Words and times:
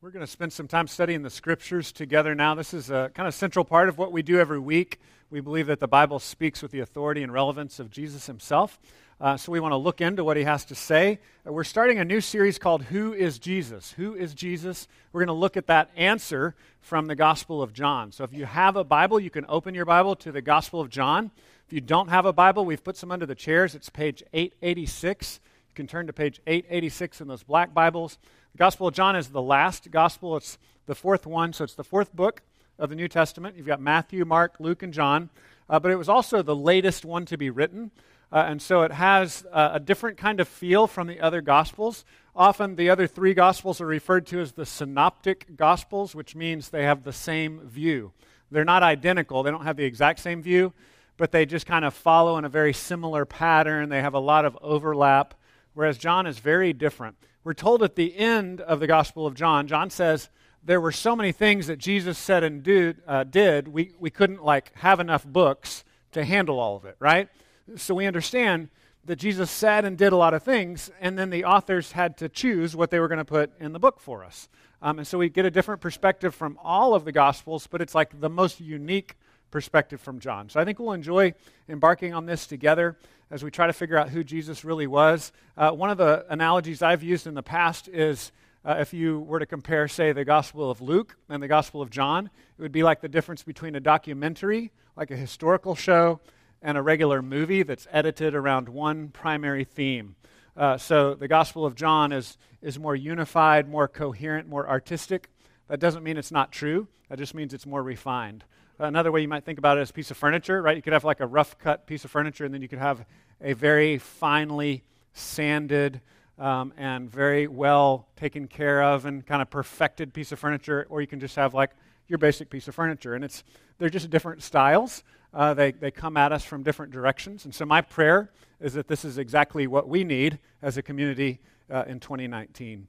We're 0.00 0.12
going 0.12 0.24
to 0.24 0.30
spend 0.30 0.52
some 0.52 0.68
time 0.68 0.86
studying 0.86 1.22
the 1.22 1.30
scriptures 1.30 1.90
together 1.90 2.32
now. 2.32 2.54
This 2.54 2.72
is 2.72 2.88
a 2.88 3.10
kind 3.14 3.26
of 3.26 3.34
central 3.34 3.64
part 3.64 3.88
of 3.88 3.98
what 3.98 4.12
we 4.12 4.22
do 4.22 4.38
every 4.38 4.60
week. 4.60 5.00
We 5.28 5.40
believe 5.40 5.66
that 5.66 5.80
the 5.80 5.88
Bible 5.88 6.20
speaks 6.20 6.62
with 6.62 6.70
the 6.70 6.78
authority 6.78 7.24
and 7.24 7.32
relevance 7.32 7.80
of 7.80 7.90
Jesus 7.90 8.26
himself. 8.26 8.78
Uh, 9.20 9.36
so 9.36 9.50
we 9.50 9.58
want 9.58 9.72
to 9.72 9.76
look 9.76 10.00
into 10.00 10.22
what 10.22 10.36
he 10.36 10.44
has 10.44 10.64
to 10.66 10.76
say. 10.76 11.18
Uh, 11.44 11.52
we're 11.52 11.64
starting 11.64 11.98
a 11.98 12.04
new 12.04 12.20
series 12.20 12.60
called 12.60 12.84
Who 12.84 13.12
is 13.12 13.40
Jesus? 13.40 13.90
Who 13.94 14.14
is 14.14 14.34
Jesus? 14.34 14.86
We're 15.12 15.22
going 15.22 15.34
to 15.36 15.40
look 15.40 15.56
at 15.56 15.66
that 15.66 15.90
answer 15.96 16.54
from 16.80 17.06
the 17.06 17.16
Gospel 17.16 17.60
of 17.60 17.72
John. 17.72 18.12
So 18.12 18.22
if 18.22 18.32
you 18.32 18.44
have 18.44 18.76
a 18.76 18.84
Bible, 18.84 19.18
you 19.18 19.30
can 19.30 19.46
open 19.48 19.74
your 19.74 19.84
Bible 19.84 20.14
to 20.14 20.30
the 20.30 20.40
Gospel 20.40 20.80
of 20.80 20.90
John. 20.90 21.32
If 21.66 21.72
you 21.72 21.80
don't 21.80 22.08
have 22.08 22.24
a 22.24 22.32
Bible, 22.32 22.64
we've 22.64 22.84
put 22.84 22.96
some 22.96 23.10
under 23.10 23.26
the 23.26 23.34
chairs. 23.34 23.74
It's 23.74 23.90
page 23.90 24.22
886. 24.32 25.40
You 25.70 25.74
can 25.74 25.88
turn 25.88 26.06
to 26.06 26.12
page 26.12 26.40
886 26.46 27.20
in 27.20 27.26
those 27.26 27.42
black 27.42 27.74
Bibles. 27.74 28.16
Gospel 28.58 28.88
of 28.88 28.94
John 28.94 29.14
is 29.14 29.28
the 29.28 29.40
last 29.40 29.88
gospel, 29.92 30.36
it's 30.36 30.58
the 30.86 30.94
fourth 30.96 31.28
one, 31.28 31.52
so 31.52 31.62
it's 31.62 31.76
the 31.76 31.84
fourth 31.84 32.12
book 32.12 32.42
of 32.76 32.90
the 32.90 32.96
New 32.96 33.06
Testament. 33.06 33.56
You've 33.56 33.68
got 33.68 33.80
Matthew, 33.80 34.24
Mark, 34.24 34.56
Luke, 34.58 34.82
and 34.82 34.92
John. 34.92 35.30
Uh, 35.70 35.78
but 35.78 35.92
it 35.92 35.96
was 35.96 36.08
also 36.08 36.42
the 36.42 36.56
latest 36.56 37.04
one 37.04 37.24
to 37.26 37.38
be 37.38 37.50
written. 37.50 37.92
Uh, 38.32 38.46
and 38.48 38.60
so 38.60 38.82
it 38.82 38.90
has 38.90 39.46
uh, 39.52 39.70
a 39.74 39.78
different 39.78 40.18
kind 40.18 40.40
of 40.40 40.48
feel 40.48 40.88
from 40.88 41.06
the 41.06 41.20
other 41.20 41.40
Gospels. 41.40 42.04
Often 42.34 42.74
the 42.74 42.90
other 42.90 43.06
three 43.06 43.32
Gospels 43.32 43.80
are 43.80 43.86
referred 43.86 44.26
to 44.26 44.40
as 44.40 44.50
the 44.50 44.66
synoptic 44.66 45.54
Gospels, 45.56 46.16
which 46.16 46.34
means 46.34 46.70
they 46.70 46.82
have 46.82 47.04
the 47.04 47.12
same 47.12 47.60
view. 47.60 48.10
They're 48.50 48.64
not 48.64 48.82
identical, 48.82 49.44
they 49.44 49.52
don't 49.52 49.64
have 49.64 49.76
the 49.76 49.84
exact 49.84 50.18
same 50.18 50.42
view, 50.42 50.72
but 51.16 51.30
they 51.30 51.46
just 51.46 51.66
kind 51.66 51.84
of 51.84 51.94
follow 51.94 52.38
in 52.38 52.44
a 52.44 52.48
very 52.48 52.72
similar 52.72 53.24
pattern. 53.24 53.88
They 53.88 54.02
have 54.02 54.14
a 54.14 54.18
lot 54.18 54.44
of 54.44 54.58
overlap, 54.60 55.34
whereas 55.74 55.96
John 55.96 56.26
is 56.26 56.40
very 56.40 56.72
different. 56.72 57.14
We're 57.44 57.54
told 57.54 57.82
at 57.82 57.94
the 57.94 58.16
end 58.16 58.60
of 58.60 58.80
the 58.80 58.86
Gospel 58.86 59.26
of 59.26 59.34
John, 59.34 59.66
John 59.66 59.90
says, 59.90 60.28
there 60.62 60.80
were 60.80 60.92
so 60.92 61.14
many 61.14 61.32
things 61.32 61.68
that 61.68 61.78
Jesus 61.78 62.18
said 62.18 62.42
and 62.42 62.62
do, 62.62 62.94
uh, 63.06 63.24
did, 63.24 63.68
we, 63.68 63.92
we 63.98 64.10
couldn't 64.10 64.44
like 64.44 64.76
have 64.78 65.00
enough 65.00 65.24
books 65.24 65.84
to 66.12 66.24
handle 66.24 66.58
all 66.58 66.76
of 66.76 66.84
it, 66.84 66.96
right? 66.98 67.28
So 67.76 67.94
we 67.94 68.06
understand 68.06 68.68
that 69.04 69.16
Jesus 69.16 69.50
said 69.50 69.84
and 69.84 69.96
did 69.96 70.12
a 70.12 70.16
lot 70.16 70.34
of 70.34 70.42
things, 70.42 70.90
and 71.00 71.18
then 71.18 71.30
the 71.30 71.44
authors 71.44 71.92
had 71.92 72.18
to 72.18 72.28
choose 72.28 72.76
what 72.76 72.90
they 72.90 72.98
were 72.98 73.08
going 73.08 73.18
to 73.18 73.24
put 73.24 73.52
in 73.58 73.72
the 73.72 73.78
book 73.78 74.00
for 74.00 74.24
us. 74.24 74.48
Um, 74.82 74.98
and 74.98 75.06
so 75.06 75.16
we 75.18 75.28
get 75.28 75.46
a 75.46 75.50
different 75.50 75.80
perspective 75.80 76.34
from 76.34 76.58
all 76.62 76.94
of 76.94 77.04
the 77.04 77.12
Gospels, 77.12 77.66
but 77.66 77.80
it's 77.80 77.94
like 77.94 78.20
the 78.20 78.28
most 78.28 78.60
unique 78.60 79.16
perspective 79.50 80.00
from 80.00 80.20
John. 80.20 80.48
So 80.48 80.60
I 80.60 80.64
think 80.64 80.78
we'll 80.78 80.92
enjoy 80.92 81.34
embarking 81.68 82.14
on 82.14 82.26
this 82.26 82.46
together 82.46 82.96
as 83.30 83.42
we 83.42 83.50
try 83.50 83.66
to 83.66 83.72
figure 83.72 83.96
out 83.96 84.08
who 84.08 84.24
Jesus 84.24 84.64
really 84.64 84.86
was. 84.86 85.32
Uh, 85.56 85.70
one 85.70 85.90
of 85.90 85.98
the 85.98 86.24
analogies 86.30 86.82
I've 86.82 87.02
used 87.02 87.26
in 87.26 87.34
the 87.34 87.42
past 87.42 87.88
is 87.88 88.32
uh, 88.64 88.76
if 88.78 88.92
you 88.92 89.20
were 89.20 89.38
to 89.38 89.46
compare, 89.46 89.88
say, 89.88 90.12
the 90.12 90.24
Gospel 90.24 90.70
of 90.70 90.80
Luke 90.80 91.16
and 91.28 91.42
the 91.42 91.48
Gospel 91.48 91.80
of 91.80 91.90
John, 91.90 92.26
it 92.26 92.62
would 92.62 92.72
be 92.72 92.82
like 92.82 93.00
the 93.00 93.08
difference 93.08 93.42
between 93.42 93.74
a 93.74 93.80
documentary, 93.80 94.72
like 94.96 95.10
a 95.10 95.16
historical 95.16 95.74
show, 95.74 96.20
and 96.60 96.76
a 96.76 96.82
regular 96.82 97.22
movie 97.22 97.62
that's 97.62 97.86
edited 97.90 98.34
around 98.34 98.68
one 98.68 99.08
primary 99.08 99.64
theme. 99.64 100.16
Uh, 100.56 100.76
so 100.76 101.14
the 101.14 101.28
Gospel 101.28 101.64
of 101.64 101.76
John 101.76 102.12
is, 102.12 102.36
is 102.60 102.78
more 102.78 102.96
unified, 102.96 103.68
more 103.68 103.86
coherent, 103.86 104.48
more 104.48 104.68
artistic. 104.68 105.30
That 105.68 105.78
doesn't 105.78 106.02
mean 106.02 106.16
it's 106.16 106.32
not 106.32 106.50
true, 106.50 106.88
that 107.08 107.18
just 107.18 107.34
means 107.34 107.54
it's 107.54 107.66
more 107.66 107.82
refined. 107.82 108.44
Another 108.80 109.10
way 109.10 109.20
you 109.20 109.28
might 109.28 109.44
think 109.44 109.58
about 109.58 109.76
it 109.76 109.80
is 109.80 109.90
a 109.90 109.92
piece 109.92 110.12
of 110.12 110.16
furniture, 110.16 110.62
right? 110.62 110.76
You 110.76 110.82
could 110.82 110.92
have 110.92 111.04
like 111.04 111.18
a 111.18 111.26
rough 111.26 111.58
cut 111.58 111.86
piece 111.86 112.04
of 112.04 112.12
furniture, 112.12 112.44
and 112.44 112.54
then 112.54 112.62
you 112.62 112.68
could 112.68 112.78
have 112.78 113.04
a 113.40 113.52
very 113.52 113.98
finely 113.98 114.84
sanded 115.12 116.00
um, 116.38 116.72
and 116.76 117.10
very 117.10 117.48
well 117.48 118.06
taken 118.14 118.46
care 118.46 118.82
of 118.82 119.04
and 119.04 119.26
kind 119.26 119.42
of 119.42 119.50
perfected 119.50 120.14
piece 120.14 120.30
of 120.30 120.38
furniture, 120.38 120.86
or 120.90 121.00
you 121.00 121.08
can 121.08 121.18
just 121.18 121.34
have 121.34 121.54
like 121.54 121.70
your 122.06 122.18
basic 122.18 122.50
piece 122.50 122.68
of 122.68 122.74
furniture. 122.74 123.14
And 123.14 123.24
it's 123.24 123.42
they're 123.78 123.90
just 123.90 124.10
different 124.10 124.44
styles. 124.44 125.02
Uh, 125.34 125.54
they, 125.54 125.72
they 125.72 125.90
come 125.90 126.16
at 126.16 126.30
us 126.30 126.44
from 126.44 126.62
different 126.62 126.92
directions. 126.92 127.44
And 127.44 127.54
so 127.54 127.66
my 127.66 127.80
prayer 127.80 128.30
is 128.60 128.74
that 128.74 128.86
this 128.86 129.04
is 129.04 129.18
exactly 129.18 129.66
what 129.66 129.88
we 129.88 130.04
need 130.04 130.38
as 130.62 130.76
a 130.76 130.82
community 130.82 131.40
uh, 131.68 131.84
in 131.88 131.98
2019. 131.98 132.86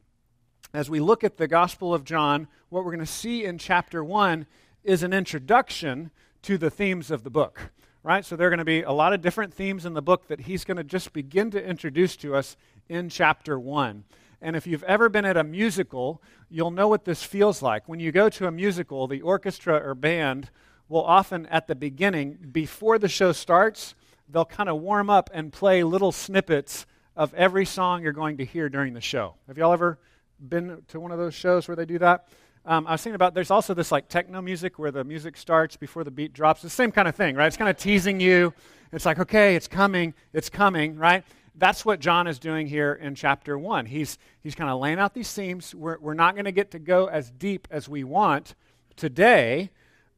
As 0.72 0.88
we 0.88 1.00
look 1.00 1.24
at 1.24 1.38
the 1.38 1.48
Gospel 1.48 1.96
of 1.96 2.04
John, 2.04 2.48
what 2.70 2.86
we're 2.86 2.92
going 2.92 3.00
to 3.00 3.12
see 3.12 3.44
in 3.44 3.58
chapter 3.58 4.04
1 4.04 4.46
is 4.84 5.04
an 5.04 5.14
introduction 5.14 6.12
to 6.44 6.58
the 6.58 6.70
themes 6.70 7.12
of 7.12 7.24
the 7.24 7.30
book, 7.30 7.72
right? 8.04 8.24
So 8.24 8.36
there 8.36 8.48
are 8.48 8.50
going 8.50 8.60
to 8.60 8.66
be 8.66 8.82
a 8.82 8.92
lot 8.92 9.14
of 9.14 9.22
different 9.22 9.54
themes 9.54 9.86
in 9.86 9.94
the 9.94 10.02
book 10.02 10.28
that 10.28 10.42
he's 10.42 10.64
going 10.64 10.78
to 10.78 10.84
just 10.84 11.14
begin 11.14 11.52
to 11.52 11.64
introduce 11.64 12.16
to 12.18 12.36
us 12.36 12.56
in 12.88 13.10
chapter 13.10 13.60
1. 13.60 14.04
And 14.42 14.56
if 14.56 14.66
you've 14.66 14.84
ever 14.84 15.10
been 15.10 15.26
at 15.26 15.36
a 15.36 15.44
musical, 15.44 16.22
you'll 16.50 16.72
know 16.72 16.88
what 16.88 17.04
this 17.04 17.24
feels 17.24 17.62
like. 17.62 17.90
When 17.90 18.00
you 18.00 18.12
go 18.12 18.30
to 18.30 18.48
a 18.48 18.52
musical, 18.52 19.08
the 19.08 19.22
orchestra 19.22 19.76
or 19.76 19.96
band 19.96 20.50
will 20.88 21.04
often, 21.04 21.46
at 21.48 21.68
the 21.68 21.76
beginning, 21.76 22.38
before 22.52 22.98
the 22.98 23.10
show 23.10 23.32
starts, 23.32 23.96
they'll 24.30 24.46
kind 24.46 24.70
of 24.70 24.82
warm 24.82 25.10
up 25.10 25.30
and 25.34 25.52
play 25.52 25.84
little 25.84 26.12
snippets 26.12 26.86
of 27.16 27.34
every 27.34 27.66
song 27.66 28.02
you're 28.02 28.14
going 28.14 28.38
to 28.38 28.46
hear 28.46 28.70
during 28.70 28.94
the 28.94 29.02
show. 29.02 29.36
Have 29.48 29.58
y'all 29.58 29.74
ever 29.74 30.00
been 30.40 30.84
to 30.88 31.00
one 31.00 31.12
of 31.12 31.18
those 31.18 31.36
shows 31.36 31.68
where 31.68 31.76
they 31.76 31.86
do 31.86 32.00
that? 32.00 32.30
Um, 32.66 32.86
I 32.88 32.92
was 32.92 33.02
thinking 33.02 33.16
about 33.16 33.34
there's 33.34 33.52
also 33.52 33.74
this 33.74 33.92
like 33.92 34.09
techno 34.09 34.42
music 34.42 34.78
where 34.78 34.92
the 34.92 35.03
music 35.03 35.38
starts 35.38 35.78
before 35.78 36.03
the 36.03 36.12
beat 36.12 36.34
drops. 36.34 36.62
the 36.62 36.70
same 36.70 36.92
kind 36.92 37.08
of 37.08 37.16
thing, 37.16 37.36
right? 37.36 37.47
It's 37.47 37.58
kind 37.58 37.70
of 37.70 37.78
teasing 37.78 38.20
you. 38.20 38.53
It's 38.92 39.06
like, 39.06 39.20
okay, 39.20 39.56
it's 39.56 39.68
coming, 39.68 40.14
it's 40.34 40.50
coming, 40.50 40.98
right? 40.98 41.24
That's 41.56 41.86
what 41.86 42.00
John 42.00 42.28
is 42.28 42.40
doing 42.40 42.68
here 42.68 42.94
in 42.94 43.16
chapter 43.16 43.58
one. 43.58 43.86
He's, 43.86 44.18
he's 44.42 44.56
kind 44.56 44.69
of 44.69 44.80
laying 44.80 45.00
out 45.00 45.14
these 45.14 45.31
themes. 45.31 45.75
We're, 45.75 45.98
we're 46.00 46.14
not 46.14 46.36
going 46.36 46.46
to 46.46 46.52
get 46.52 46.72
to 46.72 46.80
go 46.80 47.08
as 47.08 47.30
deep 47.31 47.68
as 47.69 47.90
we 47.90 48.03
want 48.03 48.56
today, 48.96 49.69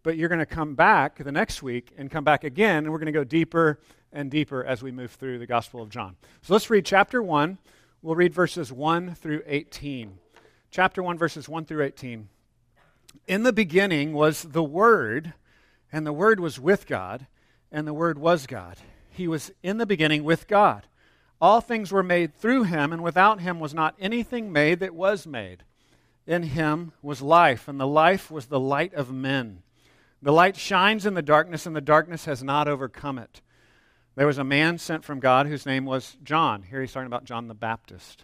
but 0.03 0.17
you're 0.17 0.29
going 0.29 0.39
to 0.39 0.45
come 0.45 0.75
back 0.75 1.23
the 1.23 1.31
next 1.31 1.63
week 1.63 1.91
and 1.97 2.09
come 2.09 2.23
back 2.23 2.43
again, 2.43 2.83
and 2.83 2.91
we're 2.91 2.99
going 2.99 3.07
to 3.07 3.11
go 3.11 3.23
deeper 3.23 3.79
and 4.13 4.29
deeper 4.29 4.63
as 4.63 4.83
we 4.83 4.91
move 4.91 5.11
through 5.11 5.39
the 5.39 5.47
Gospel 5.47 5.81
of 5.81 5.89
John. 5.89 6.15
So 6.41 6.53
let's 6.53 6.69
read 6.69 6.85
chapter 6.85 7.21
1. 7.23 7.57
We'll 8.01 8.15
read 8.15 8.33
verses 8.33 8.71
1 8.71 9.15
through 9.15 9.43
18 9.45 10.17
chapter 10.71 11.03
1, 11.03 11.17
verses 11.17 11.49
1 11.49 11.65
through 11.65 11.83
18. 11.83 12.29
In 13.27 13.43
the 13.43 13.51
beginning 13.51 14.13
was 14.13 14.43
the 14.43 14.63
Word, 14.63 15.33
and 15.91 16.07
the 16.07 16.13
Word 16.13 16.39
was 16.39 16.59
with 16.59 16.87
God, 16.87 17.27
and 17.71 17.85
the 17.85 17.93
Word 17.93 18.17
was 18.17 18.47
God. 18.47 18.77
He 19.09 19.27
was 19.27 19.51
in 19.61 19.77
the 19.77 19.85
beginning 19.85 20.23
with 20.23 20.47
God. 20.47 20.87
All 21.41 21.59
things 21.59 21.91
were 21.91 22.03
made 22.03 22.33
through 22.33 22.63
him, 22.63 22.93
and 22.93 23.03
without 23.03 23.41
him 23.41 23.59
was 23.59 23.73
not 23.73 23.95
anything 23.99 24.51
made 24.51 24.79
that 24.79 24.95
was 24.95 25.27
made. 25.27 25.63
In 26.25 26.43
him 26.43 26.93
was 27.01 27.21
life, 27.21 27.67
and 27.67 27.79
the 27.79 27.87
life 27.87 28.31
was 28.31 28.45
the 28.45 28.59
light 28.59 28.93
of 28.93 29.11
men. 29.11 29.63
The 30.21 30.31
light 30.31 30.55
shines 30.55 31.05
in 31.05 31.15
the 31.15 31.21
darkness, 31.21 31.65
and 31.65 31.75
the 31.75 31.81
darkness 31.81 32.25
has 32.25 32.43
not 32.43 32.69
overcome 32.69 33.17
it. 33.17 33.41
There 34.15 34.27
was 34.27 34.37
a 34.37 34.43
man 34.43 34.77
sent 34.77 35.03
from 35.03 35.19
God 35.19 35.47
whose 35.47 35.65
name 35.65 35.83
was 35.83 36.15
John. 36.23 36.63
Here 36.63 36.79
he's 36.79 36.93
talking 36.93 37.07
about 37.07 37.25
John 37.25 37.47
the 37.47 37.53
Baptist. 37.53 38.23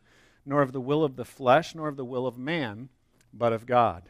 nor 0.45 0.61
of 0.61 0.71
the 0.71 0.81
will 0.81 1.03
of 1.03 1.15
the 1.15 1.25
flesh, 1.25 1.75
nor 1.75 1.87
of 1.87 1.97
the 1.97 2.05
will 2.05 2.27
of 2.27 2.37
man, 2.37 2.89
but 3.33 3.53
of 3.53 3.65
God. 3.65 4.03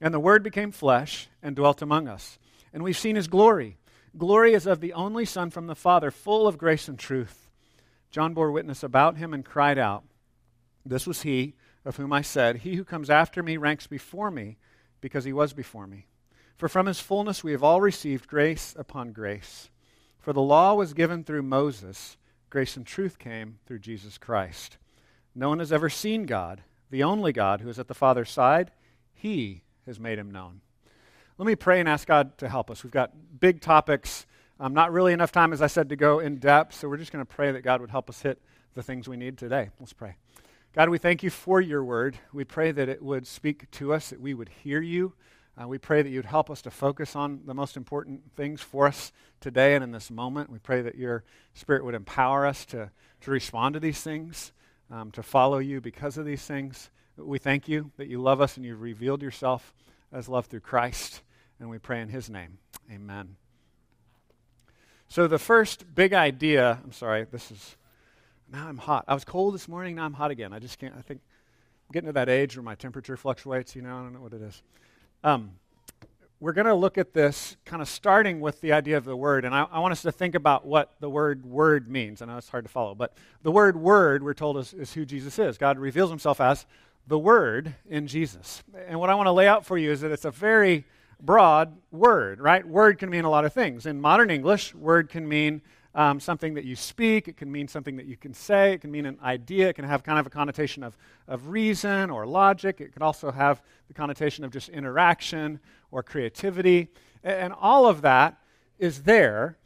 And 0.00 0.12
the 0.12 0.20
Word 0.20 0.42
became 0.42 0.72
flesh 0.72 1.28
and 1.42 1.56
dwelt 1.56 1.82
among 1.82 2.08
us. 2.08 2.38
And 2.72 2.82
we've 2.82 2.98
seen 2.98 3.16
his 3.16 3.28
glory. 3.28 3.78
Glory 4.16 4.52
is 4.52 4.66
of 4.66 4.80
the 4.80 4.92
only 4.92 5.24
Son 5.24 5.50
from 5.50 5.66
the 5.66 5.74
Father, 5.74 6.10
full 6.10 6.46
of 6.46 6.58
grace 6.58 6.88
and 6.88 6.98
truth. 6.98 7.50
John 8.10 8.34
bore 8.34 8.50
witness 8.50 8.82
about 8.82 9.16
him 9.16 9.32
and 9.32 9.44
cried 9.44 9.78
out, 9.78 10.04
This 10.84 11.06
was 11.06 11.22
he 11.22 11.54
of 11.84 11.96
whom 11.96 12.12
I 12.12 12.22
said, 12.22 12.56
He 12.58 12.76
who 12.76 12.84
comes 12.84 13.10
after 13.10 13.42
me 13.42 13.56
ranks 13.56 13.86
before 13.86 14.30
me, 14.30 14.58
because 15.00 15.24
he 15.24 15.32
was 15.32 15.52
before 15.52 15.86
me. 15.86 16.06
For 16.56 16.68
from 16.68 16.86
his 16.86 17.00
fullness 17.00 17.42
we 17.42 17.52
have 17.52 17.62
all 17.62 17.80
received 17.80 18.28
grace 18.28 18.74
upon 18.78 19.12
grace. 19.12 19.70
For 20.18 20.32
the 20.32 20.42
law 20.42 20.74
was 20.74 20.94
given 20.94 21.24
through 21.24 21.42
Moses, 21.42 22.16
grace 22.50 22.76
and 22.76 22.86
truth 22.86 23.18
came 23.18 23.58
through 23.66 23.80
Jesus 23.80 24.18
Christ. 24.18 24.78
No 25.34 25.48
one 25.48 25.58
has 25.60 25.72
ever 25.72 25.88
seen 25.88 26.24
God, 26.24 26.62
the 26.90 27.02
only 27.02 27.32
God 27.32 27.60
who 27.60 27.68
is 27.68 27.78
at 27.78 27.88
the 27.88 27.94
Father's 27.94 28.30
side. 28.30 28.70
He 29.14 29.62
has 29.86 29.98
made 29.98 30.18
him 30.18 30.30
known. 30.30 30.60
Let 31.38 31.46
me 31.46 31.56
pray 31.56 31.80
and 31.80 31.88
ask 31.88 32.06
God 32.06 32.36
to 32.38 32.48
help 32.48 32.70
us. 32.70 32.84
We've 32.84 32.92
got 32.92 33.12
big 33.40 33.60
topics. 33.60 34.26
Um, 34.60 34.74
not 34.74 34.92
really 34.92 35.12
enough 35.12 35.32
time, 35.32 35.52
as 35.52 35.62
I 35.62 35.66
said, 35.66 35.88
to 35.88 35.96
go 35.96 36.20
in 36.20 36.36
depth, 36.36 36.74
so 36.74 36.88
we're 36.88 36.98
just 36.98 37.12
going 37.12 37.24
to 37.24 37.34
pray 37.34 37.50
that 37.50 37.62
God 37.62 37.80
would 37.80 37.90
help 37.90 38.08
us 38.08 38.22
hit 38.22 38.40
the 38.74 38.82
things 38.82 39.08
we 39.08 39.16
need 39.16 39.38
today. 39.38 39.70
Let's 39.80 39.92
pray. 39.92 40.16
God, 40.74 40.88
we 40.88 40.98
thank 40.98 41.22
you 41.22 41.30
for 41.30 41.60
your 41.60 41.84
word. 41.84 42.16
We 42.32 42.44
pray 42.44 42.70
that 42.72 42.88
it 42.88 43.02
would 43.02 43.26
speak 43.26 43.70
to 43.72 43.92
us, 43.92 44.10
that 44.10 44.20
we 44.20 44.34
would 44.34 44.48
hear 44.48 44.80
you. 44.80 45.14
Uh, 45.60 45.68
we 45.68 45.76
pray 45.76 46.00
that 46.00 46.08
you'd 46.08 46.24
help 46.24 46.48
us 46.48 46.62
to 46.62 46.70
focus 46.70 47.14
on 47.14 47.40
the 47.44 47.52
most 47.52 47.76
important 47.76 48.22
things 48.36 48.62
for 48.62 48.86
us 48.86 49.12
today 49.40 49.74
and 49.74 49.84
in 49.84 49.92
this 49.92 50.10
moment. 50.10 50.48
We 50.48 50.58
pray 50.58 50.80
that 50.80 50.94
your 50.94 51.24
spirit 51.52 51.84
would 51.84 51.94
empower 51.94 52.46
us 52.46 52.64
to, 52.66 52.90
to 53.22 53.30
respond 53.30 53.74
to 53.74 53.80
these 53.80 54.00
things, 54.00 54.52
um, 54.92 55.10
to 55.12 55.22
follow 55.22 55.58
you 55.58 55.80
because 55.80 56.18
of 56.18 56.26
these 56.26 56.44
things. 56.44 56.90
We 57.16 57.38
thank 57.38 57.66
you 57.66 57.90
that 57.96 58.08
you 58.08 58.20
love 58.20 58.40
us 58.40 58.56
and 58.56 58.64
you've 58.64 58.82
revealed 58.82 59.22
yourself 59.22 59.74
as 60.12 60.28
love 60.28 60.46
through 60.46 60.60
Christ. 60.60 61.22
And 61.58 61.70
we 61.70 61.78
pray 61.78 62.00
in 62.00 62.08
his 62.08 62.28
name. 62.28 62.58
Amen. 62.90 63.36
So, 65.08 65.26
the 65.26 65.38
first 65.38 65.94
big 65.94 66.12
idea, 66.12 66.78
I'm 66.82 66.92
sorry, 66.92 67.24
this 67.30 67.50
is 67.50 67.76
now 68.50 68.68
I'm 68.68 68.78
hot. 68.78 69.04
I 69.08 69.14
was 69.14 69.24
cold 69.24 69.54
this 69.54 69.68
morning, 69.68 69.96
now 69.96 70.04
I'm 70.04 70.14
hot 70.14 70.30
again. 70.30 70.52
I 70.52 70.58
just 70.58 70.78
can't, 70.78 70.94
I 70.96 71.02
think 71.02 71.20
I'm 71.88 71.92
getting 71.92 72.08
to 72.08 72.12
that 72.12 72.28
age 72.28 72.56
where 72.56 72.62
my 72.62 72.74
temperature 72.74 73.16
fluctuates, 73.16 73.76
you 73.76 73.82
know, 73.82 73.96
I 73.96 74.02
don't 74.02 74.12
know 74.12 74.20
what 74.20 74.32
it 74.32 74.42
is. 74.42 74.62
Um, 75.22 75.52
we're 76.42 76.52
going 76.52 76.66
to 76.66 76.74
look 76.74 76.98
at 76.98 77.12
this 77.12 77.56
kind 77.64 77.80
of 77.80 77.88
starting 77.88 78.40
with 78.40 78.60
the 78.60 78.72
idea 78.72 78.96
of 78.96 79.04
the 79.04 79.14
word, 79.14 79.44
and 79.44 79.54
I, 79.54 79.64
I, 79.70 79.78
want 79.78 79.92
us 79.92 80.02
to 80.02 80.10
think 80.10 80.34
about 80.34 80.66
what 80.66 80.90
the 80.98 81.08
word 81.08 81.46
word 81.46 81.88
means. 81.88 82.20
I 82.20 82.24
know 82.24 82.36
it's 82.36 82.48
hard 82.48 82.64
to 82.64 82.68
follow, 82.68 82.96
but 82.96 83.16
the 83.44 83.52
word 83.52 83.76
word, 83.76 84.24
we're 84.24 84.34
told, 84.34 84.58
is, 84.58 84.72
is 84.72 84.92
who 84.92 85.04
Jesus 85.04 85.38
is. 85.38 85.56
God 85.56 85.78
reveals 85.78 86.10
himself 86.10 86.40
as 86.40 86.66
the 87.06 87.16
word 87.16 87.76
in 87.88 88.08
Jesus. 88.08 88.64
And 88.88 88.98
what 88.98 89.08
I 89.08 89.14
want 89.14 89.28
to 89.28 89.32
lay 89.32 89.46
out 89.46 89.64
for 89.64 89.78
you 89.78 89.92
is 89.92 90.00
that 90.00 90.10
it's 90.10 90.24
a 90.24 90.32
very 90.32 90.84
broad 91.20 91.76
word, 91.92 92.40
right? 92.40 92.66
Word 92.66 92.98
can 92.98 93.08
mean 93.08 93.24
a 93.24 93.30
lot 93.30 93.44
of 93.44 93.52
things. 93.52 93.86
In 93.86 94.00
modern 94.00 94.28
English, 94.28 94.74
word 94.74 95.10
can 95.10 95.28
mean 95.28 95.62
um, 95.94 96.20
something 96.20 96.54
that 96.54 96.64
you 96.64 96.74
speak, 96.74 97.28
it 97.28 97.36
can 97.36 97.52
mean 97.52 97.68
something 97.68 97.96
that 97.96 98.06
you 98.06 98.16
can 98.16 98.32
say, 98.32 98.72
it 98.72 98.80
can 98.80 98.90
mean 98.90 99.06
an 99.06 99.18
idea, 99.22 99.68
it 99.68 99.74
can 99.74 99.84
have 99.84 100.02
kind 100.02 100.18
of 100.18 100.26
a 100.26 100.30
connotation 100.30 100.82
of, 100.82 100.96
of 101.28 101.48
reason 101.48 102.10
or 102.10 102.26
logic, 102.26 102.80
it 102.80 102.92
can 102.92 103.02
also 103.02 103.30
have 103.30 103.62
the 103.88 103.94
connotation 103.94 104.44
of 104.44 104.50
just 104.50 104.68
interaction 104.70 105.60
or 105.90 106.02
creativity. 106.02 106.88
And, 107.22 107.38
and 107.38 107.54
all 107.60 107.86
of 107.86 108.02
that 108.02 108.38
is 108.78 109.02
there. 109.02 109.58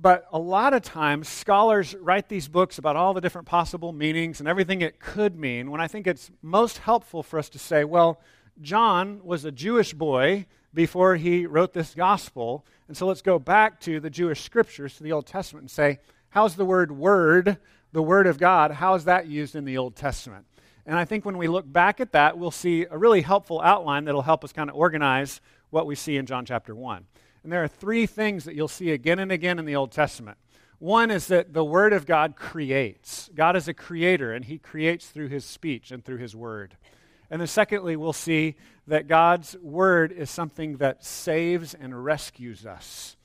But 0.00 0.26
a 0.32 0.38
lot 0.38 0.74
of 0.74 0.82
times, 0.82 1.28
scholars 1.28 1.94
write 1.96 2.28
these 2.28 2.46
books 2.46 2.78
about 2.78 2.94
all 2.94 3.14
the 3.14 3.20
different 3.20 3.48
possible 3.48 3.92
meanings 3.92 4.38
and 4.38 4.48
everything 4.48 4.80
it 4.80 5.00
could 5.00 5.36
mean, 5.36 5.70
when 5.70 5.80
I 5.80 5.88
think 5.88 6.06
it's 6.06 6.30
most 6.40 6.78
helpful 6.78 7.24
for 7.24 7.38
us 7.38 7.48
to 7.50 7.58
say, 7.58 7.82
well, 7.82 8.20
John 8.60 9.20
was 9.24 9.44
a 9.44 9.50
Jewish 9.52 9.94
boy 9.94 10.46
before 10.72 11.16
he 11.16 11.46
wrote 11.46 11.72
this 11.72 11.94
gospel. 11.94 12.64
And 12.88 12.96
so 12.96 13.06
let's 13.06 13.22
go 13.22 13.38
back 13.38 13.80
to 13.80 14.00
the 14.00 14.10
Jewish 14.10 14.42
scriptures, 14.42 14.96
to 14.96 15.02
the 15.02 15.12
Old 15.12 15.26
Testament, 15.26 15.64
and 15.64 15.70
say, 15.70 15.98
how's 16.30 16.56
the 16.56 16.64
word 16.64 16.90
word, 16.90 17.58
the 17.92 18.02
word 18.02 18.26
of 18.26 18.38
God, 18.38 18.72
how 18.72 18.94
is 18.94 19.04
that 19.04 19.26
used 19.26 19.54
in 19.54 19.64
the 19.64 19.78
Old 19.78 19.94
Testament? 19.94 20.46
And 20.86 20.96
I 20.98 21.04
think 21.04 21.26
when 21.26 21.36
we 21.36 21.48
look 21.48 21.70
back 21.70 22.00
at 22.00 22.12
that, 22.12 22.38
we'll 22.38 22.50
see 22.50 22.86
a 22.90 22.96
really 22.96 23.20
helpful 23.20 23.60
outline 23.60 24.06
that'll 24.06 24.22
help 24.22 24.42
us 24.42 24.54
kind 24.54 24.70
of 24.70 24.76
organize 24.76 25.42
what 25.68 25.86
we 25.86 25.94
see 25.94 26.16
in 26.16 26.24
John 26.24 26.46
chapter 26.46 26.74
1. 26.74 27.04
And 27.42 27.52
there 27.52 27.62
are 27.62 27.68
three 27.68 28.06
things 28.06 28.44
that 28.44 28.54
you'll 28.54 28.68
see 28.68 28.90
again 28.90 29.18
and 29.18 29.30
again 29.30 29.58
in 29.58 29.66
the 29.66 29.76
Old 29.76 29.92
Testament. 29.92 30.38
One 30.78 31.10
is 31.10 31.26
that 31.26 31.52
the 31.52 31.64
Word 31.64 31.92
of 31.92 32.06
God 32.06 32.36
creates. 32.36 33.28
God 33.34 33.56
is 33.56 33.68
a 33.68 33.74
creator, 33.74 34.32
and 34.32 34.44
He 34.44 34.58
creates 34.58 35.08
through 35.08 35.28
His 35.28 35.44
speech 35.44 35.90
and 35.90 36.04
through 36.04 36.18
His 36.18 36.34
Word. 36.34 36.76
And 37.30 37.40
then, 37.40 37.48
secondly, 37.48 37.96
we'll 37.96 38.12
see 38.12 38.56
that 38.86 39.06
God's 39.06 39.56
word 39.58 40.12
is 40.12 40.30
something 40.30 40.78
that 40.78 41.04
saves 41.04 41.74
and 41.74 42.04
rescues 42.04 42.64
us. 42.64 43.16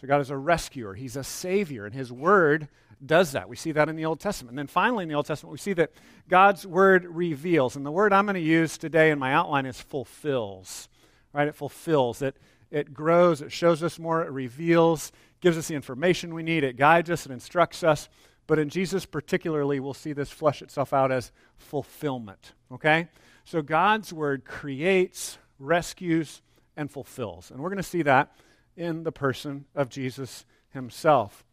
So, 0.00 0.06
God 0.06 0.20
is 0.20 0.30
a 0.30 0.36
rescuer, 0.36 0.94
He's 0.94 1.16
a 1.16 1.24
savior, 1.24 1.86
and 1.86 1.94
His 1.94 2.12
word 2.12 2.68
does 3.04 3.32
that. 3.32 3.48
We 3.48 3.56
see 3.56 3.72
that 3.72 3.88
in 3.88 3.96
the 3.96 4.04
Old 4.04 4.20
Testament. 4.20 4.52
And 4.52 4.58
then 4.58 4.66
finally, 4.66 5.02
in 5.02 5.08
the 5.08 5.14
Old 5.14 5.26
Testament, 5.26 5.52
we 5.52 5.58
see 5.58 5.72
that 5.74 5.92
God's 6.28 6.66
word 6.66 7.04
reveals. 7.04 7.76
And 7.76 7.86
the 7.86 7.90
word 7.90 8.12
I'm 8.12 8.26
going 8.26 8.34
to 8.34 8.40
use 8.40 8.76
today 8.76 9.10
in 9.10 9.18
my 9.18 9.32
outline 9.32 9.66
is 9.66 9.80
fulfills. 9.80 10.88
Right? 11.32 11.48
It 11.48 11.54
fulfills. 11.54 12.22
It, 12.22 12.36
it 12.70 12.92
grows, 12.92 13.40
it 13.40 13.52
shows 13.52 13.82
us 13.82 13.98
more, 13.98 14.22
it 14.22 14.30
reveals, 14.30 15.12
gives 15.40 15.56
us 15.56 15.68
the 15.68 15.74
information 15.74 16.34
we 16.34 16.42
need, 16.42 16.64
it 16.64 16.76
guides 16.76 17.08
us, 17.10 17.24
it 17.24 17.32
instructs 17.32 17.82
us. 17.82 18.08
But 18.46 18.58
in 18.58 18.68
Jesus, 18.68 19.06
particularly, 19.06 19.80
we'll 19.80 19.94
see 19.94 20.12
this 20.12 20.30
flesh 20.30 20.62
itself 20.62 20.92
out 20.92 21.12
as 21.12 21.32
fulfillment. 21.56 22.52
Okay? 22.72 23.08
So 23.48 23.62
God's 23.62 24.12
word 24.12 24.44
creates, 24.44 25.38
rescues, 25.58 26.42
and 26.76 26.90
fulfills. 26.90 27.50
And 27.50 27.60
we're 27.60 27.70
going 27.70 27.78
to 27.78 27.82
see 27.82 28.02
that 28.02 28.30
in 28.76 29.04
the 29.04 29.10
person 29.10 29.64
of 29.74 29.88
Jesus 29.88 30.44
himself. 30.74 31.46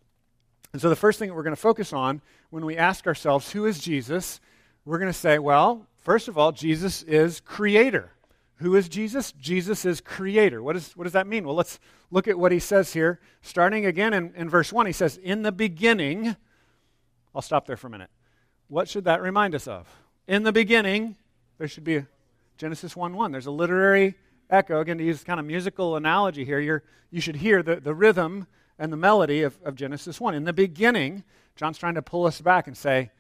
And 0.74 0.82
so 0.82 0.90
the 0.90 0.98
first 0.98 1.20
thing 1.20 1.30
that 1.30 1.36
we're 1.36 1.44
going 1.44 1.56
to 1.56 1.62
focus 1.62 1.94
on 1.94 2.22
when 2.50 2.66
we 2.66 2.76
ask 2.76 3.08
ourselves, 3.08 3.54
who 3.54 3.66
is 3.66 3.80
Jesus? 3.80 4.42
We're 4.84 4.98
going 4.98 5.10
to 5.10 5.18
say, 5.18 5.40
well, 5.40 5.88
first 5.96 6.28
of 6.28 6.38
all, 6.38 6.52
Jesus 6.52 7.02
is 7.04 7.40
creator. 7.40 8.12
Who 8.56 8.76
is 8.76 8.90
Jesus? 8.90 9.32
Jesus 9.32 9.86
is 9.86 10.02
creator. 10.02 10.62
What, 10.62 10.76
is, 10.76 10.98
what 10.98 11.06
does 11.06 11.14
that 11.14 11.28
mean? 11.28 11.46
Well, 11.46 11.56
let's 11.56 11.80
look 12.12 12.28
at 12.28 12.38
what 12.38 12.52
he 12.52 12.60
says 12.60 12.92
here. 12.92 13.22
Starting 13.42 13.86
again 13.86 14.14
in, 14.14 14.34
in 14.36 14.50
verse 14.50 14.74
1, 14.74 14.86
he 14.86 14.92
says, 14.92 15.16
In 15.24 15.44
the 15.44 15.54
beginning, 15.54 16.36
I'll 17.34 17.42
stop 17.42 17.66
there 17.66 17.78
for 17.78 17.88
a 17.88 17.92
minute. 17.92 18.10
What 18.68 18.90
should 18.90 19.06
that 19.06 19.22
remind 19.22 19.56
us 19.56 19.66
of? 19.66 19.88
In 20.28 20.44
the 20.44 20.52
beginning, 20.52 21.16
there 21.58 21.68
should 21.68 21.84
be 21.84 21.98
a 21.98 22.08
Genesis 22.58 22.96
1 22.96 23.14
1. 23.16 23.32
There's 23.32 23.46
a 23.46 23.52
literary 23.52 24.16
echo. 24.50 24.80
Again, 24.80 24.98
to 24.98 25.04
use 25.04 25.24
kind 25.24 25.40
of 25.40 25.46
musical 25.46 25.96
analogy 25.96 26.46
here, 26.46 26.60
you're, 26.60 26.84
you 27.12 27.22
should 27.22 27.38
hear 27.38 27.64
the, 27.64 27.78
the 27.78 27.94
rhythm 27.94 28.48
and 28.78 28.92
the 28.92 28.98
melody 28.98 29.44
of, 29.44 29.58
of 29.64 29.76
Genesis 29.76 30.20
1. 30.20 30.36
In 30.36 30.44
the 30.44 30.54
beginning, 30.54 31.24
John's 31.56 31.78
trying 31.78 31.96
to 31.96 32.02
pull 32.02 32.26
us 32.26 32.42
back 32.42 32.68
and 32.68 32.76
say, 32.76 33.12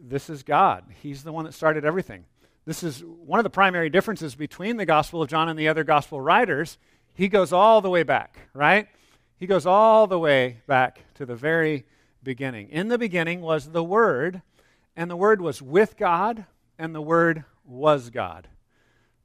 This 0.00 0.28
is 0.30 0.42
God. 0.42 0.84
He's 1.02 1.22
the 1.22 1.32
one 1.32 1.44
that 1.44 1.52
started 1.52 1.84
everything. 1.84 2.24
This 2.64 2.82
is 2.82 3.02
one 3.02 3.40
of 3.40 3.44
the 3.44 3.50
primary 3.50 3.90
differences 3.90 4.34
between 4.34 4.76
the 4.76 4.86
Gospel 4.86 5.22
of 5.22 5.28
John 5.28 5.48
and 5.48 5.58
the 5.58 5.68
other 5.68 5.84
Gospel 5.84 6.20
writers. 6.20 6.78
He 7.14 7.28
goes 7.28 7.52
all 7.52 7.80
the 7.80 7.90
way 7.90 8.04
back, 8.04 8.38
right? 8.54 8.88
He 9.36 9.46
goes 9.46 9.66
all 9.66 10.06
the 10.06 10.18
way 10.18 10.58
back 10.66 11.00
to 11.14 11.26
the 11.26 11.34
very 11.34 11.84
beginning. 12.22 12.68
In 12.70 12.88
the 12.88 12.98
beginning 12.98 13.40
was 13.40 13.70
the 13.70 13.82
Word, 13.82 14.42
and 14.96 15.10
the 15.10 15.16
Word 15.16 15.40
was 15.40 15.60
with 15.60 15.96
God, 15.96 16.46
and 16.78 16.94
the 16.94 17.02
Word 17.02 17.44
was 17.64 18.10
God. 18.10 18.48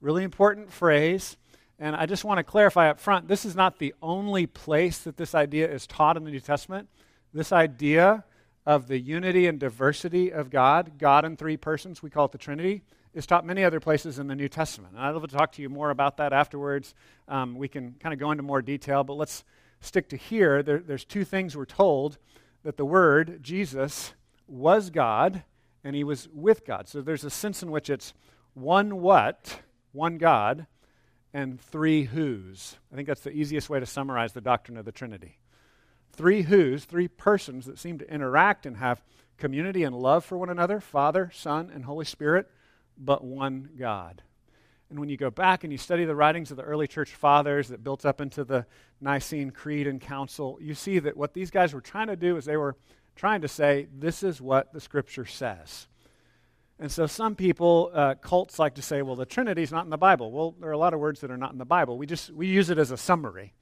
Really 0.01 0.23
important 0.23 0.71
phrase. 0.71 1.37
And 1.79 1.95
I 1.95 2.05
just 2.05 2.23
want 2.23 2.39
to 2.39 2.43
clarify 2.43 2.89
up 2.89 2.99
front 2.99 3.27
this 3.27 3.45
is 3.45 3.55
not 3.55 3.79
the 3.79 3.93
only 4.01 4.47
place 4.47 4.99
that 4.99 5.17
this 5.17 5.35
idea 5.35 5.71
is 5.71 5.85
taught 5.85 6.17
in 6.17 6.23
the 6.23 6.31
New 6.31 6.39
Testament. 6.39 6.89
This 7.33 7.51
idea 7.51 8.23
of 8.65 8.87
the 8.87 8.99
unity 8.99 9.47
and 9.47 9.59
diversity 9.59 10.31
of 10.31 10.49
God, 10.49 10.93
God 10.97 11.23
in 11.23 11.37
three 11.37 11.57
persons, 11.57 12.03
we 12.03 12.09
call 12.09 12.25
it 12.25 12.31
the 12.31 12.37
Trinity, 12.37 12.81
is 13.13 13.25
taught 13.25 13.45
many 13.45 13.63
other 13.63 13.79
places 13.79 14.19
in 14.19 14.27
the 14.27 14.35
New 14.35 14.49
Testament. 14.49 14.93
And 14.93 15.01
I'd 15.01 15.11
love 15.11 15.27
to 15.27 15.35
talk 15.35 15.51
to 15.53 15.61
you 15.61 15.69
more 15.69 15.89
about 15.89 16.17
that 16.17 16.33
afterwards. 16.33 16.93
Um, 17.27 17.55
we 17.55 17.67
can 17.67 17.95
kind 17.99 18.13
of 18.13 18.19
go 18.19 18.31
into 18.31 18.43
more 18.43 18.61
detail, 18.61 19.03
but 19.03 19.13
let's 19.13 19.43
stick 19.79 20.09
to 20.09 20.17
here. 20.17 20.61
There, 20.61 20.79
there's 20.79 21.05
two 21.05 21.23
things 21.23 21.55
we're 21.55 21.65
told 21.65 22.17
that 22.63 22.77
the 22.77 22.85
Word, 22.85 23.39
Jesus, 23.41 24.13
was 24.47 24.89
God 24.89 25.43
and 25.87 25.95
he 25.95 26.03
was 26.03 26.27
with 26.33 26.65
God. 26.65 26.89
So 26.89 27.01
there's 27.01 27.23
a 27.23 27.29
sense 27.29 27.63
in 27.63 27.71
which 27.71 27.89
it's 27.89 28.13
one 28.53 28.99
what, 28.99 29.61
one 29.93 30.17
God, 30.17 30.67
and 31.33 31.61
three 31.61 32.03
who's. 32.03 32.75
I 32.91 32.97
think 32.97 33.07
that's 33.07 33.21
the 33.21 33.31
easiest 33.31 33.69
way 33.69 33.79
to 33.79 33.85
summarize 33.85 34.33
the 34.33 34.41
doctrine 34.41 34.75
of 34.75 34.83
the 34.83 34.91
Trinity. 34.91 35.37
Three 36.11 36.41
who's, 36.41 36.83
three 36.83 37.07
persons 37.07 37.67
that 37.67 37.79
seem 37.79 37.99
to 37.99 38.13
interact 38.13 38.65
and 38.65 38.75
have 38.75 39.01
community 39.37 39.85
and 39.85 39.95
love 39.95 40.25
for 40.25 40.37
one 40.37 40.49
another 40.49 40.81
Father, 40.81 41.31
Son, 41.33 41.71
and 41.73 41.85
Holy 41.85 42.03
Spirit, 42.03 42.51
but 42.97 43.23
one 43.23 43.69
God. 43.79 44.21
And 44.89 44.99
when 44.99 45.07
you 45.07 45.15
go 45.15 45.29
back 45.29 45.63
and 45.63 45.71
you 45.71 45.77
study 45.77 46.03
the 46.03 46.15
writings 46.17 46.51
of 46.51 46.57
the 46.57 46.63
early 46.63 46.87
church 46.87 47.15
fathers 47.15 47.69
that 47.69 47.81
built 47.81 48.05
up 48.05 48.19
into 48.19 48.43
the 48.43 48.65
Nicene 48.99 49.51
Creed 49.51 49.87
and 49.87 50.01
Council, 50.01 50.57
you 50.59 50.73
see 50.73 50.99
that 50.99 51.15
what 51.15 51.33
these 51.33 51.49
guys 51.49 51.73
were 51.73 51.79
trying 51.79 52.07
to 52.07 52.17
do 52.17 52.35
is 52.35 52.43
they 52.43 52.57
were 52.57 52.75
trying 53.17 53.41
to 53.41 53.47
say, 53.47 53.87
this 53.97 54.23
is 54.23 54.39
what 54.39 54.71
the 54.71 54.79
Scripture 54.79 55.25
says. 55.25 55.87
And 56.79 56.91
so 56.91 57.07
some 57.07 57.35
people, 57.35 57.91
uh, 57.93 58.15
cults 58.15 58.59
like 58.59 58.75
to 58.75 58.81
say, 58.81 59.01
well, 59.01 59.15
the 59.15 59.25
Trinity's 59.25 59.71
not 59.71 59.83
in 59.83 59.89
the 59.89 59.97
Bible. 59.97 60.31
Well, 60.31 60.55
there 60.59 60.69
are 60.69 60.73
a 60.73 60.77
lot 60.77 60.93
of 60.93 60.99
words 60.99 61.21
that 61.21 61.31
are 61.31 61.37
not 61.37 61.51
in 61.51 61.57
the 61.57 61.65
Bible. 61.65 61.97
We 61.97 62.05
just 62.05 62.29
we 62.29 62.47
use 62.47 62.69
it 62.69 62.77
as 62.77 62.91
a 62.91 62.97
summary. 62.97 63.53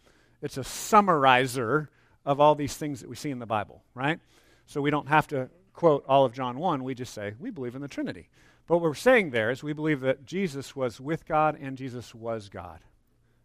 It's 0.41 0.57
a 0.57 0.63
summarizer 0.63 1.89
of 2.25 2.39
all 2.39 2.55
these 2.55 2.75
things 2.75 2.99
that 2.99 3.09
we 3.09 3.15
see 3.15 3.31
in 3.31 3.39
the 3.39 3.45
Bible, 3.45 3.83
right? 3.93 4.19
So 4.65 4.81
we 4.81 4.91
don't 4.91 5.07
have 5.07 5.27
to 5.27 5.49
quote 5.73 6.03
all 6.07 6.25
of 6.25 6.33
John 6.33 6.57
1. 6.57 6.83
We 6.83 6.93
just 6.93 7.13
say, 7.13 7.33
we 7.39 7.51
believe 7.51 7.75
in 7.75 7.81
the 7.81 7.87
Trinity. 7.87 8.29
But 8.67 8.77
what 8.77 8.83
we're 8.83 8.95
saying 8.95 9.29
there 9.29 9.51
is 9.51 9.63
we 9.63 9.73
believe 9.73 10.01
that 10.01 10.25
Jesus 10.25 10.75
was 10.75 10.99
with 10.99 11.25
God 11.25 11.57
and 11.59 11.77
Jesus 11.77 12.13
was 12.13 12.49
God. 12.49 12.79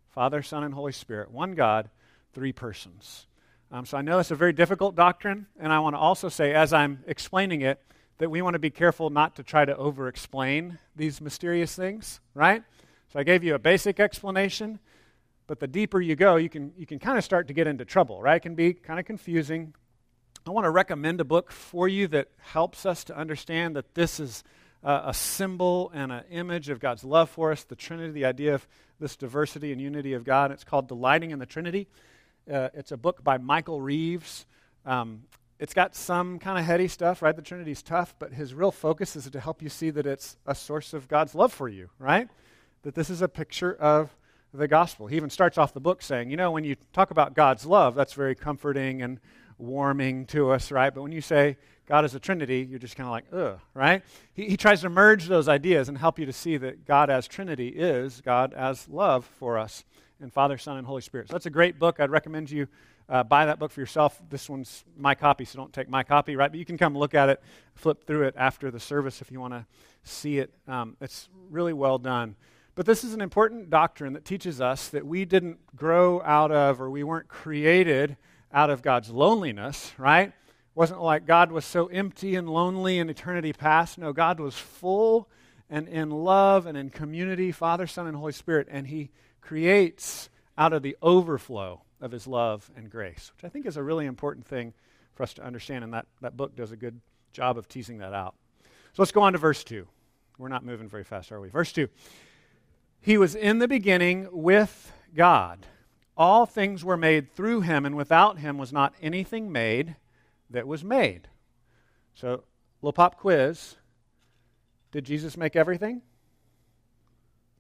Father, 0.09 0.43
Son, 0.43 0.65
and 0.65 0.75
Holy 0.75 0.93
Spirit, 0.93 1.31
one 1.31 1.53
God, 1.53 1.91
three 2.33 2.53
persons. 2.53 3.27
Um, 3.73 3.87
so 3.87 3.97
I 3.97 4.03
know 4.03 4.19
it's 4.19 4.33
a 4.33 4.37
very 4.37 4.53
difficult 4.53 4.97
doctrine, 4.97 5.47
and 5.59 5.73
I 5.73 5.79
want 5.79 5.95
to 5.95 5.99
also 6.01 6.29
say, 6.29 6.53
as 6.53 6.73
I'm 6.73 7.05
explaining 7.07 7.61
it, 7.61 7.81
that 8.19 8.29
we 8.29 8.43
want 8.43 8.55
to 8.55 8.59
be 8.59 8.71
careful 8.71 9.11
not 9.11 9.37
to 9.37 9.45
try 9.45 9.65
to 9.65 9.77
over 9.77 10.09
explain 10.09 10.79
these 10.97 11.21
mysterious 11.21 11.77
things, 11.77 12.21
right? 12.35 12.65
So 13.13 13.21
I 13.21 13.23
gave 13.23 13.45
you 13.45 13.55
a 13.55 13.61
basic 13.61 14.01
explanation, 14.01 14.81
but 15.47 15.61
the 15.61 15.69
deeper 15.69 16.01
you 16.01 16.17
go, 16.17 16.35
you 16.35 16.49
can, 16.49 16.73
you 16.77 16.85
can 16.85 16.99
kind 16.99 17.17
of 17.17 17.23
start 17.23 17.47
to 17.47 17.55
get 17.55 17.69
into 17.69 17.85
trouble, 17.85 18.21
right? 18.21 18.37
It 18.37 18.41
can 18.41 18.57
be 18.57 18.73
kind 18.73 18.99
of 18.99 19.07
confusing. 19.07 19.73
I 20.45 20.51
want 20.51 20.65
to 20.65 20.71
recommend 20.71 21.21
a 21.21 21.25
book 21.25 21.53
for 21.53 21.87
you 21.87 22.09
that 22.09 22.27
helps 22.39 22.85
us 22.85 23.05
to 23.05 23.17
understand 23.17 23.77
that 23.77 23.95
this 23.95 24.19
is 24.19 24.43
uh, 24.83 25.03
a 25.05 25.15
symbol 25.15 25.93
and 25.95 26.11
an 26.11 26.25
image 26.29 26.71
of 26.71 26.81
God's 26.81 27.05
love 27.05 27.31
for 27.31 27.53
us, 27.53 27.63
the 27.63 27.77
Trinity, 27.77 28.11
the 28.11 28.25
idea 28.25 28.55
of 28.55 28.67
this 28.99 29.15
diversity 29.15 29.71
and 29.71 29.81
unity 29.81 30.15
of 30.15 30.25
God. 30.25 30.51
It's 30.51 30.65
called 30.65 30.89
Delighting 30.89 31.31
in 31.31 31.39
the 31.39 31.47
Trinity. 31.47 31.87
Uh, 32.51 32.69
it's 32.75 32.91
a 32.91 32.97
book 32.97 33.23
by 33.23 33.39
Michael 33.39 33.81
Reeves. 33.81 34.45
Um, 34.85 35.23
it's 35.61 35.73
got 35.73 35.95
some 35.95 36.41
kind 36.41 36.59
of 36.59 36.65
heady 36.65 36.89
stuff, 36.89 37.23
right? 37.23 37.37
The 37.37 37.43
Trinity's 37.43 37.81
tough, 37.81 38.15
but 38.19 38.33
his 38.33 38.55
real 38.55 38.73
focus 38.73 39.15
is 39.15 39.31
to 39.31 39.39
help 39.39 39.63
you 39.63 39.69
see 39.69 39.91
that 39.91 40.05
it's 40.05 40.37
a 40.47 40.55
source 40.55 40.93
of 40.93 41.07
God's 41.07 41.35
love 41.35 41.53
for 41.53 41.69
you, 41.69 41.91
right? 42.01 42.29
That 42.83 42.97
this 42.97 43.09
is 43.09 43.23
a 43.23 43.29
picture 43.29 43.75
of 43.75 44.17
the 44.53 44.67
gospel. 44.67 45.07
He 45.07 45.17
even 45.17 45.31
starts 45.31 45.59
off 45.59 45.73
the 45.73 45.81
book 45.81 46.03
saying, 46.03 46.31
you 46.31 46.37
know, 46.37 46.51
when 46.51 46.65
you 46.65 46.75
talk 46.93 47.13
about 47.13 47.35
God's 47.35 47.67
love, 47.67 47.95
that's 47.95 48.15
very 48.15 48.35
comforting 48.35 49.01
and 49.03 49.21
warming 49.59 50.27
to 50.27 50.51
us, 50.51 50.73
right? 50.73 50.93
But 50.93 51.03
when 51.03 51.13
you 51.13 51.21
say 51.21 51.57
God 51.87 52.05
is 52.05 52.17
a 52.17 52.21
Trinity, 52.21 52.67
you're 52.69 52.81
just 52.81 52.97
kind 52.97 53.07
of 53.07 53.13
like, 53.13 53.27
ugh, 53.33 53.61
right? 53.75 54.03
He, 54.33 54.49
he 54.49 54.57
tries 54.57 54.81
to 54.81 54.89
merge 54.89 55.27
those 55.29 55.49
ideas 55.49 55.89
and 55.89 55.99
help 55.99 56.19
you 56.19 56.27
to 56.27 56.33
see 56.33 56.57
that 56.57 56.85
God 56.85 57.11
as 57.11 57.29
Trinity 57.29 57.69
is 57.69 58.21
God 58.21 58.55
as 58.55 58.89
love 58.89 59.25
for 59.39 59.57
us 59.57 59.85
in 60.21 60.31
Father, 60.31 60.59
Son, 60.59 60.77
and 60.77 60.87
Holy 60.87 61.03
Spirit. 61.03 61.29
So 61.29 61.33
that's 61.33 61.47
a 61.47 61.51
great 61.51 61.79
book. 61.79 62.01
I'd 62.01 62.11
recommend 62.11 62.51
you 62.51 62.69
uh, 63.09 63.25
buy 63.25 63.47
that 63.47 63.59
book 63.59 63.73
for 63.73 63.81
yourself. 63.81 64.21
This 64.31 64.49
one's 64.49 64.85
my 64.97 65.15
copy, 65.15 65.45
so 65.45 65.59
don't 65.59 65.73
take 65.73 65.89
my 65.89 66.03
copy, 66.03 66.37
right? 66.37 66.51
But 66.51 66.59
you 66.59 66.65
can 66.65 66.79
come 66.79 66.97
look 66.97 67.15
at 67.15 67.29
it, 67.29 67.43
flip 67.75 68.05
through 68.05 68.29
it 68.29 68.35
after 68.37 68.71
the 68.71 68.79
service 68.79 69.21
if 69.21 69.33
you 69.33 69.41
want 69.41 69.55
to 69.55 69.67
see 70.05 70.39
it. 70.39 70.53
Um, 70.69 70.97
it's 71.01 71.29
really 71.51 71.73
well 71.73 71.99
done. 71.99 72.37
But 72.77 72.87
this 72.87 73.03
is 73.03 73.13
an 73.13 73.21
important 73.21 73.69
doctrine 73.69 74.13
that 74.13 74.25
teaches 74.25 74.61
us 74.61 74.89
that 74.89 75.05
we 75.05 75.25
didn't 75.25 75.59
grow 75.75 76.23
out 76.23 76.53
of 76.53 76.81
or 76.81 76.89
we 76.89 77.03
weren't 77.03 77.29
created 77.29 78.17
out 78.53 78.71
of 78.71 78.81
God's 78.81 79.11
loneliness, 79.11 79.93
right? 79.99 80.29
It 80.29 80.35
wasn't 80.77 81.03
like 81.03 81.27
God 81.27 81.51
was 81.51 81.65
so 81.65 81.89
empty 81.89 82.37
and 82.37 82.49
lonely 82.49 82.99
in 82.99 83.11
eternity 83.11 83.53
past. 83.53 83.99
No, 83.99 84.13
God 84.13 84.39
was 84.39 84.55
full 84.55 85.29
and 85.69 85.89
in 85.89 86.11
love 86.11 86.67
and 86.67 86.79
in 86.79 86.91
community, 86.91 87.53
Father, 87.53 87.87
Son, 87.87 88.07
and 88.07 88.17
Holy 88.17 88.33
Spirit, 88.33 88.69
and 88.71 88.87
He 88.87 89.11
creates 89.41 90.29
out 90.57 90.73
of 90.73 90.83
the 90.83 90.97
overflow 91.03 91.83
of 92.01 92.13
his 92.13 92.27
love 92.27 92.71
and 92.77 92.91
grace, 92.91 93.31
which 93.37 93.45
I 93.45 93.49
think 93.49 93.67
is 93.67 93.77
a 93.77 93.83
really 93.83 94.07
important 94.07 94.47
thing 94.47 94.73
for 95.15 95.23
us 95.23 95.35
to 95.35 95.45
understand, 95.45 95.85
and 95.85 95.95
that, 95.95 96.07
that 96.21 96.37
book 96.37 96.57
does 96.57 96.73
a 96.73 96.77
good 96.77 97.01
job 97.33 97.59
of 97.59 97.69
teasing 97.69 97.99
that 97.99 98.13
out. 98.13 98.35
So 98.93 99.03
let's 99.03 99.13
go 99.13 99.23
on 99.23 99.33
to 99.33 99.39
verse 99.39 99.63
2. 99.65 99.87
We're 100.39 100.49
not 100.49 100.65
moving 100.65 100.89
very 100.89 101.05
fast, 101.05 101.31
are 101.33 101.41
we? 101.41 101.51
Verse 101.51 101.73
2. 101.73 101.89
He 103.01 103.19
was 103.19 103.35
in 103.35 103.59
the 103.59 103.69
beginning 103.69 104.29
with 104.31 104.93
God. 105.15 105.67
All 106.17 106.47
things 106.47 106.85
were 106.85 106.97
made 106.97 107.33
through 107.35 107.63
him, 107.63 107.87
and 107.87 107.97
without 107.97 108.39
him 108.39 108.59
was 108.59 108.73
not 108.73 108.95
anything 109.01 109.53
made 109.53 109.97
that 110.51 110.67
was 110.67 110.85
made. 110.85 111.29
So, 112.15 112.45
little 112.83 112.93
pop 112.93 113.19
quiz. 113.19 113.77
Did 114.93 115.05
Jesus 115.05 115.37
make 115.37 115.57
everything? 115.57 116.03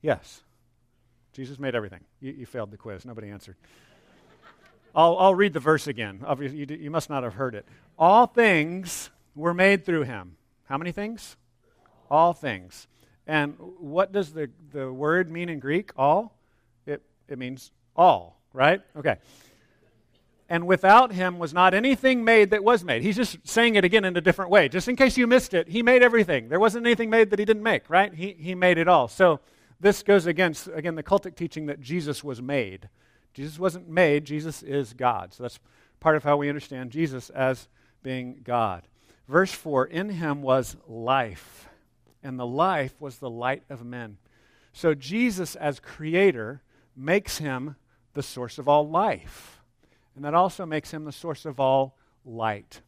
Yes. 0.02 0.42
Jesus 1.32 1.58
made 1.58 1.74
everything. 1.74 2.00
You, 2.20 2.32
you 2.32 2.46
failed 2.46 2.70
the 2.70 2.76
quiz. 2.76 3.04
Nobody 3.04 3.28
answered. 3.28 3.56
I'll, 4.94 5.16
I'll 5.18 5.34
read 5.34 5.52
the 5.52 5.60
verse 5.60 5.86
again. 5.86 6.20
Obviously, 6.26 6.58
you, 6.58 6.66
you 6.68 6.90
must 6.90 7.08
not 7.10 7.22
have 7.22 7.34
heard 7.34 7.54
it. 7.54 7.66
All 7.98 8.26
things 8.26 9.10
were 9.34 9.54
made 9.54 9.84
through 9.84 10.02
him. 10.02 10.36
How 10.64 10.78
many 10.78 10.92
things? 10.92 11.36
All 12.10 12.32
things. 12.32 12.88
And 13.26 13.54
what 13.78 14.12
does 14.12 14.32
the, 14.32 14.50
the 14.72 14.92
word 14.92 15.30
mean 15.30 15.48
in 15.48 15.60
Greek? 15.60 15.92
All? 15.96 16.36
It, 16.86 17.02
it 17.28 17.38
means 17.38 17.70
all, 17.94 18.40
right? 18.52 18.80
Okay. 18.96 19.16
And 20.48 20.66
without 20.66 21.12
him 21.12 21.38
was 21.38 21.54
not 21.54 21.74
anything 21.74 22.24
made 22.24 22.50
that 22.50 22.64
was 22.64 22.82
made. 22.82 23.02
He's 23.02 23.14
just 23.14 23.38
saying 23.46 23.76
it 23.76 23.84
again 23.84 24.04
in 24.04 24.16
a 24.16 24.20
different 24.20 24.50
way. 24.50 24.68
Just 24.68 24.88
in 24.88 24.96
case 24.96 25.16
you 25.16 25.28
missed 25.28 25.54
it, 25.54 25.68
he 25.68 25.80
made 25.80 26.02
everything. 26.02 26.48
There 26.48 26.58
wasn't 26.58 26.86
anything 26.86 27.08
made 27.08 27.30
that 27.30 27.38
he 27.38 27.44
didn't 27.44 27.62
make, 27.62 27.88
right? 27.88 28.12
He, 28.12 28.34
he 28.36 28.56
made 28.56 28.76
it 28.76 28.88
all. 28.88 29.06
So 29.06 29.38
this 29.80 30.02
goes 30.02 30.26
against, 30.26 30.68
again, 30.68 30.94
the 30.94 31.02
cultic 31.02 31.34
teaching 31.34 31.66
that 31.66 31.80
Jesus 31.80 32.22
was 32.22 32.42
made. 32.42 32.88
Jesus 33.32 33.58
wasn't 33.58 33.88
made, 33.88 34.24
Jesus 34.24 34.62
is 34.62 34.92
God. 34.92 35.32
So 35.32 35.42
that's 35.44 35.58
part 36.00 36.16
of 36.16 36.24
how 36.24 36.36
we 36.36 36.48
understand 36.48 36.90
Jesus 36.90 37.30
as 37.30 37.68
being 38.02 38.40
God. 38.44 38.82
Verse 39.26 39.52
4 39.52 39.86
In 39.86 40.10
him 40.10 40.42
was 40.42 40.76
life, 40.86 41.68
and 42.22 42.38
the 42.38 42.46
life 42.46 42.94
was 43.00 43.18
the 43.18 43.30
light 43.30 43.62
of 43.70 43.84
men. 43.84 44.18
So 44.72 44.94
Jesus, 44.94 45.56
as 45.56 45.80
creator, 45.80 46.62
makes 46.96 47.38
him 47.38 47.76
the 48.14 48.22
source 48.22 48.58
of 48.58 48.68
all 48.68 48.88
life. 48.88 49.62
And 50.14 50.24
that 50.24 50.34
also 50.34 50.66
makes 50.66 50.90
him 50.90 51.04
the 51.04 51.12
source 51.12 51.44
of 51.46 51.60
all 51.60 51.96
light. 52.24 52.82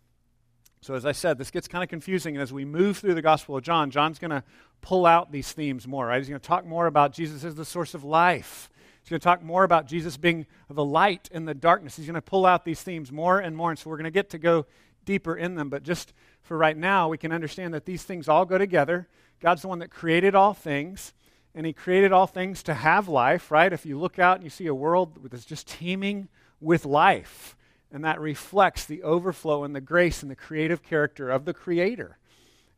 So, 0.81 0.95
as 0.95 1.07
I 1.07 1.13
said, 1.13 1.39
this 1.39 1.53
gets 1.53 1.69
kind 1.69 1.85
of 1.85 1.89
confusing. 1.89 2.35
And 2.35 2.43
as 2.43 2.53
we 2.53 2.65
move 2.65 2.99
through 2.99 3.15
the 3.15 3.23
Gospel 3.23 3.57
of 3.57 3.63
John, 3.63 3.91
John's 3.91 4.19
going 4.19 4.33
to 4.33 4.43
pull 4.83 5.07
out 5.07 5.33
these 5.33 5.51
themes 5.53 5.89
more, 5.89 6.07
right? 6.07 6.19
He's 6.19 6.29
going 6.29 6.41
to 6.41 6.47
talk 6.47 6.67
more 6.67 6.87
about 6.87 7.15
Jesus 7.15 7.45
as 7.45 7.55
the 7.55 7.65
source 7.65 7.95
of 7.95 8.05
life. 8.05 8.69
He's 9.01 9.09
going 9.09 9.21
to 9.21 9.25
talk 9.25 9.43
more 9.43 9.65
about 9.65 9.87
Jesus 9.87 10.17
being 10.17 10.47
the 10.69 10.85
light 10.85 11.29
in 11.33 11.47
the 11.47 11.55
darkness. 11.55 11.97
He's 11.97 12.07
going 12.07 12.15
to 12.15 12.21
pull 12.21 12.45
out 12.45 12.65
these 12.65 12.83
themes 12.83 13.11
more 13.11 13.39
and 13.41 13.57
more. 13.57 13.71
And 13.71 13.79
so 13.79 13.89
we're 13.89 13.97
going 13.97 14.05
to 14.05 14.11
get 14.11 14.31
to 14.31 14.39
go 14.39 14.67
deeper 15.05 15.35
in 15.37 15.55
them. 15.55 15.71
But 15.71 15.83
just 15.83 16.13
for 16.43 16.59
right 16.59 16.77
now, 16.77 17.09
we 17.09 17.19
can 17.19 17.33
understand 17.33 17.73
that 17.75 17.87
these 17.87 18.03
things 18.03 18.29
all 18.29 18.45
go 18.45 18.59
together. 18.59 19.09
God's 19.41 19.63
the 19.63 19.69
one 19.69 19.81
that 19.81 19.91
created 19.91 20.35
all 20.35 20.55
things, 20.55 21.15
and 21.55 21.67
He 21.67 21.73
created 21.73 22.13
all 22.13 22.27
things 22.27 22.63
to 22.65 22.75
have 22.75 23.09
life, 23.09 23.51
right? 23.51 23.73
If 23.73 23.87
you 23.87 23.99
look 23.99 24.19
out 24.19 24.37
and 24.37 24.45
you 24.45 24.51
see 24.51 24.67
a 24.67 24.75
world 24.75 25.19
that's 25.31 25.45
just 25.45 25.67
teeming 25.67 26.29
with 26.61 26.85
life, 26.85 27.57
and 27.93 28.05
that 28.05 28.21
reflects 28.21 28.87
the 28.87 29.03
overflow 29.03 29.65
and 29.65 29.75
the 29.75 29.81
grace 29.81 30.23
and 30.23 30.31
the 30.31 30.37
creative 30.37 30.83
character 30.83 31.29
of 31.29 31.45
the 31.45 31.53
Creator. 31.53 32.17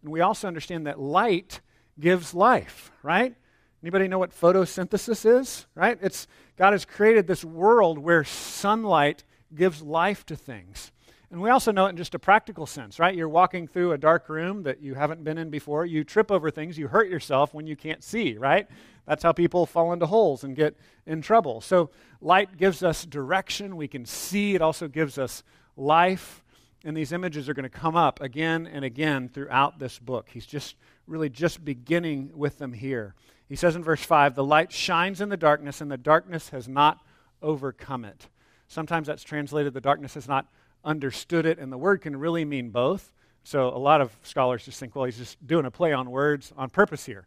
And 0.02 0.11
we 0.11 0.20
also 0.20 0.49
understand 0.49 0.87
that 0.87 0.99
light 0.99 1.61
gives 1.98 2.34
life, 2.34 2.92
right? 3.02 3.34
Anybody 3.82 4.08
know 4.08 4.18
what 4.18 4.38
photosynthesis 4.38 5.40
is? 5.40 5.66
Right? 5.74 5.98
It's 6.00 6.26
God 6.56 6.72
has 6.72 6.84
created 6.84 7.26
this 7.26 7.44
world 7.44 7.98
where 7.98 8.24
sunlight 8.24 9.24
gives 9.54 9.82
life 9.82 10.24
to 10.26 10.36
things. 10.36 10.90
And 11.30 11.42
we 11.42 11.50
also 11.50 11.72
know 11.72 11.86
it 11.86 11.90
in 11.90 11.96
just 11.96 12.14
a 12.14 12.18
practical 12.18 12.64
sense, 12.64 13.00
right? 13.00 13.14
You're 13.14 13.28
walking 13.28 13.66
through 13.66 13.90
a 13.90 13.98
dark 13.98 14.28
room 14.28 14.62
that 14.62 14.80
you 14.80 14.94
haven't 14.94 15.24
been 15.24 15.36
in 15.36 15.50
before. 15.50 15.84
You 15.84 16.04
trip 16.04 16.30
over 16.30 16.48
things, 16.50 16.78
you 16.78 16.86
hurt 16.86 17.10
yourself 17.10 17.52
when 17.52 17.66
you 17.66 17.74
can't 17.74 18.04
see, 18.04 18.38
right? 18.38 18.68
That's 19.06 19.24
how 19.24 19.32
people 19.32 19.66
fall 19.66 19.92
into 19.92 20.06
holes 20.06 20.44
and 20.44 20.54
get 20.54 20.76
in 21.06 21.22
trouble. 21.22 21.60
So, 21.60 21.90
light 22.20 22.56
gives 22.56 22.84
us 22.84 23.04
direction. 23.04 23.76
We 23.76 23.88
can 23.88 24.06
see. 24.06 24.54
It 24.54 24.62
also 24.62 24.86
gives 24.86 25.18
us 25.18 25.42
life. 25.76 26.43
And 26.84 26.96
these 26.96 27.12
images 27.12 27.48
are 27.48 27.54
going 27.54 27.64
to 27.64 27.70
come 27.70 27.96
up 27.96 28.20
again 28.20 28.66
and 28.66 28.84
again 28.84 29.28
throughout 29.28 29.78
this 29.78 29.98
book. 29.98 30.28
He's 30.30 30.46
just 30.46 30.76
really 31.06 31.30
just 31.30 31.64
beginning 31.64 32.30
with 32.34 32.58
them 32.58 32.74
here. 32.74 33.14
He 33.48 33.56
says 33.56 33.74
in 33.74 33.82
verse 33.82 34.02
5 34.02 34.34
the 34.34 34.44
light 34.44 34.70
shines 34.70 35.20
in 35.20 35.30
the 35.30 35.36
darkness, 35.36 35.80
and 35.80 35.90
the 35.90 35.96
darkness 35.96 36.50
has 36.50 36.68
not 36.68 36.98
overcome 37.42 38.04
it. 38.04 38.28
Sometimes 38.68 39.06
that's 39.06 39.22
translated 39.22 39.72
the 39.72 39.80
darkness 39.80 40.14
has 40.14 40.28
not 40.28 40.46
understood 40.84 41.46
it, 41.46 41.58
and 41.58 41.72
the 41.72 41.78
word 41.78 42.02
can 42.02 42.16
really 42.16 42.44
mean 42.44 42.70
both. 42.70 43.12
So 43.44 43.68
a 43.68 43.78
lot 43.78 44.00
of 44.00 44.16
scholars 44.22 44.64
just 44.64 44.80
think, 44.80 44.94
well, 44.94 45.04
he's 45.04 45.18
just 45.18 45.46
doing 45.46 45.66
a 45.66 45.70
play 45.70 45.92
on 45.92 46.10
words 46.10 46.52
on 46.56 46.70
purpose 46.70 47.04
here. 47.04 47.26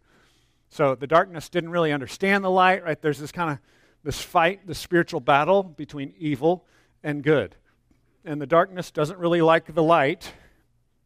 So 0.70 0.96
the 0.96 1.08
darkness 1.08 1.50
didn't 1.50 1.70
really 1.70 1.94
understand 1.94 2.44
the 2.44 2.50
light, 2.50 2.84
right? 2.84 3.02
There's 3.02 3.20
this 3.20 3.32
kind 3.32 3.52
of 3.52 3.60
this 4.04 4.22
fight, 4.22 4.66
the 4.68 4.76
spiritual 4.76 5.20
battle 5.20 5.64
between 5.64 6.14
evil 6.18 6.66
and 7.04 7.24
good. 7.24 7.56
And 8.28 8.42
the 8.42 8.46
darkness 8.46 8.92
doesn't 8.92 9.20
really 9.20 9.42
like 9.42 9.74
the 9.74 9.82
light, 9.82 10.34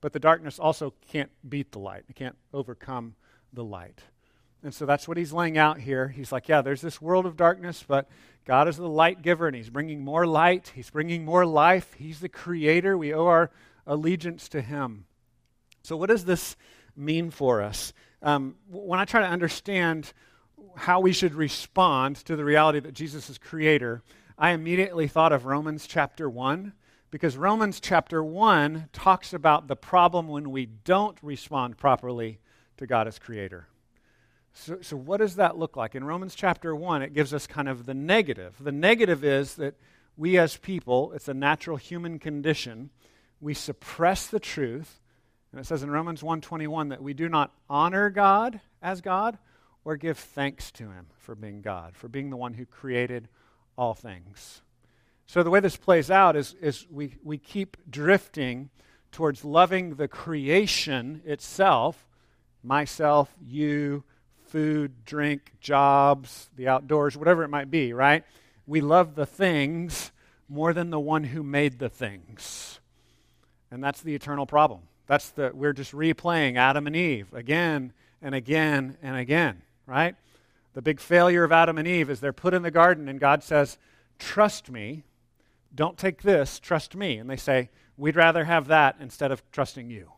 but 0.02 0.12
the 0.12 0.20
darkness 0.20 0.58
also 0.58 0.96
can't 1.12 1.30
beat 1.48 1.72
the 1.72 1.78
light. 1.78 2.04
It 2.10 2.16
can't 2.16 2.36
overcome 2.52 3.14
the 3.54 3.64
light. 3.64 4.02
And 4.64 4.74
so 4.74 4.88
that's 4.88 5.08
what 5.08 5.18
he's 5.18 5.32
laying 5.32 5.56
out 5.56 5.80
here. 5.80 6.08
He's 6.08 6.32
like, 6.32 6.50
yeah, 6.50 6.64
there's 6.64 6.82
this 6.82 7.00
world 7.00 7.28
of 7.28 7.38
darkness, 7.38 7.86
but 7.88 8.10
God 8.44 8.68
is 8.68 8.78
the 8.78 8.90
light 8.90 9.22
giver, 9.22 9.46
and 9.46 9.56
he's 9.56 9.70
bringing 9.70 10.04
more 10.04 10.26
light. 10.26 10.72
He's 10.74 10.90
bringing 10.90 11.24
more 11.24 11.46
life. 11.46 11.94
He's 11.94 12.22
the 12.22 12.28
creator. 12.28 12.98
We 12.98 13.14
owe 13.14 13.28
our 13.28 13.52
allegiance 13.86 14.50
to 14.50 14.62
him. 14.62 15.06
So, 15.84 15.96
what 15.96 16.10
does 16.10 16.26
this 16.26 16.56
mean 16.96 17.30
for 17.30 17.62
us? 17.62 17.94
Um, 18.24 18.56
when 18.68 19.00
I 19.00 19.06
try 19.06 19.22
to 19.22 19.28
understand 19.28 20.12
how 20.76 21.00
we 21.02 21.14
should 21.14 21.36
respond 21.36 22.16
to 22.26 22.36
the 22.36 22.46
reality 22.46 22.80
that 22.80 22.94
Jesus 22.94 23.30
is 23.30 23.38
creator, 23.38 24.02
I 24.40 24.52
immediately 24.52 25.08
thought 25.08 25.34
of 25.34 25.46
Romans 25.46 25.86
chapter 25.86 26.28
1, 26.28 26.74
because 27.12 27.36
Romans 27.36 27.82
chapter 27.82 28.24
1 28.24 28.90
talks 28.94 29.34
about 29.34 29.68
the 29.68 29.76
problem 29.76 30.30
when 30.30 30.50
we 30.50 30.66
don't 30.66 31.18
respond 31.22 31.78
properly 31.78 32.40
to 32.78 32.88
God 32.88 33.08
as 33.08 33.20
creator. 33.20 33.68
So, 34.54 34.80
so, 34.82 34.98
what 34.98 35.18
does 35.18 35.36
that 35.36 35.58
look 35.58 35.78
like? 35.78 35.94
In 35.94 36.04
Romans 36.04 36.36
chapter 36.36 36.76
1, 36.76 37.02
it 37.02 37.14
gives 37.14 37.34
us 37.34 37.48
kind 37.48 37.70
of 37.70 37.86
the 37.86 37.94
negative. 37.94 38.56
The 38.60 38.72
negative 38.72 39.24
is 39.24 39.56
that 39.56 39.76
we 40.18 40.38
as 40.38 40.58
people, 40.58 41.14
it's 41.14 41.28
a 41.28 41.34
natural 41.34 41.78
human 41.78 42.20
condition, 42.20 42.90
we 43.40 43.54
suppress 43.54 44.28
the 44.28 44.40
truth. 44.40 45.00
And 45.52 45.60
it 45.60 45.66
says 45.66 45.84
in 45.84 45.92
Romans 45.92 46.22
1:21 46.22 46.90
that 46.90 47.04
we 47.04 47.14
do 47.14 47.28
not 47.28 47.54
honor 47.70 48.10
God 48.10 48.62
as 48.82 49.02
God 49.02 49.38
or 49.84 49.98
give 49.98 50.18
thanks 50.18 50.72
to 50.74 50.92
him 50.92 51.08
for 51.18 51.36
being 51.36 51.62
God, 51.62 51.96
for 51.96 52.08
being 52.08 52.30
the 52.30 52.38
one 52.38 52.54
who 52.54 52.66
created 52.66 53.28
all 53.78 53.94
things. 53.94 54.62
So 55.28 55.44
the 55.44 55.50
way 55.50 55.60
this 55.60 55.78
plays 55.78 56.12
out 56.12 56.36
is, 56.36 56.56
is 56.62 56.86
we, 56.92 57.16
we 57.24 57.38
keep 57.38 57.78
drifting 57.90 58.70
towards 59.12 59.46
loving 59.46 59.96
the 59.96 60.08
creation 60.08 61.22
itself 61.26 62.08
myself, 62.64 63.34
you, 63.44 64.04
food, 64.48 65.06
drink, 65.06 65.54
jobs, 65.60 66.50
the 66.56 66.68
outdoors, 66.68 67.18
whatever 67.18 67.44
it 67.44 67.50
might 67.50 67.72
be, 67.72 67.94
right? 67.94 68.24
We 68.68 68.82
love 68.82 69.16
the 69.16 69.26
things 69.26 70.12
more 70.48 70.74
than 70.74 70.90
the 70.90 71.00
one 71.00 71.24
who 71.24 71.44
made 71.44 71.80
the 71.80 71.90
things. 71.90 72.80
And 73.72 73.84
that's 73.84 74.02
the 74.02 74.16
eternal 74.16 74.46
problem. 74.46 74.82
That's 75.08 75.30
the 75.30 75.52
we're 75.54 75.74
just 75.74 75.94
replaying 75.94 76.58
Adam 76.58 76.88
and 76.88 76.96
Eve 76.96 77.34
again 77.34 77.94
and 78.22 78.36
again 78.36 78.98
and 79.02 79.16
again, 79.16 79.62
right? 79.86 80.16
The 80.74 80.82
big 80.82 81.00
failure 81.00 81.44
of 81.44 81.52
Adam 81.52 81.78
and 81.78 81.88
Eve 81.88 82.10
is 82.10 82.20
they're 82.20 82.34
put 82.34 82.54
in 82.54 82.62
the 82.62 82.72
garden 82.72 83.08
and 83.10 83.20
God 83.20 83.44
says, 83.44 83.78
"Trust 84.20 84.70
me. 84.70 85.04
Don't 85.74 85.98
take 85.98 86.22
this, 86.22 86.60
trust 86.60 86.96
me." 86.96 87.18
And 87.18 87.30
they 87.30 87.38
say, 87.38 87.70
"We'd 87.98 88.16
rather 88.16 88.46
have 88.46 88.68
that 88.68 88.98
instead 89.00 89.32
of 89.32 89.50
trusting 89.52 89.90
you." 89.90 90.12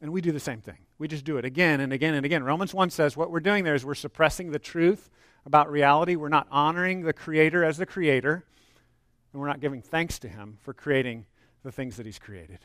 And 0.00 0.12
we 0.12 0.20
do 0.20 0.32
the 0.32 0.40
same 0.40 0.60
thing. 0.60 0.78
We 0.98 1.08
just 1.08 1.24
do 1.24 1.38
it 1.38 1.44
again 1.44 1.80
and 1.80 1.92
again 1.92 2.14
and 2.14 2.24
again. 2.24 2.44
Romans 2.44 2.74
1 2.74 2.90
says 2.90 3.16
what 3.16 3.30
we're 3.30 3.40
doing 3.40 3.64
there 3.64 3.74
is 3.74 3.84
we're 3.84 3.94
suppressing 3.94 4.50
the 4.50 4.58
truth 4.58 5.10
about 5.44 5.70
reality. 5.70 6.16
We're 6.16 6.28
not 6.28 6.46
honoring 6.50 7.02
the 7.02 7.12
Creator 7.12 7.64
as 7.64 7.78
the 7.78 7.86
Creator, 7.86 8.44
and 9.32 9.40
we're 9.40 9.48
not 9.48 9.60
giving 9.60 9.82
thanks 9.82 10.18
to 10.20 10.28
Him 10.28 10.58
for 10.60 10.74
creating 10.74 11.26
the 11.62 11.72
things 11.72 11.96
that 11.96 12.06
He's 12.06 12.18
created. 12.18 12.60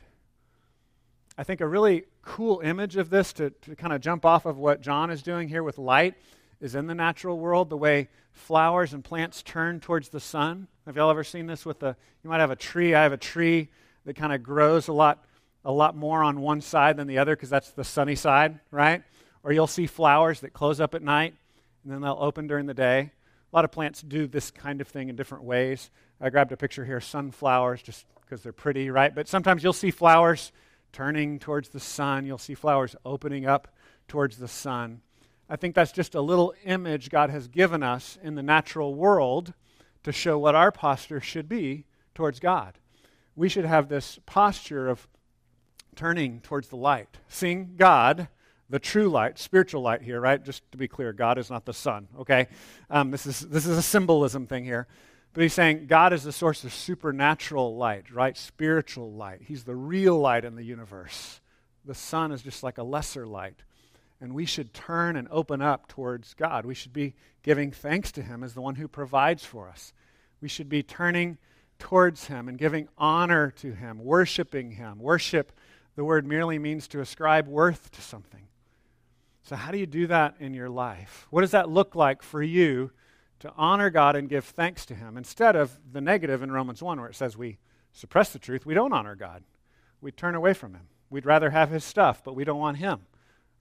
I 1.36 1.42
think 1.42 1.60
a 1.60 1.66
really 1.66 2.04
cool 2.22 2.60
image 2.60 2.96
of 2.96 3.10
this 3.10 3.32
to, 3.34 3.50
to 3.50 3.74
kind 3.74 3.92
of 3.92 4.00
jump 4.00 4.24
off 4.24 4.46
of 4.46 4.56
what 4.56 4.80
John 4.80 5.10
is 5.10 5.22
doing 5.22 5.48
here 5.48 5.62
with 5.62 5.78
light 5.78 6.14
is 6.60 6.74
in 6.74 6.86
the 6.86 6.94
natural 6.94 7.38
world, 7.38 7.70
the 7.70 7.76
way 7.76 8.08
flowers 8.32 8.92
and 8.94 9.02
plants 9.02 9.42
turn 9.42 9.80
towards 9.80 10.10
the 10.10 10.20
sun. 10.20 10.68
Have 10.86 10.96
y'all 10.96 11.10
ever 11.10 11.24
seen 11.24 11.46
this 11.46 11.64
with 11.64 11.82
a, 11.82 11.96
you 12.22 12.28
might 12.28 12.40
have 12.40 12.50
a 12.50 12.56
tree. 12.56 12.94
I 12.94 13.04
have 13.04 13.12
a 13.12 13.16
tree 13.16 13.70
that 14.04 14.16
kind 14.16 14.34
of 14.34 14.42
grows 14.42 14.88
a 14.88 14.92
lot 14.92 15.24
a 15.64 15.72
lot 15.72 15.96
more 15.96 16.22
on 16.22 16.42
one 16.42 16.60
side 16.60 16.98
than 16.98 17.06
the 17.06 17.16
other 17.16 17.34
because 17.34 17.48
that's 17.48 17.70
the 17.70 17.84
sunny 17.84 18.14
side, 18.14 18.60
right? 18.70 19.02
Or 19.42 19.50
you'll 19.50 19.66
see 19.66 19.86
flowers 19.86 20.40
that 20.40 20.52
close 20.52 20.78
up 20.78 20.94
at 20.94 21.00
night 21.02 21.34
and 21.82 21.90
then 21.92 22.02
they'll 22.02 22.18
open 22.20 22.46
during 22.46 22.66
the 22.66 22.74
day. 22.74 23.12
A 23.50 23.56
lot 23.56 23.64
of 23.64 23.72
plants 23.72 24.02
do 24.02 24.26
this 24.26 24.50
kind 24.50 24.82
of 24.82 24.88
thing 24.88 25.08
in 25.08 25.16
different 25.16 25.44
ways. 25.44 25.90
I 26.20 26.28
grabbed 26.28 26.52
a 26.52 26.56
picture 26.58 26.84
here 26.84 27.00
sunflowers 27.00 27.80
just 27.80 28.04
because 28.20 28.42
they're 28.42 28.52
pretty, 28.52 28.90
right? 28.90 29.14
But 29.14 29.26
sometimes 29.26 29.62
you'll 29.62 29.72
see 29.72 29.90
flowers 29.90 30.52
turning 30.92 31.38
towards 31.38 31.70
the 31.70 31.80
sun, 31.80 32.26
you'll 32.26 32.36
see 32.36 32.54
flowers 32.54 32.94
opening 33.06 33.46
up 33.46 33.74
towards 34.06 34.36
the 34.36 34.48
sun. 34.48 35.00
I 35.48 35.56
think 35.56 35.74
that's 35.74 35.92
just 35.92 36.14
a 36.14 36.20
little 36.20 36.52
image 36.64 37.08
God 37.08 37.30
has 37.30 37.48
given 37.48 37.82
us 37.82 38.18
in 38.22 38.34
the 38.34 38.42
natural 38.42 38.94
world 38.94 39.54
to 40.04 40.12
show 40.12 40.38
what 40.38 40.54
our 40.54 40.70
posture 40.70 41.20
should 41.20 41.48
be 41.48 41.84
towards 42.14 42.40
God. 42.40 42.78
We 43.36 43.48
should 43.48 43.64
have 43.64 43.88
this 43.88 44.18
posture 44.26 44.88
of 44.88 45.08
turning 45.96 46.40
towards 46.40 46.68
the 46.68 46.76
light, 46.76 47.18
seeing 47.28 47.74
God, 47.76 48.28
the 48.70 48.78
true 48.78 49.08
light, 49.08 49.38
spiritual 49.38 49.82
light 49.82 50.02
here, 50.02 50.20
right? 50.20 50.42
Just 50.42 50.70
to 50.72 50.78
be 50.78 50.88
clear, 50.88 51.12
God 51.12 51.38
is 51.38 51.50
not 51.50 51.64
the 51.64 51.72
sun, 51.72 52.08
okay? 52.20 52.48
Um, 52.88 53.10
this, 53.10 53.26
is, 53.26 53.40
this 53.40 53.66
is 53.66 53.76
a 53.76 53.82
symbolism 53.82 54.46
thing 54.46 54.64
here. 54.64 54.86
But 55.32 55.42
he's 55.42 55.52
saying 55.52 55.86
God 55.86 56.12
is 56.12 56.22
the 56.22 56.32
source 56.32 56.62
of 56.62 56.72
supernatural 56.72 57.76
light, 57.76 58.10
right? 58.12 58.36
Spiritual 58.36 59.12
light. 59.12 59.40
He's 59.42 59.64
the 59.64 59.74
real 59.74 60.16
light 60.18 60.44
in 60.44 60.54
the 60.54 60.62
universe. 60.62 61.40
The 61.84 61.94
sun 61.94 62.30
is 62.30 62.40
just 62.40 62.62
like 62.62 62.78
a 62.78 62.84
lesser 62.84 63.26
light. 63.26 63.62
And 64.24 64.34
we 64.34 64.46
should 64.46 64.72
turn 64.72 65.16
and 65.16 65.28
open 65.30 65.60
up 65.60 65.86
towards 65.86 66.32
God. 66.32 66.64
We 66.64 66.74
should 66.74 66.94
be 66.94 67.14
giving 67.42 67.70
thanks 67.70 68.10
to 68.12 68.22
Him 68.22 68.42
as 68.42 68.54
the 68.54 68.62
one 68.62 68.76
who 68.76 68.88
provides 68.88 69.44
for 69.44 69.68
us. 69.68 69.92
We 70.40 70.48
should 70.48 70.68
be 70.68 70.82
turning 70.82 71.36
towards 71.78 72.26
Him 72.26 72.48
and 72.48 72.56
giving 72.56 72.88
honor 72.96 73.50
to 73.58 73.72
Him, 73.72 74.02
worshiping 74.02 74.72
Him. 74.72 74.98
Worship 74.98 75.52
the 75.94 76.04
word 76.04 76.26
merely 76.26 76.58
means 76.58 76.88
to 76.88 77.00
ascribe 77.00 77.46
worth 77.46 77.90
to 77.92 78.00
something. 78.00 78.48
So, 79.42 79.56
how 79.56 79.70
do 79.70 79.78
you 79.78 79.86
do 79.86 80.06
that 80.06 80.36
in 80.40 80.54
your 80.54 80.70
life? 80.70 81.26
What 81.28 81.42
does 81.42 81.50
that 81.50 81.68
look 81.68 81.94
like 81.94 82.22
for 82.22 82.42
you 82.42 82.90
to 83.40 83.52
honor 83.56 83.90
God 83.90 84.16
and 84.16 84.28
give 84.28 84.46
thanks 84.46 84.86
to 84.86 84.94
Him 84.94 85.18
instead 85.18 85.54
of 85.54 85.78
the 85.92 86.00
negative 86.00 86.42
in 86.42 86.50
Romans 86.50 86.82
1 86.82 86.98
where 86.98 87.10
it 87.10 87.14
says 87.14 87.36
we 87.36 87.58
suppress 87.92 88.32
the 88.32 88.38
truth? 88.38 88.64
We 88.64 88.74
don't 88.74 88.94
honor 88.94 89.14
God, 89.14 89.44
we 90.00 90.10
turn 90.10 90.34
away 90.34 90.54
from 90.54 90.72
Him. 90.72 90.88
We'd 91.10 91.26
rather 91.26 91.50
have 91.50 91.70
His 91.70 91.84
stuff, 91.84 92.24
but 92.24 92.34
we 92.34 92.44
don't 92.44 92.58
want 92.58 92.78
Him, 92.78 93.00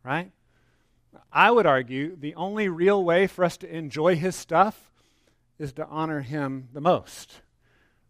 right? 0.05 0.31
I 1.31 1.51
would 1.51 1.65
argue 1.65 2.15
the 2.15 2.35
only 2.35 2.69
real 2.69 3.03
way 3.03 3.27
for 3.27 3.43
us 3.43 3.57
to 3.57 3.75
enjoy 3.75 4.15
His 4.15 4.35
stuff 4.35 4.91
is 5.59 5.73
to 5.73 5.87
honor 5.87 6.21
Him 6.21 6.69
the 6.73 6.81
most. 6.81 7.41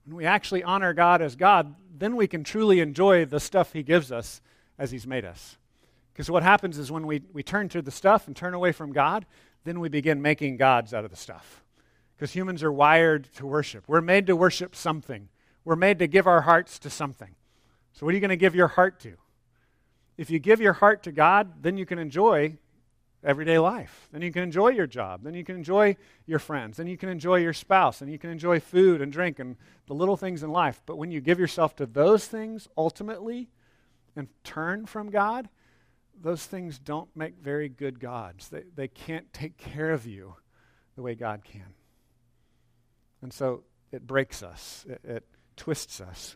When 0.06 0.18
we 0.18 0.26
actually 0.26 0.64
honor 0.64 0.94
God 0.94 1.22
as 1.22 1.36
God, 1.36 1.76
then 1.98 2.16
we 2.16 2.28
can 2.28 2.44
truly 2.44 2.80
enjoy 2.80 3.26
the 3.26 3.40
stuff 3.40 3.74
He 3.74 3.84
gives 3.84 4.12
us 4.12 4.42
as 4.78 4.92
He's 4.92 5.08
made 5.08 5.26
us. 5.26 5.58
Because 6.14 6.30
what 6.30 6.44
happens 6.44 6.78
is 6.78 6.92
when 6.92 7.08
we, 7.08 7.24
we 7.34 7.44
turn 7.44 7.70
to 7.70 7.82
the 7.82 7.92
stuff 7.92 8.28
and 8.28 8.36
turn 8.36 8.54
away 8.54 8.72
from 8.72 8.92
God, 8.92 9.26
then 9.64 9.80
we 9.80 9.90
begin 9.90 10.22
making 10.22 10.58
gods 10.58 10.94
out 10.94 11.06
of 11.06 11.12
the 11.12 11.18
stuff. 11.18 11.64
Because 12.16 12.32
humans 12.32 12.62
are 12.62 12.72
wired 12.72 13.28
to 13.36 13.46
worship. 13.46 13.86
We're 13.88 14.02
made 14.02 14.28
to 14.28 14.36
worship 14.36 14.76
something, 14.76 15.30
we're 15.66 15.76
made 15.76 16.00
to 16.00 16.08
give 16.08 16.28
our 16.28 16.42
hearts 16.42 16.80
to 16.80 16.90
something. 16.90 17.36
So, 17.94 18.06
what 18.06 18.12
are 18.12 18.16
you 18.16 18.22
going 18.22 18.30
to 18.30 18.36
give 18.36 18.56
your 18.56 18.68
heart 18.68 19.00
to? 19.02 19.14
If 20.18 20.30
you 20.30 20.40
give 20.40 20.60
your 20.60 20.74
heart 20.74 21.04
to 21.04 21.12
God, 21.12 21.64
then 21.64 21.78
you 21.78 21.86
can 21.86 22.00
enjoy 22.00 22.58
everyday 23.24 23.60
life. 23.60 24.08
Then 24.12 24.22
you 24.22 24.32
can 24.32 24.44
enjoy 24.44 24.70
your 24.70 24.88
job. 24.88 25.24
Then 25.24 25.34
you 25.34 25.44
can 25.44 25.56
enjoy 25.56 25.96
your 26.26 26.40
friends. 26.40 26.78
Then 26.78 26.88
you 26.88 26.98
can 26.98 27.10
enjoy 27.10 27.38
your 27.38 27.54
spouse. 27.54 28.02
And 28.02 28.12
you 28.12 28.20
can 28.20 28.30
enjoy 28.30 28.60
food 28.60 29.02
and 29.02 29.12
drink 29.12 29.40
and 29.40 29.56
the 29.88 29.94
little 29.94 30.18
things 30.18 30.44
in 30.44 30.52
life. 30.52 30.82
But 30.86 30.98
when 30.98 31.12
you 31.12 31.22
give 31.22 31.40
yourself 31.40 31.76
to 31.78 31.86
those 31.86 32.28
things 32.28 32.68
ultimately 32.78 33.50
and 34.16 34.28
turn 34.44 34.86
from 34.86 35.10
God, 35.10 35.50
those 36.22 36.46
things 36.46 36.80
don't 36.80 37.10
make 37.16 37.38
very 37.38 37.70
good 37.70 38.00
gods. 38.00 38.50
They, 38.50 38.64
they 38.76 38.88
can't 38.88 39.32
take 39.34 39.58
care 39.58 39.92
of 39.92 40.06
you 40.06 40.36
the 40.96 41.02
way 41.02 41.16
God 41.16 41.44
can. 41.44 41.74
And 43.22 43.34
so 43.34 43.64
it 43.92 44.06
breaks 44.06 44.44
us, 44.44 44.86
it, 44.88 45.02
it 45.04 45.24
twists 45.56 46.02
us. 46.02 46.36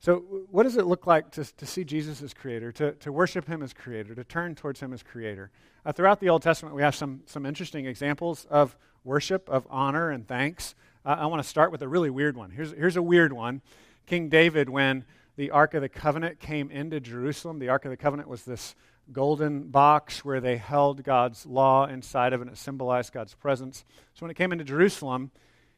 So, 0.00 0.16
what 0.50 0.64
does 0.64 0.76
it 0.76 0.86
look 0.86 1.06
like 1.06 1.30
to, 1.32 1.44
to 1.56 1.66
see 1.66 1.84
Jesus 1.84 2.22
as 2.22 2.34
creator, 2.34 2.70
to, 2.72 2.92
to 2.92 3.10
worship 3.10 3.46
him 3.48 3.62
as 3.62 3.72
creator, 3.72 4.14
to 4.14 4.24
turn 4.24 4.54
towards 4.54 4.80
him 4.80 4.92
as 4.92 5.02
creator? 5.02 5.50
Uh, 5.84 5.92
throughout 5.92 6.20
the 6.20 6.28
Old 6.28 6.42
Testament, 6.42 6.74
we 6.74 6.82
have 6.82 6.94
some, 6.94 7.22
some 7.26 7.46
interesting 7.46 7.86
examples 7.86 8.46
of 8.50 8.76
worship, 9.04 9.48
of 9.48 9.66
honor, 9.70 10.10
and 10.10 10.26
thanks. 10.26 10.74
Uh, 11.04 11.16
I 11.20 11.26
want 11.26 11.42
to 11.42 11.48
start 11.48 11.72
with 11.72 11.82
a 11.82 11.88
really 11.88 12.10
weird 12.10 12.36
one. 12.36 12.50
Here's, 12.50 12.72
here's 12.72 12.96
a 12.96 13.02
weird 13.02 13.32
one. 13.32 13.62
King 14.06 14.28
David, 14.28 14.68
when 14.68 15.04
the 15.36 15.50
Ark 15.50 15.74
of 15.74 15.82
the 15.82 15.88
Covenant 15.88 16.40
came 16.40 16.70
into 16.70 17.00
Jerusalem, 17.00 17.58
the 17.58 17.68
Ark 17.68 17.84
of 17.84 17.90
the 17.90 17.96
Covenant 17.96 18.28
was 18.28 18.42
this 18.42 18.74
golden 19.12 19.68
box 19.68 20.24
where 20.24 20.40
they 20.40 20.56
held 20.56 21.04
God's 21.04 21.46
law 21.46 21.86
inside 21.86 22.32
of 22.32 22.40
it, 22.40 22.48
and 22.48 22.52
it 22.52 22.58
symbolized 22.58 23.12
God's 23.12 23.34
presence. 23.34 23.84
So 24.14 24.24
when 24.24 24.30
it 24.30 24.34
came 24.34 24.52
into 24.52 24.64
Jerusalem, 24.64 25.30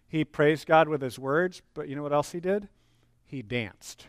he 0.09 0.24
praised 0.24 0.66
God 0.66 0.88
with 0.88 1.02
his 1.02 1.18
words, 1.18 1.62
but 1.74 1.88
you 1.88 1.96
know 1.96 2.02
what 2.02 2.12
else 2.12 2.33
he 2.33 2.40
did? 2.40 2.68
He 3.28 3.42
danced. 3.42 4.06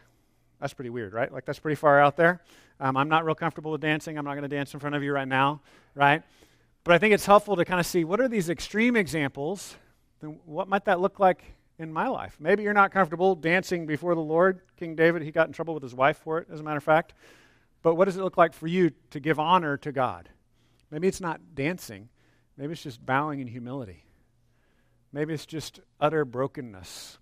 That's 0.60 0.73
pretty 0.73 0.89
weird, 0.89 1.13
right? 1.13 1.32
Like, 1.32 1.45
that's 1.45 1.60
pretty 1.60 1.75
far 1.75 2.01
out 2.01 2.17
there. 2.17 2.41
Um, 2.79 2.97
I'm 2.97 3.10
not 3.10 3.25
real 3.25 3.36
comfortable 3.36 3.71
with 3.71 3.82
dancing. 3.82 4.17
I'm 4.17 4.25
not 4.25 4.32
going 4.32 4.49
to 4.49 4.55
dance 4.55 4.73
in 4.73 4.79
front 4.79 4.95
of 4.95 5.03
you 5.03 5.12
right 5.12 5.27
now, 5.27 5.62
right? 5.93 6.23
But 6.84 6.93
I 6.93 6.97
think 6.97 7.13
it's 7.13 7.25
helpful 7.25 7.55
to 7.58 7.65
kind 7.65 7.79
of 7.79 7.86
see 7.86 8.03
what 8.03 8.19
are 8.19 8.27
these 8.27 8.49
extreme 8.49 8.95
examples, 8.95 9.75
and 10.21 10.39
what 10.45 10.67
might 10.67 10.86
that 10.86 10.99
look 10.99 11.19
like 11.19 11.43
in 11.77 11.91
my 11.91 12.08
life? 12.08 12.38
Maybe 12.39 12.63
you're 12.63 12.73
not 12.73 12.91
comfortable 12.91 13.36
dancing 13.36 13.86
before 13.86 14.15
the 14.15 14.21
Lord. 14.21 14.62
King 14.77 14.95
David, 14.95 15.21
he 15.21 15.32
got 15.32 15.47
in 15.47 15.53
trouble 15.53 15.73
with 15.73 15.84
his 15.84 15.93
wife 15.93 16.17
for 16.17 16.39
it, 16.39 16.47
as 16.51 16.62
a 16.62 16.63
matter 16.63 16.77
of 16.77 16.84
fact. 16.84 17.13
But 17.82 17.95
what 17.95 18.05
does 18.05 18.17
it 18.17 18.23
look 18.23 18.38
like 18.38 18.53
for 18.53 18.67
you 18.67 18.91
to 19.12 19.19
give 19.19 19.39
honor 19.39 19.77
to 19.77 19.91
God? 19.91 20.29
Maybe 20.91 21.08
it's 21.08 21.21
not 21.21 21.55
dancing, 21.55 22.10
maybe 22.58 22.73
it's 22.73 22.84
just 22.84 23.05
bowing 23.05 23.39
in 23.39 23.47
humility. 23.47 24.05
Maybe 25.12 25.34
it's 25.34 25.45
just 25.45 25.79
utter 25.99 26.23
brokenness 26.23 27.17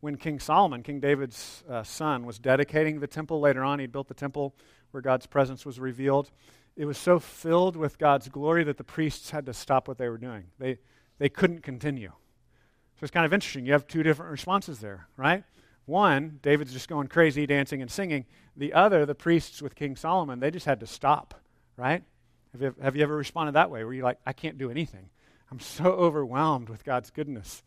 when 0.00 0.16
King 0.16 0.38
Solomon, 0.38 0.82
King 0.82 1.00
David's 1.00 1.64
uh, 1.68 1.82
son, 1.82 2.24
was 2.24 2.38
dedicating 2.38 3.00
the 3.00 3.06
temple 3.06 3.40
later 3.40 3.64
on, 3.64 3.78
he 3.78 3.86
built 3.86 4.08
the 4.08 4.14
temple 4.14 4.54
where 4.90 5.00
God's 5.00 5.26
presence 5.26 5.66
was 5.66 5.80
revealed. 5.80 6.30
It 6.76 6.84
was 6.84 6.96
so 6.96 7.18
filled 7.18 7.76
with 7.76 7.98
God's 7.98 8.28
glory 8.28 8.64
that 8.64 8.76
the 8.76 8.84
priests 8.84 9.30
had 9.30 9.46
to 9.46 9.52
stop 9.52 9.88
what 9.88 9.98
they 9.98 10.08
were 10.08 10.18
doing. 10.18 10.44
They, 10.58 10.78
they 11.18 11.28
couldn't 11.28 11.62
continue. 11.62 12.10
So 12.10 13.04
it's 13.04 13.10
kind 13.10 13.26
of 13.26 13.32
interesting. 13.32 13.66
You 13.66 13.72
have 13.72 13.86
two 13.86 14.02
different 14.02 14.30
responses 14.30 14.78
there, 14.78 15.08
right? 15.16 15.42
One, 15.86 16.38
David's 16.42 16.72
just 16.72 16.88
going 16.88 17.08
crazy, 17.08 17.46
dancing 17.46 17.82
and 17.82 17.90
singing. 17.90 18.26
The 18.56 18.74
other, 18.74 19.06
the 19.06 19.14
priests 19.14 19.60
with 19.62 19.74
King 19.74 19.96
Solomon, 19.96 20.38
they 20.38 20.50
just 20.50 20.66
had 20.66 20.80
to 20.80 20.86
stop, 20.86 21.34
right? 21.76 22.04
Have 22.52 22.62
you, 22.62 22.74
have 22.80 22.96
you 22.96 23.02
ever 23.02 23.16
responded 23.16 23.52
that 23.52 23.70
way, 23.70 23.82
where 23.84 23.92
you're 23.92 24.04
like, 24.04 24.18
I 24.24 24.32
can't 24.32 24.58
do 24.58 24.70
anything? 24.70 25.10
I'm 25.50 25.60
so 25.60 25.84
overwhelmed 25.92 26.68
with 26.68 26.84
God's 26.84 27.10
goodness 27.10 27.62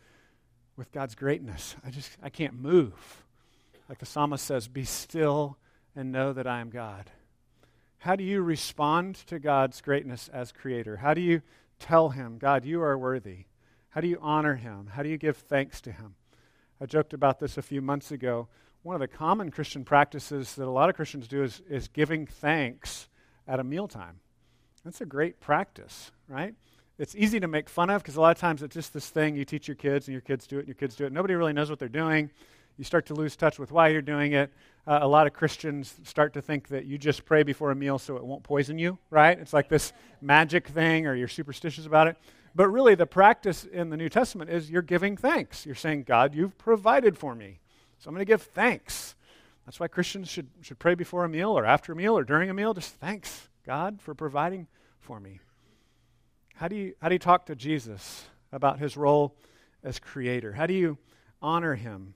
with 0.82 0.92
God's 0.92 1.14
greatness. 1.14 1.76
I 1.86 1.92
just 1.92 2.10
I 2.24 2.30
can't 2.30 2.60
move. 2.60 3.24
Like 3.88 4.00
the 4.00 4.08
psalmist 4.08 4.44
says, 4.44 4.68
be 4.68 4.84
still 4.84 5.60
and 5.96 6.12
know 6.12 6.34
that 6.34 6.48
I 6.48 6.60
am 6.60 6.72
God. 6.72 7.12
How 8.00 8.16
do 8.16 8.24
you 8.24 8.42
respond 8.42 9.14
to 9.28 9.38
God's 9.38 9.80
greatness 9.80 10.28
as 10.34 10.52
creator? 10.52 10.98
How 10.98 11.14
do 11.14 11.22
you 11.22 11.44
tell 11.78 12.10
him, 12.10 12.40
God, 12.40 12.66
you 12.66 12.82
are 12.82 12.98
worthy? 12.98 13.46
How 13.90 14.02
do 14.02 14.08
you 14.08 14.18
honor 14.24 14.56
him? 14.56 14.90
How 14.94 15.04
do 15.04 15.10
you 15.10 15.20
give 15.20 15.38
thanks 15.38 15.82
to 15.82 15.92
him? 15.92 16.16
I 16.82 16.88
joked 16.88 17.14
about 17.14 17.40
this 17.40 17.60
a 17.60 17.62
few 17.62 17.84
months 17.84 18.12
ago. 18.12 18.48
One 18.82 18.96
of 18.96 19.02
the 19.02 19.08
common 19.08 19.52
Christian 19.52 19.86
practices 19.86 20.56
that 20.56 20.68
a 20.68 20.72
lot 20.72 20.90
of 20.90 20.96
Christians 20.96 21.28
do 21.28 21.44
is, 21.44 21.62
is 21.70 21.90
giving 21.90 22.26
thanks 22.26 23.08
at 23.48 23.60
a 23.60 23.64
mealtime. 23.64 24.20
That's 24.84 25.02
a 25.02 25.06
great 25.06 25.40
practice, 25.40 26.10
right? 26.28 26.56
It's 27.02 27.16
easy 27.16 27.40
to 27.40 27.48
make 27.48 27.68
fun 27.68 27.90
of 27.90 28.04
because 28.04 28.16
a 28.16 28.22
lot 28.22 28.30
of 28.30 28.40
times 28.40 28.62
it's 28.62 28.76
just 28.76 28.94
this 28.94 29.10
thing 29.10 29.36
you 29.36 29.44
teach 29.44 29.68
your 29.68 29.74
kids 29.74 30.08
and 30.08 30.14
your 30.14 30.22
kids 30.22 30.46
do 30.46 30.58
it 30.58 30.60
and 30.60 30.68
your 30.68 30.76
kids 30.76 30.96
do 30.96 31.04
it. 31.04 31.12
Nobody 31.12 31.34
really 31.34 31.52
knows 31.52 31.68
what 31.68 31.80
they're 31.80 31.90
doing. 31.90 32.30
You 32.78 32.84
start 32.84 33.08
to 33.08 33.16
lose 33.16 33.36
touch 33.36 33.58
with 33.58 33.72
why 33.72 33.88
you're 33.88 34.04
doing 34.04 34.34
it. 34.34 34.54
Uh, 34.86 35.00
a 35.02 35.08
lot 35.08 35.26
of 35.26 35.34
Christians 35.34 35.96
start 36.04 36.34
to 36.34 36.44
think 36.44 36.68
that 36.68 36.86
you 36.86 37.00
just 37.00 37.26
pray 37.26 37.42
before 37.42 37.72
a 37.72 37.76
meal 37.76 37.98
so 37.98 38.18
it 38.18 38.24
won't 38.24 38.44
poison 38.44 38.78
you, 38.78 39.00
right? 39.10 39.40
It's 39.40 39.52
like 39.52 39.68
this 39.68 39.94
magic 40.22 40.68
thing 40.68 41.08
or 41.08 41.16
you're 41.16 41.28
superstitious 41.28 41.88
about 41.88 42.06
it. 42.06 42.18
But 42.54 42.68
really, 42.68 42.94
the 42.94 43.08
practice 43.08 43.64
in 43.64 43.90
the 43.90 43.98
New 43.98 44.10
Testament 44.10 44.52
is 44.52 44.70
you're 44.70 44.84
giving 44.84 45.18
thanks. 45.18 45.66
You're 45.66 45.74
saying, 45.74 46.04
God, 46.04 46.36
you've 46.36 46.56
provided 46.60 47.18
for 47.18 47.34
me. 47.34 47.62
So 47.98 48.10
I'm 48.10 48.14
going 48.14 48.24
to 48.24 48.32
give 48.32 48.44
thanks. 48.44 49.16
That's 49.66 49.80
why 49.80 49.88
Christians 49.88 50.30
should, 50.30 50.50
should 50.62 50.78
pray 50.78 50.94
before 50.94 51.26
a 51.26 51.30
meal 51.30 51.58
or 51.58 51.66
after 51.66 51.94
a 51.94 51.96
meal 51.96 52.16
or 52.16 52.24
during 52.24 52.52
a 52.52 52.54
meal. 52.54 52.76
Just 52.76 52.94
thanks, 52.98 53.48
God, 53.66 54.00
for 54.04 54.14
providing 54.14 54.68
for 55.00 55.20
me. 55.20 55.40
How 56.62 56.68
do 56.68 56.76
you, 56.76 56.94
how 57.02 57.10
do 57.10 57.16
you 57.16 57.20
talk 57.20 57.48
to 57.48 57.56
Jesus 57.56 58.24
about 58.52 58.78
his 58.78 58.96
role 58.96 59.36
as 59.84 59.98
creator? 59.98 60.54
How 60.54 60.68
do 60.68 60.76
you 60.76 61.00
honor 61.42 61.74
him? 61.74 62.14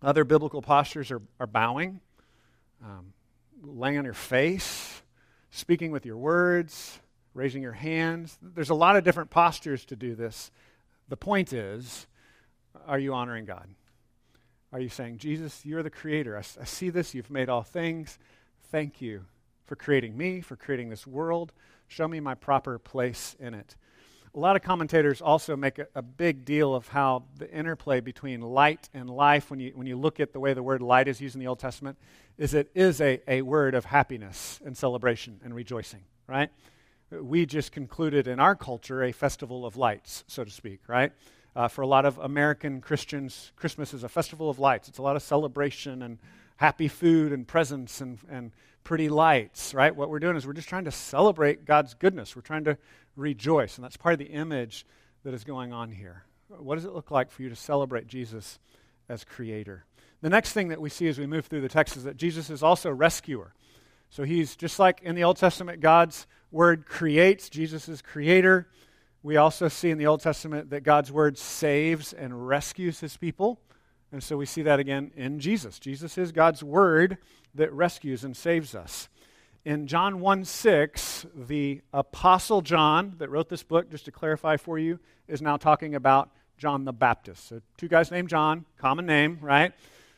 Other 0.00 0.24
biblical 0.24 0.62
postures 0.62 1.10
are, 1.10 1.20
are 1.38 1.46
bowing, 1.46 2.00
um, 2.82 3.12
laying 3.62 3.98
on 3.98 4.06
your 4.06 4.14
face, 4.14 5.02
speaking 5.50 5.90
with 5.90 6.06
your 6.06 6.16
words, 6.16 6.98
raising 7.34 7.60
your 7.60 7.74
hands. 7.74 8.38
There's 8.40 8.70
a 8.70 8.74
lot 8.74 8.96
of 8.96 9.04
different 9.04 9.28
postures 9.28 9.84
to 9.84 9.96
do 9.96 10.14
this. 10.14 10.50
The 11.10 11.18
point 11.18 11.52
is, 11.52 12.06
are 12.86 12.98
you 12.98 13.12
honoring 13.12 13.44
God? 13.44 13.68
Are 14.72 14.80
you 14.80 14.88
saying, 14.88 15.18
Jesus, 15.18 15.66
you're 15.66 15.82
the 15.82 15.90
creator? 15.90 16.38
I, 16.38 16.40
I, 16.40 16.64
see 16.64 16.88
this. 16.88 17.14
You've 17.14 17.30
made 17.30 17.50
all 17.50 17.64
things. 17.64 18.18
Thank 18.70 19.02
you 19.02 19.26
for 19.66 19.76
creating 19.76 20.16
me, 20.16 20.40
for 20.40 20.56
creating 20.56 20.88
this 20.88 21.06
world. 21.06 21.52
Show 21.88 22.06
me 22.06 22.20
my 22.20 22.34
proper 22.34 22.78
place 22.78 23.34
in 23.40 23.54
it. 23.54 23.74
A 24.34 24.38
lot 24.38 24.56
of 24.56 24.62
commentators 24.62 25.22
also 25.22 25.56
make 25.56 25.78
a, 25.78 25.88
a, 25.94 26.02
big 26.02 26.44
deal 26.44 26.74
of 26.74 26.86
how 26.88 27.24
the 27.38 27.50
interplay 27.50 28.00
between 28.00 28.42
light 28.42 28.90
and 28.92 29.08
life, 29.08 29.50
when 29.50 29.58
you, 29.58 29.72
when 29.74 29.86
you 29.86 29.96
look 29.96 30.20
at 30.20 30.34
the 30.34 30.38
way 30.38 30.52
the 30.52 30.62
word 30.62 30.82
light 30.82 31.08
is 31.08 31.20
used 31.20 31.34
in 31.34 31.40
the 31.40 31.46
Old 31.46 31.58
Testament, 31.58 31.98
is 32.36 32.52
it 32.52 32.70
is 32.74 33.00
a, 33.00 33.20
a 33.26 33.40
word 33.42 33.74
of 33.74 33.86
happiness 33.86 34.60
and 34.64 34.76
celebration 34.76 35.40
and 35.42 35.54
rejoicing, 35.54 36.02
right? 36.26 36.50
We 37.10 37.46
just 37.46 37.72
concluded 37.72 38.28
in 38.28 38.38
our 38.38 38.54
culture 38.54 39.02
a 39.02 39.12
festival 39.12 39.64
of 39.64 39.78
lights, 39.78 40.24
so 40.28 40.44
to 40.44 40.50
speak, 40.50 40.80
right? 40.88 41.10
Uh, 41.56 41.66
for 41.66 41.80
a 41.80 41.86
lot 41.86 42.04
of 42.04 42.18
American 42.18 42.82
Christians, 42.82 43.50
Christmas 43.56 43.94
is 43.94 44.04
a 44.04 44.08
festival 44.10 44.50
of 44.50 44.58
lights. 44.58 44.88
It's 44.88 44.98
a 44.98 45.02
lot 45.02 45.16
of 45.16 45.22
celebration 45.22 46.02
and 46.02 46.18
happy 46.58 46.88
food 46.88 47.32
and 47.32 47.48
presents 47.48 48.02
and, 48.02 48.18
and 48.30 48.52
pretty 48.88 49.10
lights, 49.10 49.74
right? 49.74 49.94
What 49.94 50.08
we're 50.08 50.18
doing 50.18 50.34
is 50.34 50.46
we're 50.46 50.54
just 50.54 50.70
trying 50.70 50.86
to 50.86 50.90
celebrate 50.90 51.66
God's 51.66 51.92
goodness. 51.92 52.34
We're 52.34 52.40
trying 52.40 52.64
to 52.64 52.78
rejoice. 53.16 53.76
And 53.76 53.84
that's 53.84 53.98
part 53.98 54.14
of 54.14 54.18
the 54.18 54.32
image 54.32 54.86
that 55.24 55.34
is 55.34 55.44
going 55.44 55.74
on 55.74 55.90
here. 55.90 56.24
What 56.48 56.76
does 56.76 56.86
it 56.86 56.94
look 56.94 57.10
like 57.10 57.30
for 57.30 57.42
you 57.42 57.50
to 57.50 57.54
celebrate 57.54 58.06
Jesus 58.06 58.58
as 59.06 59.24
creator? 59.24 59.84
The 60.22 60.30
next 60.30 60.54
thing 60.54 60.68
that 60.68 60.80
we 60.80 60.88
see 60.88 61.06
as 61.06 61.18
we 61.18 61.26
move 61.26 61.44
through 61.44 61.60
the 61.60 61.68
text 61.68 61.98
is 61.98 62.04
that 62.04 62.16
Jesus 62.16 62.48
is 62.48 62.62
also 62.62 62.90
rescuer. 62.90 63.52
So 64.08 64.22
he's 64.22 64.56
just 64.56 64.78
like 64.78 65.02
in 65.02 65.14
the 65.14 65.24
Old 65.24 65.36
Testament, 65.36 65.80
God's 65.80 66.26
word 66.50 66.86
creates, 66.86 67.50
Jesus 67.50 67.90
is 67.90 68.00
creator. 68.00 68.68
We 69.22 69.36
also 69.36 69.68
see 69.68 69.90
in 69.90 69.98
the 69.98 70.06
Old 70.06 70.22
Testament 70.22 70.70
that 70.70 70.82
God's 70.82 71.12
word 71.12 71.36
saves 71.36 72.14
and 72.14 72.48
rescues 72.48 73.00
his 73.00 73.18
people. 73.18 73.60
And 74.12 74.22
so 74.22 74.38
we 74.38 74.46
see 74.46 74.62
that 74.62 74.80
again 74.80 75.10
in 75.14 75.40
Jesus. 75.40 75.78
Jesus 75.78 76.16
is 76.16 76.32
God's 76.32 76.62
word 76.62 77.18
that 77.54 77.72
rescues 77.72 78.24
and 78.24 78.36
saves 78.36 78.74
us. 78.74 79.08
In 79.64 79.86
John 79.86 80.20
1 80.20 80.44
6, 80.44 81.26
the 81.34 81.82
Apostle 81.92 82.62
John 82.62 83.14
that 83.18 83.28
wrote 83.28 83.48
this 83.48 83.62
book, 83.62 83.90
just 83.90 84.04
to 84.06 84.12
clarify 84.12 84.56
for 84.56 84.78
you, 84.78 84.98
is 85.26 85.42
now 85.42 85.56
talking 85.56 85.94
about 85.94 86.30
John 86.56 86.84
the 86.84 86.92
Baptist. 86.92 87.48
So, 87.48 87.60
two 87.76 87.88
guys 87.88 88.10
named 88.10 88.28
John, 88.28 88.64
common 88.78 89.06
name, 89.06 89.38
right? 89.40 89.72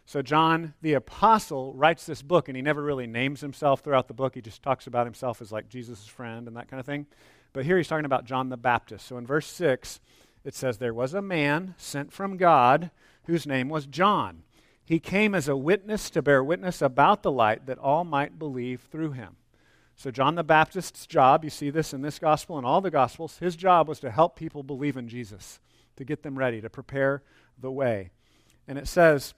So, 0.07 0.23
John 0.23 0.75
the 0.83 0.95
Apostle 0.95 1.73
writes 1.75 2.07
this 2.07 2.23
book, 2.23 2.49
and 2.49 2.57
he 2.57 2.63
never 2.63 2.83
really 2.83 3.07
names 3.07 3.41
himself 3.41 3.81
throughout 3.81 4.09
the 4.09 4.15
book. 4.15 4.35
He 4.35 4.41
just 4.41 4.63
talks 4.63 4.87
about 4.87 5.07
himself 5.07 5.41
as 5.41 5.53
like 5.53 5.69
Jesus' 5.69 6.07
friend 6.07 6.49
and 6.49 6.57
that 6.57 6.69
kind 6.69 6.81
of 6.81 6.87
thing. 6.87 7.07
But 7.53 7.65
here 7.65 7.77
he's 7.77 7.89
talking 7.89 8.05
about 8.05 8.25
John 8.25 8.49
the 8.49 8.57
Baptist. 8.57 9.07
So, 9.07 9.19
in 9.19 9.27
verse 9.27 9.47
6, 9.47 10.01
it 10.45 10.55
says, 10.55 10.79
There 10.79 10.95
was 10.95 11.15
a 11.15 11.23
man 11.23 11.75
sent 11.77 12.13
from 12.13 12.37
God 12.37 12.91
whose 13.25 13.47
name 13.47 13.69
was 13.69 13.87
John. 13.87 14.43
He 14.91 14.99
came 14.99 15.37
as 15.37 15.47
a 15.47 15.57
witness 15.57 16.11
to 16.11 16.21
bear 16.21 16.43
witness 16.43 16.83
about 16.83 17.23
the 17.23 17.31
light 17.31 17.67
that 17.67 17.79
all 17.79 18.03
might 18.03 18.41
believe 18.41 18.89
through 18.91 19.13
him. 19.13 19.37
So, 19.95 20.11
John 20.11 20.35
the 20.35 20.43
Baptist's 20.43 21.07
job, 21.07 21.45
you 21.45 21.51
see 21.51 21.71
this 21.71 21.95
in 21.95 22.03
this 22.03 22.19
gospel 22.19 22.59
and 22.59 22.67
all 22.67 22.81
the 22.81 22.91
gospels, 22.91 23.39
his 23.39 23.55
job 23.55 23.87
was 23.87 24.01
to 24.01 24.11
help 24.11 24.35
people 24.35 24.65
believe 24.65 24.97
in 24.97 25.07
Jesus, 25.07 25.61
to 25.95 26.05
get 26.05 26.25
them 26.25 26.37
ready, 26.37 26.61
to 26.61 26.69
prepare 26.69 27.23
the 27.57 27.71
way. 27.71 28.11
And 28.67 28.79
it 28.79 28.89
says, 28.89 29.33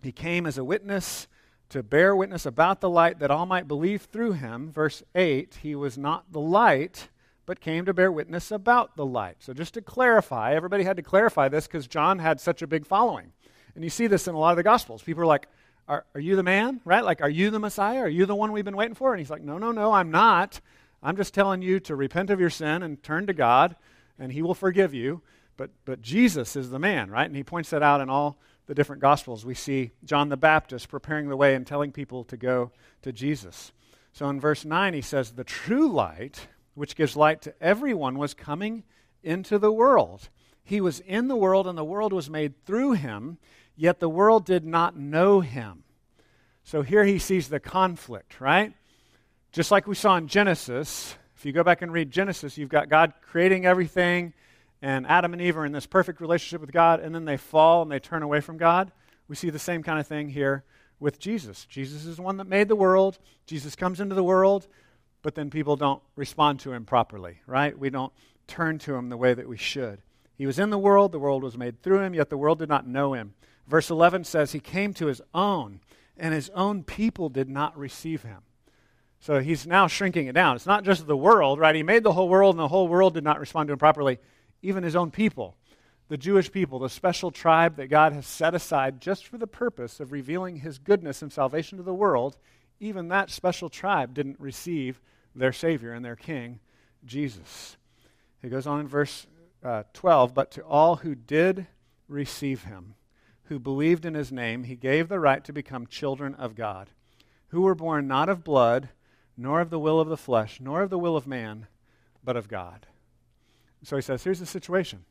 He 0.00 0.12
came 0.12 0.46
as 0.46 0.56
a 0.56 0.64
witness 0.64 1.28
to 1.68 1.82
bear 1.82 2.16
witness 2.16 2.46
about 2.46 2.80
the 2.80 2.88
light 2.88 3.18
that 3.18 3.30
all 3.30 3.44
might 3.44 3.68
believe 3.68 4.08
through 4.10 4.32
him. 4.32 4.72
Verse 4.72 5.02
8, 5.14 5.58
He 5.62 5.74
was 5.74 5.98
not 5.98 6.32
the 6.32 6.40
light 6.40 7.10
but 7.44 7.60
came 7.60 7.84
to 7.84 7.92
bear 7.92 8.10
witness 8.10 8.50
about 8.50 8.96
the 8.96 9.04
light. 9.04 9.36
So, 9.40 9.52
just 9.52 9.74
to 9.74 9.82
clarify, 9.82 10.54
everybody 10.54 10.84
had 10.84 10.96
to 10.96 11.02
clarify 11.02 11.48
this 11.48 11.66
because 11.66 11.86
John 11.86 12.18
had 12.18 12.40
such 12.40 12.62
a 12.62 12.66
big 12.66 12.86
following. 12.86 13.32
And 13.74 13.84
you 13.84 13.90
see 13.90 14.06
this 14.06 14.28
in 14.28 14.34
a 14.34 14.38
lot 14.38 14.50
of 14.50 14.56
the 14.56 14.62
Gospels. 14.62 15.02
People 15.02 15.22
are 15.22 15.26
like, 15.26 15.46
are, 15.88 16.04
are 16.14 16.20
you 16.20 16.36
the 16.36 16.42
man? 16.42 16.80
Right? 16.84 17.04
Like, 17.04 17.20
are 17.20 17.30
you 17.30 17.50
the 17.50 17.58
Messiah? 17.58 18.00
Are 18.00 18.08
you 18.08 18.26
the 18.26 18.34
one 18.34 18.52
we've 18.52 18.64
been 18.64 18.76
waiting 18.76 18.94
for? 18.94 19.12
And 19.12 19.20
he's 19.20 19.30
like, 19.30 19.42
No, 19.42 19.58
no, 19.58 19.72
no, 19.72 19.92
I'm 19.92 20.10
not. 20.10 20.60
I'm 21.02 21.16
just 21.16 21.34
telling 21.34 21.62
you 21.62 21.80
to 21.80 21.96
repent 21.96 22.30
of 22.30 22.38
your 22.38 22.50
sin 22.50 22.82
and 22.82 23.02
turn 23.02 23.26
to 23.26 23.32
God, 23.32 23.74
and 24.18 24.32
He 24.32 24.42
will 24.42 24.54
forgive 24.54 24.94
you. 24.94 25.22
But, 25.60 25.70
but 25.84 26.00
Jesus 26.00 26.56
is 26.56 26.70
the 26.70 26.78
man, 26.78 27.10
right? 27.10 27.26
And 27.26 27.36
he 27.36 27.44
points 27.44 27.68
that 27.68 27.82
out 27.82 28.00
in 28.00 28.08
all 28.08 28.38
the 28.64 28.74
different 28.74 29.02
Gospels. 29.02 29.44
We 29.44 29.52
see 29.52 29.90
John 30.04 30.30
the 30.30 30.36
Baptist 30.38 30.88
preparing 30.88 31.28
the 31.28 31.36
way 31.36 31.54
and 31.54 31.66
telling 31.66 31.92
people 31.92 32.24
to 32.24 32.38
go 32.38 32.70
to 33.02 33.12
Jesus. 33.12 33.70
So 34.14 34.30
in 34.30 34.40
verse 34.40 34.64
9, 34.64 34.94
he 34.94 35.02
says, 35.02 35.32
The 35.32 35.44
true 35.44 35.86
light, 35.92 36.48
which 36.72 36.96
gives 36.96 37.14
light 37.14 37.42
to 37.42 37.54
everyone, 37.60 38.16
was 38.16 38.32
coming 38.32 38.84
into 39.22 39.58
the 39.58 39.70
world. 39.70 40.30
He 40.64 40.80
was 40.80 41.00
in 41.00 41.28
the 41.28 41.36
world, 41.36 41.66
and 41.66 41.76
the 41.76 41.84
world 41.84 42.14
was 42.14 42.30
made 42.30 42.64
through 42.64 42.92
him, 42.92 43.36
yet 43.80 44.00
the 44.00 44.08
world 44.08 44.44
did 44.44 44.64
not 44.64 44.96
know 44.96 45.40
him. 45.40 45.84
So 46.64 46.82
here 46.82 47.04
he 47.04 47.18
sees 47.18 47.48
the 47.48 47.60
conflict, 47.60 48.40
right? 48.40 48.74
Just 49.52 49.70
like 49.70 49.86
we 49.86 49.94
saw 49.94 50.16
in 50.16 50.28
Genesis. 50.28 51.16
If 51.36 51.46
you 51.46 51.52
go 51.52 51.64
back 51.64 51.82
and 51.82 51.92
read 51.92 52.10
Genesis, 52.10 52.58
you've 52.58 52.68
got 52.68 52.88
God 52.88 53.14
creating 53.22 53.64
everything, 53.64 54.34
and 54.82 55.06
Adam 55.06 55.32
and 55.32 55.40
Eve 55.40 55.56
are 55.56 55.64
in 55.64 55.72
this 55.72 55.86
perfect 55.86 56.20
relationship 56.20 56.60
with 56.60 56.72
God, 56.72 57.00
and 57.00 57.14
then 57.14 57.24
they 57.24 57.36
fall 57.36 57.82
and 57.82 57.90
they 57.90 57.98
turn 57.98 58.22
away 58.22 58.40
from 58.40 58.58
God. 58.58 58.92
We 59.26 59.36
see 59.36 59.50
the 59.50 59.58
same 59.58 59.82
kind 59.82 59.98
of 59.98 60.06
thing 60.06 60.28
here 60.28 60.64
with 60.98 61.18
Jesus. 61.18 61.64
Jesus 61.64 62.04
is 62.04 62.16
the 62.16 62.22
one 62.22 62.36
that 62.36 62.46
made 62.46 62.68
the 62.68 62.76
world. 62.76 63.18
Jesus 63.46 63.74
comes 63.74 64.00
into 64.00 64.14
the 64.14 64.22
world 64.22 64.68
but 65.22 65.34
then 65.34 65.50
people 65.50 65.76
don't 65.76 66.02
respond 66.16 66.60
to 66.60 66.72
him 66.72 66.84
properly, 66.84 67.40
right? 67.46 67.78
We 67.78 67.90
don't 67.90 68.12
turn 68.46 68.78
to 68.80 68.94
him 68.94 69.08
the 69.08 69.16
way 69.16 69.34
that 69.34 69.48
we 69.48 69.56
should. 69.56 70.00
He 70.36 70.46
was 70.46 70.58
in 70.58 70.70
the 70.70 70.78
world, 70.78 71.12
the 71.12 71.18
world 71.18 71.42
was 71.42 71.58
made 71.58 71.82
through 71.82 72.00
him, 72.00 72.14
yet 72.14 72.30
the 72.30 72.38
world 72.38 72.58
did 72.58 72.68
not 72.68 72.86
know 72.86 73.12
him. 73.12 73.34
Verse 73.66 73.90
11 73.90 74.24
says, 74.24 74.52
He 74.52 74.60
came 74.60 74.92
to 74.94 75.06
his 75.06 75.22
own, 75.34 75.80
and 76.16 76.34
his 76.34 76.50
own 76.50 76.82
people 76.82 77.28
did 77.28 77.48
not 77.48 77.76
receive 77.78 78.22
him. 78.22 78.42
So 79.20 79.40
he's 79.40 79.66
now 79.66 79.86
shrinking 79.86 80.26
it 80.26 80.32
down. 80.32 80.56
It's 80.56 80.66
not 80.66 80.84
just 80.84 81.06
the 81.06 81.16
world, 81.16 81.58
right? 81.58 81.74
He 81.74 81.82
made 81.82 82.02
the 82.02 82.12
whole 82.12 82.28
world, 82.28 82.54
and 82.54 82.60
the 82.60 82.68
whole 82.68 82.88
world 82.88 83.14
did 83.14 83.24
not 83.24 83.38
respond 83.38 83.68
to 83.68 83.74
him 83.74 83.78
properly. 83.78 84.18
Even 84.62 84.82
his 84.82 84.96
own 84.96 85.10
people, 85.10 85.56
the 86.08 86.16
Jewish 86.16 86.50
people, 86.50 86.78
the 86.78 86.88
special 86.88 87.30
tribe 87.30 87.76
that 87.76 87.88
God 87.88 88.12
has 88.12 88.26
set 88.26 88.54
aside 88.54 89.00
just 89.00 89.26
for 89.26 89.38
the 89.38 89.46
purpose 89.46 90.00
of 90.00 90.10
revealing 90.10 90.56
his 90.56 90.78
goodness 90.78 91.22
and 91.22 91.32
salvation 91.32 91.78
to 91.78 91.84
the 91.84 91.94
world, 91.94 92.38
even 92.80 93.08
that 93.08 93.30
special 93.30 93.68
tribe 93.68 94.14
didn't 94.14 94.40
receive 94.40 95.00
their 95.34 95.52
Savior 95.52 95.92
and 95.92 96.04
their 96.04 96.16
King, 96.16 96.58
Jesus. 97.04 97.76
He 98.42 98.48
goes 98.48 98.66
on 98.66 98.80
in 98.80 98.88
verse 98.88 99.26
uh, 99.62 99.82
12 99.92 100.34
But 100.34 100.50
to 100.52 100.62
all 100.62 100.96
who 100.96 101.14
did 101.14 101.66
receive 102.08 102.64
him, 102.64 102.94
who 103.50 103.58
believed 103.58 104.06
in 104.06 104.14
his 104.14 104.30
name, 104.30 104.62
he 104.62 104.76
gave 104.76 105.08
the 105.08 105.18
right 105.18 105.42
to 105.42 105.52
become 105.52 105.84
children 105.84 106.36
of 106.36 106.54
God, 106.54 106.88
who 107.48 107.62
were 107.62 107.74
born 107.74 108.06
not 108.06 108.28
of 108.28 108.44
blood, 108.44 108.90
nor 109.36 109.60
of 109.60 109.70
the 109.70 109.78
will 109.78 109.98
of 109.98 110.08
the 110.08 110.16
flesh, 110.16 110.60
nor 110.60 110.82
of 110.82 110.90
the 110.90 110.98
will 110.98 111.16
of 111.16 111.26
man, 111.26 111.66
but 112.22 112.36
of 112.36 112.46
God. 112.46 112.86
So 113.82 113.96
he 113.96 114.02
says, 114.02 114.22
here's 114.22 114.38
the 114.38 114.46
situation. 114.46 115.04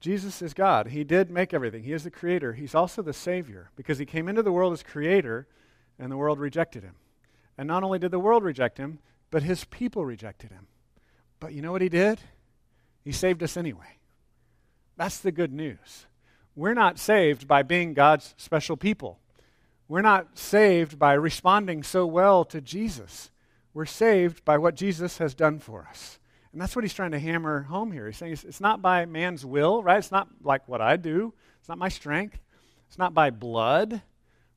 Jesus 0.00 0.42
is 0.42 0.52
God. 0.52 0.88
He 0.88 1.02
did 1.02 1.30
make 1.30 1.54
everything. 1.54 1.82
He 1.82 1.94
is 1.94 2.04
the 2.04 2.10
creator. 2.10 2.52
He's 2.52 2.74
also 2.74 3.00
the 3.00 3.14
Savior 3.14 3.70
because 3.74 3.96
he 3.96 4.04
came 4.04 4.28
into 4.28 4.42
the 4.42 4.52
world 4.52 4.74
as 4.74 4.82
creator 4.82 5.46
and 5.98 6.12
the 6.12 6.18
world 6.18 6.38
rejected 6.38 6.82
him. 6.82 6.96
And 7.56 7.66
not 7.66 7.82
only 7.82 7.98
did 7.98 8.10
the 8.10 8.18
world 8.18 8.44
reject 8.44 8.76
him, 8.76 8.98
but 9.30 9.42
his 9.42 9.64
people 9.64 10.04
rejected 10.04 10.50
him. 10.50 10.66
But 11.40 11.54
you 11.54 11.62
know 11.62 11.72
what 11.72 11.80
he 11.80 11.88
did? 11.88 12.20
He 13.02 13.12
saved 13.12 13.42
us 13.42 13.56
anyway. 13.56 13.96
That's 14.98 15.20
the 15.20 15.32
good 15.32 15.54
news. 15.54 16.04
We're 16.56 16.74
not 16.74 16.98
saved 16.98 17.46
by 17.46 17.62
being 17.62 17.94
God's 17.94 18.34
special 18.38 18.76
people. 18.76 19.20
We're 19.88 20.02
not 20.02 20.36
saved 20.38 20.98
by 20.98 21.12
responding 21.12 21.82
so 21.82 22.06
well 22.06 22.44
to 22.46 22.60
Jesus. 22.60 23.30
We're 23.72 23.86
saved 23.86 24.44
by 24.44 24.58
what 24.58 24.74
Jesus 24.74 25.18
has 25.18 25.34
done 25.34 25.58
for 25.58 25.86
us. 25.88 26.18
And 26.52 26.60
that's 26.60 26.74
what 26.74 26.82
he's 26.82 26.94
trying 26.94 27.10
to 27.10 27.18
hammer 27.18 27.62
home 27.64 27.92
here. 27.92 28.06
He's 28.06 28.16
saying 28.16 28.32
it's, 28.32 28.60
not 28.60 28.80
by 28.80 29.04
man's 29.04 29.44
will, 29.44 29.82
right? 29.82 29.98
It's 29.98 30.10
not 30.10 30.28
like 30.42 30.66
what 30.66 30.80
I 30.80 30.96
do, 30.96 31.34
it's 31.60 31.68
not 31.68 31.78
my 31.78 31.90
strength, 31.90 32.40
it's 32.88 32.98
not 32.98 33.12
by 33.12 33.28
blood, 33.28 34.00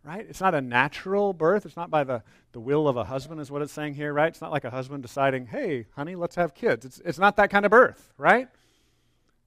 right? 0.04 0.26
It's 0.30 0.40
not 0.40 0.56
a 0.56 0.62
natural 0.62 1.34
birth. 1.34 1.66
It's 1.66 1.76
not 1.76 1.92
by 1.92 2.04
the, 2.04 2.24
the 2.54 2.60
will 2.60 2.88
of 2.88 2.96
a 2.96 3.04
husband, 3.04 3.42
is 3.42 3.52
what 3.52 3.62
it's 3.62 3.74
saying 3.74 3.96
here, 3.96 4.14
right? 4.14 4.30
It's 4.30 4.42
not 4.42 4.52
like 4.52 4.64
a 4.64 4.70
husband 4.70 5.04
deciding, 5.04 5.48
hey, 5.48 5.88
honey, 5.96 6.16
let's 6.16 6.36
have 6.36 6.54
kids. 6.54 6.86
It's, 6.86 7.02
it's 7.04 7.20
not 7.20 7.36
that 7.36 7.50
kind 7.50 7.66
of 7.66 7.72
birth, 7.72 8.14
right? 8.18 8.48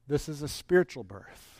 This 0.06 0.28
is 0.28 0.42
a 0.42 0.48
spiritual 0.48 1.04
birth. 1.04 1.51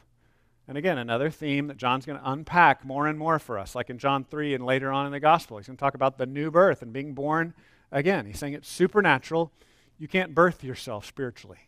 And 0.72 0.78
again, 0.78 0.96
another 0.96 1.28
theme 1.28 1.66
that 1.66 1.76
John's 1.76 2.06
going 2.06 2.18
to 2.18 2.30
unpack 2.30 2.82
more 2.82 3.06
and 3.06 3.18
more 3.18 3.38
for 3.38 3.58
us, 3.58 3.74
like 3.74 3.90
in 3.90 3.98
John 3.98 4.24
3 4.24 4.54
and 4.54 4.64
later 4.64 4.90
on 4.90 5.04
in 5.04 5.12
the 5.12 5.20
gospel. 5.20 5.58
He's 5.58 5.66
going 5.66 5.76
to 5.76 5.80
talk 5.80 5.92
about 5.92 6.16
the 6.16 6.24
new 6.24 6.50
birth 6.50 6.80
and 6.80 6.94
being 6.94 7.12
born 7.12 7.52
again. 7.90 8.24
He's 8.24 8.38
saying 8.38 8.54
it's 8.54 8.70
supernatural. 8.70 9.52
You 9.98 10.08
can't 10.08 10.35
birth 10.35 10.64
yourself 10.64 11.04
spiritually. 11.04 11.58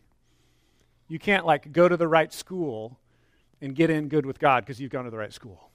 You 1.06 1.18
can't, 1.18 1.44
like, 1.44 1.70
go 1.70 1.86
to 1.86 1.98
the 1.98 2.08
right 2.08 2.32
school 2.32 2.98
and 3.60 3.74
get 3.74 3.90
in 3.90 4.08
good 4.08 4.24
with 4.24 4.38
God 4.38 4.64
because 4.64 4.80
you've 4.80 4.90
gone 4.90 5.04
to 5.04 5.10
the 5.10 5.18
right 5.18 5.34
school. 5.34 5.68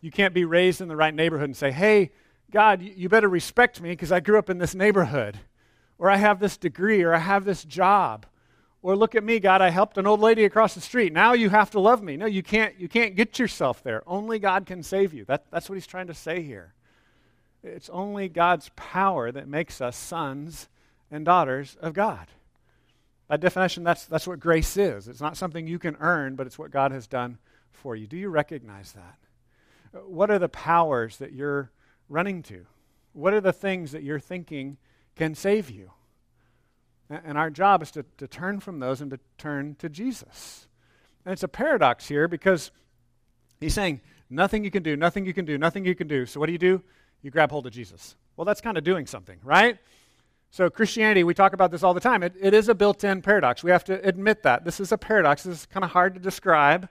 You 0.00 0.10
can't 0.10 0.34
be 0.34 0.44
raised 0.44 0.80
in 0.80 0.88
the 0.88 0.96
right 0.96 1.14
neighborhood 1.14 1.48
and 1.48 1.56
say, 1.56 1.70
hey, 1.70 2.10
God, 2.50 2.82
you 2.82 3.08
better 3.08 3.28
respect 3.28 3.80
me 3.80 3.90
because 3.90 4.10
I 4.10 4.18
grew 4.18 4.40
up 4.40 4.50
in 4.50 4.58
this 4.58 4.74
neighborhood, 4.74 5.38
or 5.96 6.10
I 6.10 6.16
have 6.16 6.40
this 6.40 6.56
degree, 6.56 7.04
or 7.04 7.14
I 7.14 7.18
have 7.18 7.44
this 7.44 7.62
job. 7.62 8.26
Or 8.82 8.96
look 8.96 9.14
at 9.14 9.22
me, 9.22 9.38
God, 9.38 9.62
I 9.62 9.70
helped 9.70 9.96
an 9.96 10.08
old 10.08 10.20
lady 10.20 10.44
across 10.44 10.74
the 10.74 10.80
street. 10.80 11.12
Now 11.12 11.34
you 11.34 11.50
have 11.50 11.70
to 11.70 11.80
love 11.80 12.02
me. 12.02 12.16
No, 12.16 12.26
you 12.26 12.42
can't, 12.42 12.78
you 12.80 12.88
can't 12.88 13.14
get 13.14 13.38
yourself 13.38 13.82
there. 13.82 14.02
Only 14.06 14.40
God 14.40 14.66
can 14.66 14.82
save 14.82 15.14
you. 15.14 15.24
That, 15.26 15.44
that's 15.52 15.68
what 15.68 15.76
he's 15.76 15.86
trying 15.86 16.08
to 16.08 16.14
say 16.14 16.42
here. 16.42 16.74
It's 17.62 17.88
only 17.90 18.28
God's 18.28 18.70
power 18.74 19.30
that 19.30 19.46
makes 19.46 19.80
us 19.80 19.96
sons 19.96 20.68
and 21.12 21.24
daughters 21.24 21.76
of 21.80 21.94
God. 21.94 22.26
By 23.28 23.36
definition, 23.36 23.84
that's, 23.84 24.04
that's 24.06 24.26
what 24.26 24.40
grace 24.40 24.76
is. 24.76 25.06
It's 25.06 25.20
not 25.20 25.36
something 25.36 25.66
you 25.66 25.78
can 25.78 25.96
earn, 26.00 26.34
but 26.34 26.48
it's 26.48 26.58
what 26.58 26.72
God 26.72 26.90
has 26.90 27.06
done 27.06 27.38
for 27.70 27.94
you. 27.94 28.08
Do 28.08 28.16
you 28.16 28.30
recognize 28.30 28.92
that? 28.92 30.02
What 30.06 30.30
are 30.30 30.40
the 30.40 30.48
powers 30.48 31.18
that 31.18 31.32
you're 31.32 31.70
running 32.08 32.42
to? 32.44 32.66
What 33.12 33.32
are 33.32 33.40
the 33.40 33.52
things 33.52 33.92
that 33.92 34.02
you're 34.02 34.18
thinking 34.18 34.76
can 35.14 35.34
save 35.36 35.70
you? 35.70 35.92
And 37.24 37.36
our 37.36 37.50
job 37.50 37.82
is 37.82 37.90
to, 37.92 38.04
to 38.18 38.26
turn 38.26 38.60
from 38.60 38.78
those 38.78 39.00
and 39.00 39.10
to 39.10 39.20
turn 39.38 39.76
to 39.76 39.88
Jesus. 39.88 40.66
And 41.24 41.32
it's 41.32 41.42
a 41.42 41.48
paradox 41.48 42.08
here 42.08 42.28
because 42.28 42.70
he's 43.60 43.74
saying, 43.74 44.00
nothing 44.30 44.64
you 44.64 44.70
can 44.70 44.82
do, 44.82 44.96
nothing 44.96 45.26
you 45.26 45.34
can 45.34 45.44
do, 45.44 45.58
nothing 45.58 45.84
you 45.84 45.94
can 45.94 46.08
do. 46.08 46.26
So 46.26 46.40
what 46.40 46.46
do 46.46 46.52
you 46.52 46.58
do? 46.58 46.82
You 47.22 47.30
grab 47.30 47.50
hold 47.50 47.66
of 47.66 47.72
Jesus. 47.72 48.16
Well, 48.36 48.44
that's 48.44 48.60
kind 48.60 48.78
of 48.78 48.84
doing 48.84 49.06
something, 49.06 49.38
right? 49.44 49.78
So, 50.50 50.68
Christianity, 50.68 51.24
we 51.24 51.32
talk 51.32 51.54
about 51.54 51.70
this 51.70 51.82
all 51.82 51.94
the 51.94 52.00
time. 52.00 52.22
It, 52.22 52.34
it 52.38 52.52
is 52.52 52.68
a 52.68 52.74
built 52.74 53.04
in 53.04 53.22
paradox. 53.22 53.64
We 53.64 53.70
have 53.70 53.84
to 53.84 54.06
admit 54.06 54.42
that. 54.42 54.64
This 54.64 54.80
is 54.80 54.92
a 54.92 54.98
paradox. 54.98 55.44
This 55.44 55.60
is 55.60 55.66
kind 55.66 55.82
of 55.82 55.90
hard 55.90 56.14
to 56.14 56.20
describe. 56.20 56.88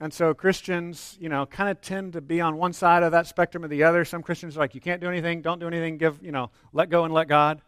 And 0.00 0.14
so 0.14 0.32
Christians, 0.32 1.16
you 1.20 1.28
know, 1.28 1.44
kind 1.44 1.68
of 1.68 1.80
tend 1.80 2.12
to 2.12 2.20
be 2.20 2.40
on 2.40 2.56
one 2.56 2.72
side 2.72 3.02
of 3.02 3.12
that 3.12 3.26
spectrum 3.26 3.64
or 3.64 3.68
the 3.68 3.82
other. 3.82 4.04
Some 4.04 4.22
Christians 4.22 4.56
are 4.56 4.60
like, 4.60 4.74
you 4.74 4.80
can't 4.80 5.00
do 5.00 5.08
anything, 5.08 5.42
don't 5.42 5.58
do 5.58 5.66
anything, 5.66 5.98
give, 5.98 6.22
you 6.22 6.30
know, 6.30 6.50
let 6.72 6.88
go 6.88 7.04
and 7.04 7.12
let 7.12 7.26
God. 7.26 7.60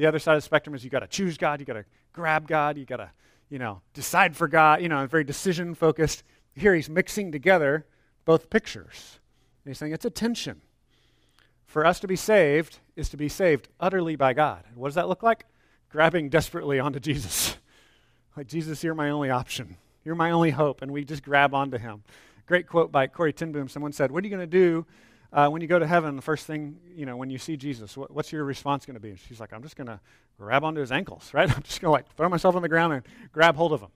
The 0.00 0.06
other 0.06 0.18
side 0.18 0.34
of 0.34 0.38
the 0.38 0.46
spectrum 0.46 0.74
is 0.74 0.82
you 0.82 0.88
got 0.88 1.00
to 1.00 1.06
choose 1.06 1.36
God, 1.36 1.60
you 1.60 1.66
got 1.66 1.74
to 1.74 1.84
grab 2.14 2.48
God, 2.48 2.78
you 2.78 2.86
got 2.86 2.96
to, 2.96 3.10
you 3.50 3.58
know, 3.58 3.82
decide 3.92 4.34
for 4.34 4.48
God, 4.48 4.80
you 4.80 4.88
know, 4.88 5.06
very 5.06 5.24
decision 5.24 5.74
focused. 5.74 6.22
Here 6.54 6.74
he's 6.74 6.88
mixing 6.88 7.30
together 7.30 7.84
both 8.24 8.48
pictures. 8.48 9.20
And 9.62 9.70
he's 9.70 9.76
saying 9.76 9.92
it's 9.92 10.06
a 10.06 10.10
tension. 10.10 10.62
For 11.66 11.84
us 11.84 12.00
to 12.00 12.08
be 12.08 12.16
saved 12.16 12.78
is 12.96 13.10
to 13.10 13.18
be 13.18 13.28
saved 13.28 13.68
utterly 13.78 14.16
by 14.16 14.32
God. 14.32 14.64
What 14.74 14.88
does 14.88 14.94
that 14.94 15.06
look 15.06 15.22
like? 15.22 15.44
Grabbing 15.90 16.30
desperately 16.30 16.80
onto 16.80 16.98
Jesus. 16.98 17.58
like, 18.38 18.46
Jesus, 18.46 18.82
you're 18.82 18.94
my 18.94 19.10
only 19.10 19.28
option. 19.28 19.76
You're 20.02 20.14
my 20.14 20.30
only 20.30 20.52
hope. 20.52 20.80
And 20.80 20.92
we 20.92 21.04
just 21.04 21.22
grab 21.22 21.52
onto 21.52 21.76
him. 21.76 22.04
Great 22.46 22.66
quote 22.66 22.90
by 22.90 23.06
Corrie 23.06 23.34
ten 23.34 23.52
Boom. 23.52 23.68
Someone 23.68 23.92
said, 23.92 24.10
What 24.10 24.24
are 24.24 24.26
you 24.26 24.34
going 24.34 24.40
to 24.40 24.46
do 24.46 24.86
uh, 25.32 25.48
when 25.48 25.62
you 25.62 25.68
go 25.68 25.78
to 25.78 25.86
heaven? 25.86 26.16
The 26.16 26.22
first 26.22 26.46
thing, 26.46 26.78
you 26.94 27.06
know, 27.06 27.16
when 27.16 27.30
you 27.30 27.38
see 27.38 27.56
Jesus, 27.56 27.96
what, 27.96 28.10
what's 28.10 28.32
your 28.32 28.44
response 28.44 28.86
going 28.86 28.94
to 28.94 29.00
be? 29.00 29.10
And 29.10 29.18
she's 29.18 29.40
like, 29.40 29.52
I'm 29.52 29.62
just 29.62 29.76
going 29.76 29.86
to 29.86 30.00
grab 30.38 30.64
onto 30.64 30.80
his 30.80 30.92
ankles, 30.92 31.30
right? 31.34 31.50
I'm 31.50 31.62
just 31.62 31.80
going 31.80 31.88
to 31.88 31.92
like 31.92 32.14
throw 32.16 32.28
myself 32.28 32.56
on 32.56 32.62
the 32.62 32.68
ground 32.68 32.92
and 32.92 33.02
grab 33.32 33.56
hold 33.56 33.72
of 33.72 33.80
him. 33.80 33.90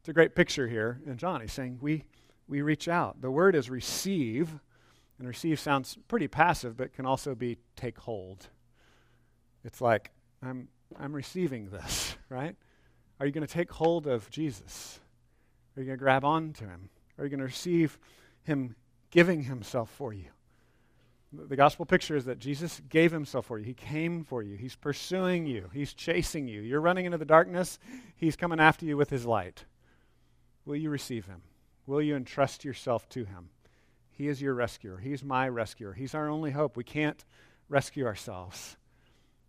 It's 0.00 0.08
a 0.08 0.12
great 0.12 0.34
picture 0.34 0.66
here. 0.66 1.00
And 1.06 1.18
John, 1.18 1.40
he's 1.40 1.52
saying, 1.52 1.78
We, 1.80 2.04
we 2.48 2.62
reach 2.62 2.88
out. 2.88 3.20
The 3.20 3.30
word 3.30 3.54
is 3.54 3.68
receive. 3.68 4.50
And 5.18 5.28
receive 5.28 5.60
sounds 5.60 5.98
pretty 6.08 6.28
passive, 6.28 6.78
but 6.78 6.94
can 6.94 7.04
also 7.04 7.34
be 7.34 7.58
take 7.76 7.98
hold. 7.98 8.48
It's 9.64 9.82
like, 9.82 10.12
I'm, 10.42 10.68
I'm 10.98 11.12
receiving 11.12 11.68
this, 11.68 12.16
right? 12.30 12.56
Are 13.20 13.26
you 13.26 13.32
going 13.32 13.46
to 13.46 13.52
take 13.52 13.70
hold 13.70 14.06
of 14.06 14.30
Jesus? 14.30 14.98
Are 15.76 15.80
you 15.80 15.86
going 15.86 15.98
to 15.98 16.02
grab 16.02 16.24
on 16.24 16.54
to 16.54 16.64
him? 16.64 16.88
Are 17.18 17.24
you 17.24 17.28
going 17.28 17.40
to 17.40 17.44
receive 17.44 17.98
him 18.44 18.74
giving 19.10 19.42
himself 19.42 19.90
for 19.90 20.14
you? 20.14 20.24
The 21.32 21.56
gospel 21.56 21.86
picture 21.86 22.16
is 22.16 22.24
that 22.24 22.40
Jesus 22.40 22.80
gave 22.88 23.12
himself 23.12 23.46
for 23.46 23.58
you. 23.58 23.64
He 23.64 23.74
came 23.74 24.24
for 24.24 24.42
you. 24.42 24.56
He's 24.56 24.74
pursuing 24.74 25.46
you. 25.46 25.70
He's 25.72 25.94
chasing 25.94 26.48
you. 26.48 26.60
You're 26.60 26.80
running 26.80 27.06
into 27.06 27.18
the 27.18 27.24
darkness. 27.24 27.78
He's 28.16 28.34
coming 28.34 28.58
after 28.58 28.84
you 28.84 28.96
with 28.96 29.10
his 29.10 29.24
light. 29.24 29.64
Will 30.64 30.74
you 30.76 30.90
receive 30.90 31.26
him? 31.26 31.42
Will 31.86 32.02
you 32.02 32.16
entrust 32.16 32.64
yourself 32.64 33.08
to 33.10 33.24
him? 33.24 33.50
He 34.10 34.26
is 34.26 34.42
your 34.42 34.54
rescuer. 34.54 34.98
He's 34.98 35.22
my 35.22 35.48
rescuer. 35.48 35.92
He's 35.92 36.14
our 36.14 36.28
only 36.28 36.50
hope. 36.50 36.76
We 36.76 36.84
can't 36.84 37.24
rescue 37.68 38.06
ourselves. 38.06 38.76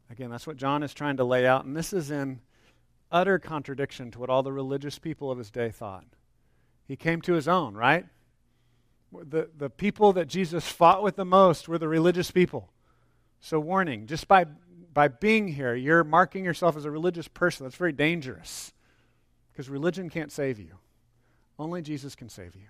Again, 0.09 0.29
that's 0.29 0.47
what 0.47 0.57
John 0.57 0.83
is 0.83 0.93
trying 0.93 1.17
to 1.17 1.23
lay 1.23 1.47
out. 1.47 1.65
And 1.65 1.75
this 1.75 1.93
is 1.93 2.11
in 2.11 2.41
utter 3.11 3.39
contradiction 3.39 4.11
to 4.11 4.19
what 4.19 4.29
all 4.29 4.43
the 4.43 4.53
religious 4.53 4.99
people 4.99 5.31
of 5.31 5.37
his 5.37 5.49
day 5.49 5.71
thought. 5.71 6.05
He 6.87 6.95
came 6.95 7.21
to 7.21 7.33
his 7.33 7.47
own, 7.47 7.73
right? 7.73 8.05
The, 9.11 9.49
the 9.57 9.69
people 9.69 10.13
that 10.13 10.27
Jesus 10.27 10.67
fought 10.67 11.03
with 11.03 11.15
the 11.15 11.25
most 11.25 11.67
were 11.67 11.77
the 11.77 11.87
religious 11.87 12.31
people. 12.31 12.69
So, 13.39 13.59
warning 13.59 14.07
just 14.07 14.27
by, 14.27 14.45
by 14.93 15.07
being 15.07 15.49
here, 15.49 15.75
you're 15.75 16.03
marking 16.03 16.45
yourself 16.45 16.77
as 16.77 16.85
a 16.85 16.91
religious 16.91 17.27
person. 17.27 17.65
That's 17.65 17.75
very 17.75 17.91
dangerous 17.91 18.73
because 19.51 19.69
religion 19.69 20.09
can't 20.09 20.31
save 20.31 20.59
you. 20.59 20.77
Only 21.59 21.81
Jesus 21.81 22.15
can 22.15 22.29
save 22.29 22.55
you. 22.55 22.67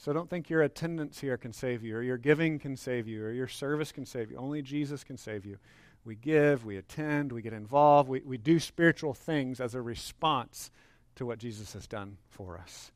So 0.00 0.14
don't 0.14 0.30
think 0.30 0.48
your 0.48 0.62
attendance 0.62 1.20
here 1.20 1.36
can 1.36 1.52
save 1.52 1.84
you, 1.84 1.94
or 1.94 2.02
your 2.02 2.16
giving 2.16 2.58
can 2.58 2.74
save 2.74 3.06
you, 3.06 3.22
or 3.22 3.32
your 3.32 3.46
service 3.46 3.92
can 3.92 4.06
save 4.06 4.30
you. 4.30 4.38
Only 4.38 4.62
Jesus 4.62 5.04
can 5.04 5.18
save 5.18 5.44
you. 5.44 5.58
We 6.06 6.14
give, 6.14 6.64
we 6.64 6.78
attend, 6.78 7.32
we 7.32 7.42
get 7.42 7.52
involved, 7.52 8.08
we, 8.08 8.20
we 8.20 8.38
do 8.38 8.58
spiritual 8.58 9.12
things 9.12 9.60
as 9.60 9.74
a 9.74 9.82
response 9.82 10.70
to 11.16 11.26
what 11.26 11.38
Jesus 11.38 11.74
has 11.74 11.86
done 11.86 12.16
for 12.30 12.56
us. 12.56 12.92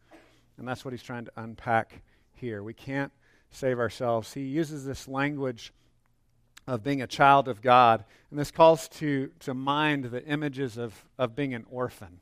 And 0.57 0.67
that's 0.67 0.83
what 0.83 0.95
he's 0.95 1.03
trying 1.03 1.27
to 1.27 1.33
unpack 1.37 2.01
here. 2.45 2.63
We 2.63 2.75
can't 2.75 3.11
save 3.51 3.79
ourselves. 3.79 4.33
He 4.35 4.43
uses 4.43 4.85
this 4.85 5.09
language 5.09 5.73
of 6.67 6.83
being 6.83 7.03
a 7.03 7.07
child 7.07 7.49
of 7.49 7.63
God, 7.63 8.05
and 8.31 8.39
this 8.39 8.51
calls 8.51 8.89
to, 8.89 9.31
to 9.41 9.55
mind 9.55 10.05
the 10.05 10.25
images 10.25 10.77
of, 10.77 10.95
of 11.19 11.35
being 11.35 11.55
an 11.55 11.65
orphan. 11.71 12.21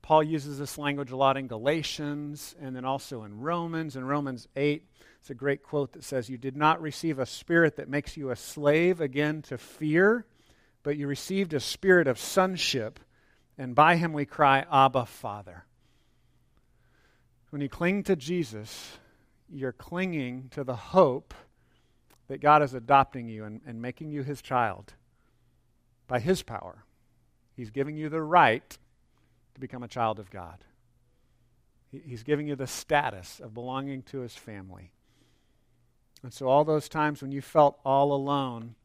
Paul 0.00 0.22
uses 0.22 0.58
this 0.58 0.78
language 0.78 1.10
a 1.10 1.16
lot 1.16 1.36
in 1.36 1.46
Galatians 1.46 2.54
and 2.60 2.74
then 2.74 2.84
also 2.84 3.22
in 3.22 3.40
Romans. 3.40 3.94
In 3.94 4.04
Romans 4.04 4.48
8, 4.56 4.84
it's 5.20 5.30
a 5.30 5.34
great 5.34 5.62
quote 5.62 5.92
that 5.92 6.02
says, 6.02 6.28
You 6.28 6.38
did 6.38 6.56
not 6.56 6.82
receive 6.82 7.18
a 7.18 7.26
spirit 7.26 7.76
that 7.76 7.88
makes 7.88 8.16
you 8.16 8.30
a 8.30 8.36
slave 8.36 9.00
again 9.00 9.42
to 9.42 9.58
fear, 9.58 10.26
but 10.82 10.96
you 10.96 11.06
received 11.06 11.54
a 11.54 11.60
spirit 11.60 12.08
of 12.08 12.18
sonship, 12.18 12.98
and 13.56 13.74
by 13.74 13.96
him 13.96 14.12
we 14.12 14.24
cry, 14.24 14.64
Abba, 14.72 15.06
Father. 15.06 15.64
When 17.50 17.62
you 17.62 17.68
cling 17.68 18.02
to 18.04 18.16
Jesus, 18.16 18.98
you're 19.52 19.72
clinging 19.72 20.48
to 20.52 20.64
the 20.64 20.76
hope 20.76 21.34
that 22.28 22.40
God 22.40 22.62
is 22.62 22.74
adopting 22.74 23.28
you 23.28 23.44
and, 23.44 23.60
and 23.66 23.82
making 23.82 24.10
you 24.10 24.22
his 24.22 24.40
child 24.40 24.94
by 26.08 26.18
his 26.18 26.42
power. 26.42 26.84
He's 27.54 27.70
giving 27.70 27.96
you 27.96 28.08
the 28.08 28.22
right 28.22 28.78
to 29.54 29.60
become 29.60 29.82
a 29.82 29.88
child 29.88 30.18
of 30.18 30.30
God. 30.30 30.64
He's 31.90 32.22
giving 32.22 32.48
you 32.48 32.56
the 32.56 32.66
status 32.66 33.38
of 33.38 33.52
belonging 33.52 34.02
to 34.04 34.20
his 34.20 34.34
family. 34.34 34.92
And 36.22 36.32
so, 36.32 36.46
all 36.48 36.64
those 36.64 36.88
times 36.88 37.20
when 37.20 37.32
you 37.32 37.42
felt 37.42 37.78
all 37.84 38.14
alone, 38.14 38.76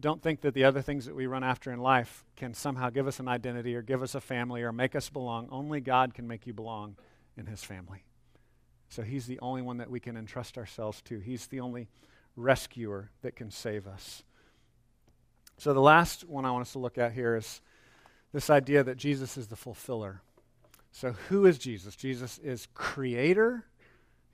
don't 0.00 0.22
think 0.22 0.40
that 0.40 0.54
the 0.54 0.64
other 0.64 0.80
things 0.80 1.04
that 1.04 1.14
we 1.14 1.26
run 1.26 1.44
after 1.44 1.70
in 1.70 1.78
life 1.78 2.24
can 2.36 2.54
somehow 2.54 2.88
give 2.88 3.06
us 3.06 3.20
an 3.20 3.28
identity 3.28 3.74
or 3.74 3.82
give 3.82 4.02
us 4.02 4.14
a 4.14 4.20
family 4.20 4.62
or 4.62 4.72
make 4.72 4.96
us 4.96 5.10
belong. 5.10 5.48
Only 5.50 5.80
God 5.80 6.14
can 6.14 6.26
make 6.26 6.46
you 6.46 6.54
belong 6.54 6.96
in 7.36 7.46
his 7.46 7.62
family. 7.62 8.04
So 8.88 9.02
he's 9.02 9.26
the 9.26 9.38
only 9.40 9.62
one 9.62 9.78
that 9.78 9.90
we 9.90 10.00
can 10.00 10.16
entrust 10.16 10.56
ourselves 10.56 11.02
to. 11.02 11.18
He's 11.18 11.46
the 11.46 11.60
only 11.60 11.88
rescuer 12.36 13.10
that 13.22 13.36
can 13.36 13.50
save 13.50 13.86
us. 13.86 14.22
So 15.58 15.74
the 15.74 15.80
last 15.80 16.24
one 16.24 16.44
I 16.44 16.50
want 16.50 16.62
us 16.62 16.72
to 16.72 16.78
look 16.78 16.98
at 16.98 17.12
here 17.12 17.36
is 17.36 17.60
this 18.32 18.48
idea 18.48 18.84
that 18.84 18.96
Jesus 18.96 19.36
is 19.36 19.48
the 19.48 19.56
fulfiller. 19.56 20.22
So 20.92 21.12
who 21.28 21.46
is 21.46 21.58
Jesus? 21.58 21.96
Jesus 21.96 22.38
is 22.38 22.68
creator, 22.74 23.64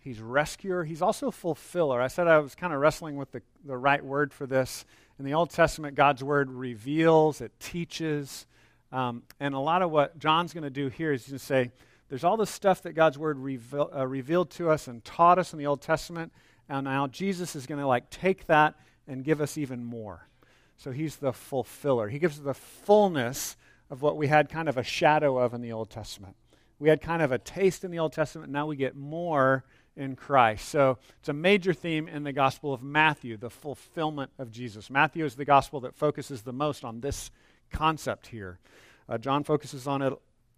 He's 0.05 0.21
rescuer. 0.21 0.85
He's 0.85 1.01
also 1.01 1.31
fulfiller. 1.31 1.99
I 1.99 2.09
said 2.09 2.29
I 2.29 2.38
was 2.38 2.55
kind 2.55 2.75
of 2.75 2.81
wrestling 2.81 3.17
with 3.17 3.33
the, 3.33 3.40
the 3.64 3.77
right 3.77 4.05
word 4.05 4.35
for 4.35 4.47
this. 4.47 4.85
In 5.19 5.25
the 5.25 5.33
Old 5.33 5.49
Testament, 5.49 5.95
God's 5.95 6.23
word 6.23 6.51
reveals, 6.51 7.40
it 7.40 7.59
teaches. 7.59 8.45
Um, 8.93 9.23
and 9.40 9.55
a 9.55 9.59
lot 9.59 9.81
of 9.81 9.90
what 9.90 10.19
John's 10.19 10.53
going 10.53 10.64
to 10.64 10.69
do 10.69 10.88
here 10.88 11.14
is 11.14 11.25
to 11.25 11.38
say, 11.38 11.71
there's 12.14 12.22
all 12.22 12.37
this 12.37 12.48
stuff 12.48 12.83
that 12.83 12.92
God's 12.92 13.18
word 13.18 13.40
reveal, 13.40 13.90
uh, 13.92 14.07
revealed 14.07 14.48
to 14.50 14.70
us 14.70 14.87
and 14.87 15.05
taught 15.05 15.37
us 15.37 15.53
in 15.53 15.59
the 15.59 15.66
Old 15.66 15.83
Testament. 15.83 16.33
And 16.68 16.85
now 16.85 17.09
Jesus 17.09 17.57
is 17.57 17.66
going 17.66 17.81
to 17.81 17.88
like 17.88 18.09
take 18.09 18.46
that 18.46 18.77
and 19.09 19.24
give 19.24 19.40
us 19.40 19.59
even 19.59 19.85
more. 19.85 20.29
So 20.77 20.92
he's 20.92 21.16
the 21.16 21.33
fulfiller. 21.33 22.09
He 22.09 22.20
gives 22.20 22.38
us 22.38 22.44
the 22.44 22.55
fullness 22.55 23.57
of 23.90 24.00
what 24.00 24.16
we 24.16 24.29
had 24.29 24.48
kind 24.48 24.68
of 24.68 24.79
a 24.79 24.85
shadow 24.85 25.38
of 25.38 25.55
in 25.55 25.61
the 25.61 25.72
Old 25.72 25.90
Testament. 25.90 26.37
We 26.79 26.88
had 26.88 27.00
kind 27.00 27.20
of 27.20 27.33
a 27.33 27.38
taste 27.38 27.83
in 27.83 27.90
the 27.90 27.98
Old 27.98 28.12
Testament. 28.12 28.53
Now 28.53 28.66
we 28.66 28.77
get 28.77 28.94
more 28.94 29.64
in 29.96 30.14
Christ. 30.14 30.68
So 30.68 30.98
it's 31.18 31.29
a 31.29 31.33
major 31.33 31.74
theme 31.74 32.07
in 32.07 32.22
the 32.22 32.33
Gospel 32.33 32.72
of 32.72 32.81
Matthew, 32.81 33.37
the 33.37 33.50
fulfillment 33.50 34.31
of 34.38 34.53
Jesus. 34.53 34.88
Matthew 34.88 35.24
is 35.24 35.35
the 35.35 35.44
Gospel 35.44 35.81
that 35.81 35.96
focuses 35.96 36.42
the 36.42 36.53
most 36.53 36.85
on 36.85 37.00
this 37.00 37.33
concept 37.72 38.29
here. 38.29 38.61
Uh, 39.09 39.18
John 39.18 39.42
focuses 39.42 39.88
on 39.88 40.00
it 40.00 40.12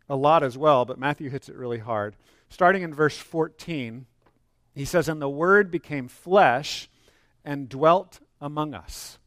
a 0.09 0.17
lot 0.17 0.43
as 0.43 0.57
well, 0.57 0.85
but 0.85 0.99
Matthew 0.99 1.31
hits 1.31 1.49
it 1.49 1.57
really 1.57 1.79
hard. 1.79 2.17
Starting 2.49 2.83
in 2.83 2.95
verse 2.95 3.17
14, 3.17 4.07
he 4.75 4.85
says, 4.85 5.09
And 5.09 5.21
the 5.21 5.29
Word 5.29 5.71
became 5.71 6.09
flesh 6.09 6.89
and 7.45 7.69
dwelt 7.69 8.21
among 8.41 8.75
us. 8.75 9.19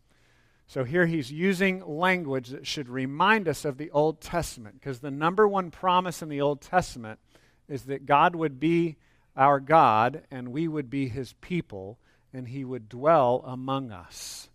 So 0.67 0.83
here 0.83 1.07
he's 1.07 1.31
using 1.31 1.83
language 1.85 2.49
that 2.49 2.67
should 2.67 2.89
remind 2.89 3.47
us 3.47 3.65
of 3.65 3.77
the 3.77 3.89
Old 3.89 4.21
Testament, 4.21 4.75
because 4.79 4.99
the 4.99 5.09
number 5.09 5.47
one 5.47 5.71
promise 5.71 6.21
in 6.21 6.29
the 6.29 6.41
Old 6.41 6.61
Testament 6.61 7.19
is 7.67 7.83
that 7.83 8.05
God 8.05 8.35
would 8.35 8.59
be 8.59 8.97
our 9.35 9.59
God, 9.59 10.23
and 10.29 10.49
we 10.49 10.67
would 10.67 10.89
be 10.89 11.07
his 11.07 11.33
people, 11.41 11.97
and 12.31 12.47
he 12.47 12.63
would 12.63 12.87
dwell 12.87 13.43
among 13.45 13.91
us. 13.91 14.49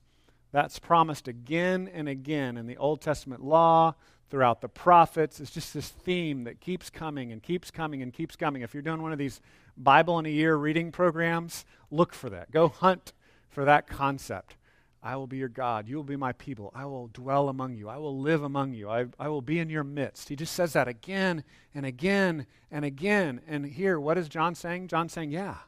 That's 0.53 0.79
promised 0.79 1.27
again 1.27 1.91
and 1.93 2.09
again 2.09 2.57
in 2.57 2.69
the 2.69 2.77
Old 2.77 3.01
Testament 3.01 3.43
law, 3.43 3.97
throughout 4.35 4.61
the 4.61 4.69
prophets. 4.69 5.39
It's 5.39 5.53
just 5.53 5.73
this 5.73 5.91
theme 5.91 6.43
that 6.43 6.59
keeps 6.59 6.91
coming 6.91 7.31
and 7.31 7.41
keeps 7.41 7.71
coming 7.71 8.03
and 8.03 8.13
keeps 8.13 8.35
coming. 8.35 8.63
If 8.63 8.75
you're 8.75 8.83
doing 8.83 9.01
one 9.01 9.13
of 9.13 9.19
these 9.19 9.41
Bible 9.77 10.19
in 10.19 10.27
a 10.27 10.29
year 10.29 10.57
reading 10.57 10.91
programs, 10.91 11.65
look 11.89 12.13
for 12.13 12.29
that. 12.31 12.51
Go 12.51 12.67
hunt 12.67 13.13
for 13.49 13.65
that 13.65 13.87
concept. 13.87 14.57
I 15.01 15.15
will 15.15 15.29
be 15.29 15.37
your 15.37 15.49
God. 15.49 15.87
You 15.87 15.95
will 15.95 16.03
be 16.03 16.17
my 16.17 16.33
people. 16.33 16.73
I 16.75 16.85
will 16.85 17.07
dwell 17.07 17.49
among 17.49 17.77
you. 17.77 17.89
I 17.89 17.99
will 17.99 18.19
live 18.19 18.43
among 18.43 18.75
you. 18.75 18.91
I, 18.91 19.07
I 19.21 19.29
will 19.29 19.41
be 19.41 19.61
in 19.61 19.71
your 19.71 19.85
midst. 19.85 20.29
He 20.29 20.35
just 20.35 20.55
says 20.55 20.73
that 20.73 20.89
again 20.89 21.45
and 21.73 21.87
again 21.87 22.47
and 22.73 22.85
again. 22.85 23.41
And 23.47 23.65
here, 23.65 24.01
what 24.01 24.19
is 24.19 24.29
John 24.29 24.57
saying? 24.57 24.89
John 24.89 25.09
saying, 25.09 25.31
yeah, 25.31 25.59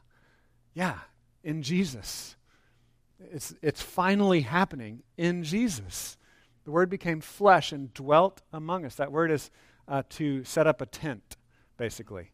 yeah, 0.73 0.97
in 1.41 1.63
Jesus. 1.63 2.35
It's, 3.31 3.55
it's 3.61 3.81
finally 3.81 4.41
happening 4.41 5.03
in 5.15 5.45
Jesus. 5.45 6.16
The 6.67 6.71
Word 6.71 6.89
became 6.89 7.21
flesh 7.21 7.71
and 7.71 7.93
dwelt 7.93 8.41
among 8.51 8.83
us. 8.83 8.95
That 8.95 9.09
word 9.09 9.31
is 9.31 9.51
uh, 9.87 10.03
to 10.09 10.43
set 10.43 10.67
up 10.67 10.81
a 10.81 10.85
tent, 10.85 11.37
basically. 11.77 12.31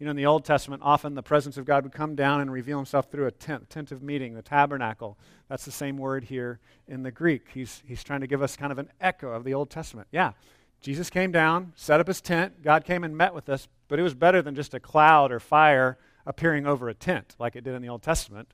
You 0.00 0.06
know, 0.06 0.10
in 0.10 0.16
the 0.16 0.26
Old 0.26 0.44
Testament, 0.44 0.82
often 0.84 1.14
the 1.14 1.22
presence 1.22 1.56
of 1.56 1.66
God 1.66 1.84
would 1.84 1.92
come 1.92 2.16
down 2.16 2.40
and 2.40 2.50
reveal 2.50 2.78
himself 2.78 3.12
through 3.12 3.28
a 3.28 3.30
tent, 3.30 3.70
tent 3.70 3.92
of 3.92 4.02
meeting, 4.02 4.34
the 4.34 4.42
tabernacle. 4.42 5.16
That's 5.48 5.64
the 5.64 5.70
same 5.70 5.98
word 5.98 6.24
here 6.24 6.58
in 6.88 7.04
the 7.04 7.12
Greek. 7.12 7.46
He's, 7.54 7.80
he's 7.86 8.02
trying 8.02 8.22
to 8.22 8.26
give 8.26 8.42
us 8.42 8.56
kind 8.56 8.72
of 8.72 8.78
an 8.78 8.90
echo 9.00 9.30
of 9.30 9.44
the 9.44 9.54
Old 9.54 9.70
Testament. 9.70 10.08
Yeah, 10.10 10.32
Jesus 10.80 11.08
came 11.08 11.30
down, 11.30 11.72
set 11.76 12.00
up 12.00 12.08
his 12.08 12.20
tent. 12.20 12.64
God 12.64 12.84
came 12.84 13.04
and 13.04 13.16
met 13.16 13.34
with 13.34 13.48
us, 13.48 13.68
but 13.86 14.00
it 14.00 14.02
was 14.02 14.14
better 14.14 14.42
than 14.42 14.56
just 14.56 14.74
a 14.74 14.80
cloud 14.80 15.30
or 15.30 15.38
fire 15.38 15.96
appearing 16.26 16.66
over 16.66 16.88
a 16.88 16.94
tent 16.94 17.36
like 17.38 17.54
it 17.54 17.62
did 17.62 17.76
in 17.76 17.82
the 17.82 17.88
Old 17.88 18.02
Testament. 18.02 18.52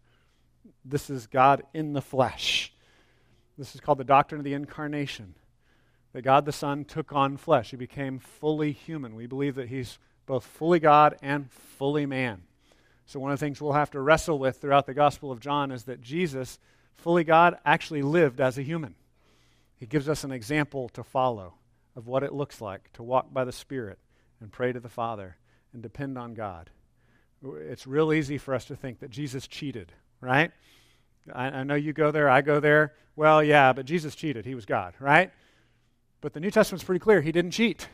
This 0.84 1.08
is 1.08 1.26
God 1.26 1.62
in 1.72 1.94
the 1.94 2.02
flesh. 2.02 2.71
This 3.62 3.76
is 3.76 3.80
called 3.80 3.98
the 3.98 4.04
doctrine 4.04 4.40
of 4.40 4.44
the 4.44 4.54
incarnation. 4.54 5.36
That 6.14 6.22
God 6.22 6.46
the 6.46 6.52
Son 6.52 6.84
took 6.84 7.12
on 7.12 7.36
flesh. 7.36 7.70
He 7.70 7.76
became 7.76 8.18
fully 8.18 8.72
human. 8.72 9.14
We 9.14 9.26
believe 9.26 9.54
that 9.54 9.68
he's 9.68 10.00
both 10.26 10.44
fully 10.44 10.80
God 10.80 11.14
and 11.22 11.48
fully 11.48 12.04
man. 12.04 12.42
So, 13.06 13.20
one 13.20 13.30
of 13.30 13.38
the 13.38 13.46
things 13.46 13.60
we'll 13.60 13.74
have 13.74 13.92
to 13.92 14.00
wrestle 14.00 14.40
with 14.40 14.60
throughout 14.60 14.86
the 14.86 14.94
Gospel 14.94 15.30
of 15.30 15.38
John 15.38 15.70
is 15.70 15.84
that 15.84 16.02
Jesus, 16.02 16.58
fully 16.96 17.22
God, 17.22 17.56
actually 17.64 18.02
lived 18.02 18.40
as 18.40 18.58
a 18.58 18.62
human. 18.62 18.96
He 19.76 19.86
gives 19.86 20.08
us 20.08 20.24
an 20.24 20.32
example 20.32 20.88
to 20.88 21.04
follow 21.04 21.54
of 21.94 22.08
what 22.08 22.24
it 22.24 22.32
looks 22.32 22.60
like 22.60 22.92
to 22.94 23.04
walk 23.04 23.32
by 23.32 23.44
the 23.44 23.52
Spirit 23.52 24.00
and 24.40 24.50
pray 24.50 24.72
to 24.72 24.80
the 24.80 24.88
Father 24.88 25.36
and 25.72 25.84
depend 25.84 26.18
on 26.18 26.34
God. 26.34 26.68
It's 27.44 27.86
real 27.86 28.12
easy 28.12 28.38
for 28.38 28.54
us 28.54 28.64
to 28.64 28.74
think 28.74 28.98
that 28.98 29.10
Jesus 29.10 29.46
cheated, 29.46 29.92
right? 30.20 30.50
I, 31.32 31.46
I 31.46 31.62
know 31.64 31.74
you 31.74 31.92
go 31.92 32.10
there, 32.10 32.28
I 32.28 32.40
go 32.40 32.60
there. 32.60 32.94
Well, 33.14 33.42
yeah, 33.42 33.72
but 33.72 33.84
Jesus 33.84 34.14
cheated. 34.14 34.46
He 34.46 34.54
was 34.54 34.64
God, 34.64 34.94
right? 34.98 35.30
But 36.20 36.32
the 36.32 36.40
New 36.40 36.50
Testament's 36.50 36.84
pretty 36.84 37.00
clear. 37.00 37.20
He 37.20 37.32
didn't 37.32 37.50
cheat. 37.50 37.88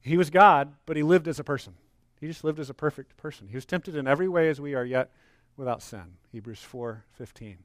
He 0.00 0.16
was 0.16 0.30
God, 0.30 0.72
but 0.86 0.96
he 0.96 1.02
lived 1.02 1.28
as 1.28 1.38
a 1.38 1.44
person. 1.44 1.74
He 2.20 2.26
just 2.26 2.44
lived 2.44 2.60
as 2.60 2.70
a 2.70 2.74
perfect 2.74 3.16
person. 3.16 3.48
He 3.48 3.56
was 3.56 3.64
tempted 3.64 3.96
in 3.96 4.06
every 4.06 4.28
way 4.28 4.48
as 4.48 4.60
we 4.60 4.74
are, 4.74 4.84
yet 4.84 5.10
without 5.56 5.82
sin. 5.82 6.18
Hebrews 6.30 6.64
4:15. 6.72 7.56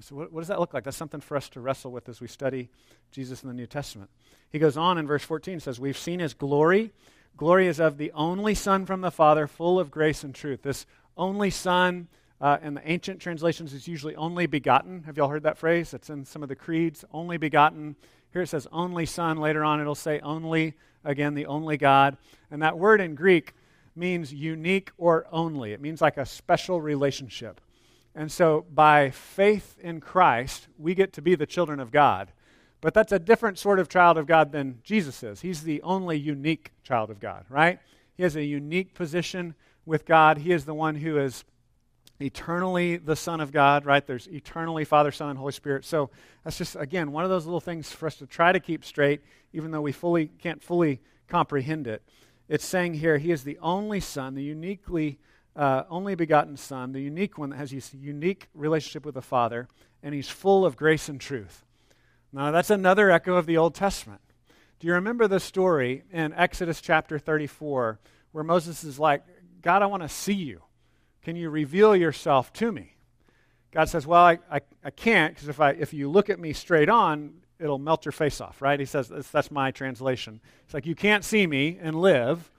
So 0.00 0.16
what, 0.16 0.32
what, 0.32 0.40
does 0.40 0.48
that 0.48 0.58
look 0.58 0.74
like? 0.74 0.84
That's 0.84 0.96
something 0.96 1.20
for 1.20 1.36
us 1.36 1.48
to 1.50 1.60
wrestle 1.60 1.92
with 1.92 2.08
as 2.08 2.20
we 2.20 2.26
study 2.26 2.70
Jesus 3.12 3.42
in 3.42 3.48
the 3.48 3.54
New 3.54 3.66
Testament. 3.66 4.10
He 4.50 4.58
goes 4.58 4.76
on 4.76 4.98
in 4.98 5.06
verse 5.06 5.22
14 5.22 5.60
says, 5.60 5.78
"We've 5.78 5.98
seen 5.98 6.20
his 6.20 6.34
glory. 6.34 6.92
Glory 7.36 7.66
is 7.66 7.80
of 7.80 7.98
the 7.98 8.12
only 8.12 8.54
Son 8.54 8.84
from 8.86 9.00
the 9.00 9.10
Father, 9.10 9.46
full 9.46 9.78
of 9.78 9.90
grace 9.90 10.24
and 10.24 10.34
truth." 10.34 10.62
This 10.62 10.86
only 11.16 11.50
Son 11.50 12.08
uh, 12.42 12.58
in 12.60 12.74
the 12.74 12.90
ancient 12.90 13.20
translations 13.20 13.72
is 13.72 13.88
usually 13.88 14.16
only 14.16 14.46
begotten. 14.46 15.04
Have 15.04 15.16
y'all 15.16 15.28
heard 15.28 15.44
that 15.44 15.56
phrase? 15.56 15.94
It's 15.94 16.10
in 16.10 16.26
some 16.26 16.42
of 16.42 16.50
the 16.50 16.56
creeds. 16.56 17.04
Only 17.12 17.38
begotten. 17.38 17.96
Here 18.32 18.42
it 18.42 18.48
says 18.48 18.66
only 18.72 19.06
Son. 19.06 19.38
Later 19.38 19.64
on, 19.64 19.80
it'll 19.80 19.94
say 19.94 20.20
only 20.20 20.74
again, 21.04 21.34
the 21.34 21.46
only 21.46 21.76
God. 21.76 22.16
And 22.50 22.62
that 22.62 22.78
word 22.78 23.00
in 23.00 23.14
Greek 23.14 23.54
means 23.94 24.32
unique 24.32 24.90
or 24.98 25.26
only, 25.30 25.72
it 25.72 25.80
means 25.80 26.00
like 26.00 26.16
a 26.16 26.26
special 26.26 26.80
relationship. 26.80 27.60
And 28.14 28.30
so 28.30 28.66
by 28.72 29.10
faith 29.10 29.78
in 29.80 30.00
Christ, 30.00 30.68
we 30.78 30.94
get 30.94 31.12
to 31.14 31.22
be 31.22 31.34
the 31.34 31.46
children 31.46 31.80
of 31.80 31.90
God. 31.90 32.32
But 32.80 32.94
that's 32.94 33.12
a 33.12 33.18
different 33.18 33.58
sort 33.58 33.78
of 33.78 33.88
child 33.88 34.18
of 34.18 34.26
God 34.26 34.52
than 34.52 34.80
Jesus 34.82 35.22
is. 35.22 35.40
He's 35.40 35.62
the 35.62 35.80
only 35.82 36.18
unique 36.18 36.72
child 36.82 37.10
of 37.10 37.20
God, 37.20 37.46
right? 37.48 37.78
He 38.16 38.22
has 38.22 38.36
a 38.36 38.44
unique 38.44 38.92
position 38.94 39.54
with 39.86 40.04
God. 40.04 40.38
He 40.38 40.52
is 40.52 40.64
the 40.64 40.74
one 40.74 40.96
who 40.96 41.18
is 41.18 41.44
eternally 42.22 42.96
the 42.96 43.16
Son 43.16 43.40
of 43.40 43.52
God, 43.52 43.84
right? 43.84 44.06
There's 44.06 44.26
eternally 44.28 44.84
Father, 44.84 45.12
Son, 45.12 45.30
and 45.30 45.38
Holy 45.38 45.52
Spirit. 45.52 45.84
So 45.84 46.10
that's 46.44 46.58
just, 46.58 46.76
again, 46.76 47.12
one 47.12 47.24
of 47.24 47.30
those 47.30 47.44
little 47.44 47.60
things 47.60 47.90
for 47.90 48.06
us 48.06 48.16
to 48.16 48.26
try 48.26 48.52
to 48.52 48.60
keep 48.60 48.84
straight, 48.84 49.20
even 49.52 49.70
though 49.70 49.80
we 49.80 49.92
fully 49.92 50.26
can't 50.38 50.62
fully 50.62 51.00
comprehend 51.28 51.86
it. 51.86 52.02
It's 52.48 52.64
saying 52.64 52.94
here, 52.94 53.18
He 53.18 53.30
is 53.30 53.44
the 53.44 53.58
only 53.60 54.00
Son, 54.00 54.34
the 54.34 54.42
uniquely 54.42 55.18
uh, 55.54 55.84
only 55.90 56.14
begotten 56.14 56.56
Son, 56.56 56.92
the 56.92 57.00
unique 57.00 57.36
one 57.36 57.50
that 57.50 57.56
has 57.56 57.72
a 57.72 57.96
unique 57.96 58.48
relationship 58.54 59.04
with 59.04 59.14
the 59.14 59.22
Father, 59.22 59.68
and 60.02 60.14
He's 60.14 60.28
full 60.28 60.64
of 60.64 60.76
grace 60.76 61.08
and 61.08 61.20
truth. 61.20 61.64
Now, 62.32 62.50
that's 62.50 62.70
another 62.70 63.10
echo 63.10 63.34
of 63.34 63.46
the 63.46 63.58
Old 63.58 63.74
Testament. 63.74 64.20
Do 64.80 64.86
you 64.86 64.94
remember 64.94 65.28
the 65.28 65.38
story 65.38 66.02
in 66.10 66.32
Exodus 66.32 66.80
chapter 66.80 67.18
34 67.18 68.00
where 68.32 68.42
Moses 68.42 68.82
is 68.82 68.98
like, 68.98 69.22
God, 69.60 69.82
I 69.82 69.86
want 69.86 70.02
to 70.02 70.08
see 70.08 70.32
you? 70.32 70.62
Can 71.22 71.36
you 71.36 71.50
reveal 71.50 71.94
yourself 71.94 72.52
to 72.54 72.72
me? 72.72 72.96
God 73.70 73.88
says, 73.88 74.06
Well, 74.06 74.22
I, 74.22 74.38
I, 74.50 74.60
I 74.84 74.90
can't 74.90 75.34
because 75.34 75.48
if, 75.48 75.60
I, 75.60 75.70
if 75.70 75.92
you 75.94 76.10
look 76.10 76.30
at 76.30 76.38
me 76.38 76.52
straight 76.52 76.88
on, 76.88 77.34
it'll 77.58 77.78
melt 77.78 78.04
your 78.04 78.12
face 78.12 78.40
off, 78.40 78.60
right? 78.60 78.78
He 78.78 78.86
says, 78.86 79.08
That's, 79.08 79.30
that's 79.30 79.50
my 79.50 79.70
translation. 79.70 80.40
It's 80.64 80.74
like, 80.74 80.86
You 80.86 80.94
can't 80.94 81.24
see 81.24 81.46
me 81.46 81.78
and 81.80 82.00
live. 82.00 82.50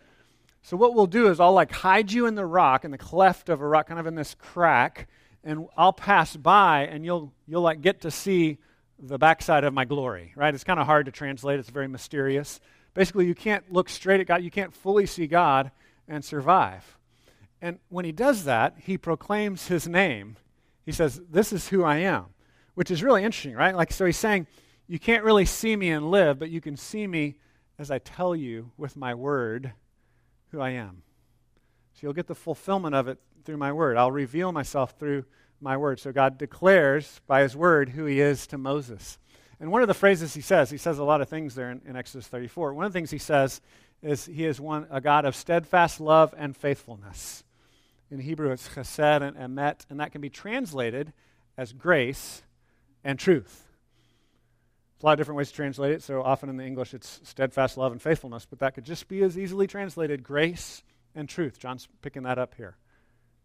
So 0.63 0.77
what 0.77 0.95
we'll 0.95 1.07
do 1.07 1.29
is 1.29 1.39
I'll 1.39 1.53
like 1.53 1.71
hide 1.71 2.11
you 2.11 2.25
in 2.25 2.35
the 2.35 2.45
rock, 2.45 2.85
in 2.85 2.91
the 2.91 2.97
cleft 2.97 3.49
of 3.49 3.61
a 3.61 3.67
rock, 3.67 3.87
kind 3.87 3.99
of 3.99 4.07
in 4.07 4.15
this 4.15 4.35
crack, 4.39 5.09
and 5.43 5.67
I'll 5.75 5.93
pass 5.93 6.35
by 6.37 6.87
and 6.87 7.03
you'll, 7.03 7.33
you'll 7.47 7.61
like 7.61 7.81
get 7.81 8.01
to 8.01 8.11
see 8.11 8.59
the 8.97 9.17
backside 9.17 9.65
of 9.65 9.73
my 9.73 9.83
glory, 9.83 10.31
right? 10.37 10.53
It's 10.53 10.63
kind 10.63 10.79
of 10.79 10.85
hard 10.85 11.07
to 11.07 11.11
translate. 11.11 11.59
It's 11.59 11.69
very 11.69 11.89
mysterious. 11.89 12.61
Basically, 12.93 13.25
you 13.25 13.35
can't 13.35 13.71
look 13.71 13.89
straight 13.89 14.21
at 14.21 14.27
God. 14.27 14.41
You 14.41 14.51
can't 14.51 14.73
fully 14.73 15.05
see 15.05 15.27
God 15.27 15.71
and 16.07 16.23
survive. 16.23 16.97
And 17.63 17.79
when 17.87 18.03
he 18.03 18.11
does 18.11 18.43
that, 18.43 18.75
he 18.77 18.97
proclaims 18.97 19.67
his 19.67 19.87
name. 19.87 20.35
He 20.85 20.91
says, 20.91 21.21
This 21.29 21.53
is 21.53 21.69
who 21.69 21.85
I 21.85 21.99
am, 21.99 22.25
which 22.75 22.91
is 22.91 23.01
really 23.01 23.23
interesting, 23.23 23.55
right? 23.55 23.73
Like, 23.73 23.93
so 23.93 24.05
he's 24.05 24.17
saying, 24.17 24.47
You 24.85 24.99
can't 24.99 25.23
really 25.23 25.45
see 25.45 25.77
me 25.77 25.89
and 25.89 26.11
live, 26.11 26.37
but 26.37 26.49
you 26.49 26.59
can 26.59 26.75
see 26.75 27.07
me 27.07 27.35
as 27.79 27.89
I 27.89 27.99
tell 27.99 28.35
you 28.35 28.71
with 28.75 28.97
my 28.97 29.15
word 29.15 29.71
who 30.51 30.59
I 30.59 30.71
am. 30.71 31.03
So 31.93 31.99
you'll 32.01 32.13
get 32.13 32.27
the 32.27 32.35
fulfillment 32.35 32.95
of 32.95 33.07
it 33.07 33.17
through 33.45 33.55
my 33.55 33.71
word. 33.71 33.95
I'll 33.95 34.11
reveal 34.11 34.51
myself 34.51 34.99
through 34.99 35.23
my 35.61 35.77
word. 35.77 36.01
So 36.01 36.11
God 36.11 36.37
declares 36.37 37.21
by 37.27 37.43
his 37.43 37.55
word 37.55 37.87
who 37.87 38.03
he 38.03 38.19
is 38.19 38.45
to 38.47 38.57
Moses. 38.57 39.17
And 39.61 39.71
one 39.71 39.81
of 39.81 39.87
the 39.87 39.93
phrases 39.93 40.33
he 40.33 40.41
says, 40.41 40.69
he 40.69 40.77
says 40.77 40.99
a 40.99 41.03
lot 41.05 41.21
of 41.21 41.29
things 41.29 41.55
there 41.55 41.71
in, 41.71 41.81
in 41.87 41.95
Exodus 41.95 42.27
34. 42.27 42.73
One 42.73 42.85
of 42.85 42.91
the 42.91 42.99
things 42.99 43.09
he 43.09 43.17
says 43.17 43.61
is 44.01 44.25
he 44.25 44.45
is 44.45 44.59
one, 44.59 44.85
a 44.91 44.99
God 44.99 45.23
of 45.23 45.33
steadfast 45.33 46.01
love 46.01 46.35
and 46.37 46.57
faithfulness 46.57 47.45
In 48.13 48.19
Hebrew, 48.19 48.51
it's 48.51 48.69
chesed 48.69 49.23
and 49.23 49.35
emet, 49.35 49.87
and 49.89 49.99
that 49.99 50.11
can 50.11 50.21
be 50.21 50.29
translated 50.29 51.13
as 51.57 51.73
grace 51.73 52.43
and 53.03 53.17
truth. 53.17 53.65
There's 54.93 55.03
a 55.03 55.05
lot 55.07 55.13
of 55.13 55.17
different 55.17 55.37
ways 55.39 55.49
to 55.49 55.55
translate 55.55 55.93
it. 55.93 56.03
So 56.03 56.21
often 56.21 56.47
in 56.47 56.57
the 56.57 56.63
English, 56.63 56.93
it's 56.93 57.21
steadfast 57.23 57.75
love 57.75 57.91
and 57.91 57.99
faithfulness, 57.99 58.45
but 58.47 58.59
that 58.59 58.75
could 58.75 58.85
just 58.85 59.07
be 59.07 59.23
as 59.23 59.35
easily 59.35 59.65
translated 59.65 60.21
grace 60.21 60.83
and 61.15 61.27
truth. 61.27 61.57
John's 61.57 61.87
picking 62.03 62.21
that 62.21 62.37
up 62.37 62.53
here. 62.53 62.77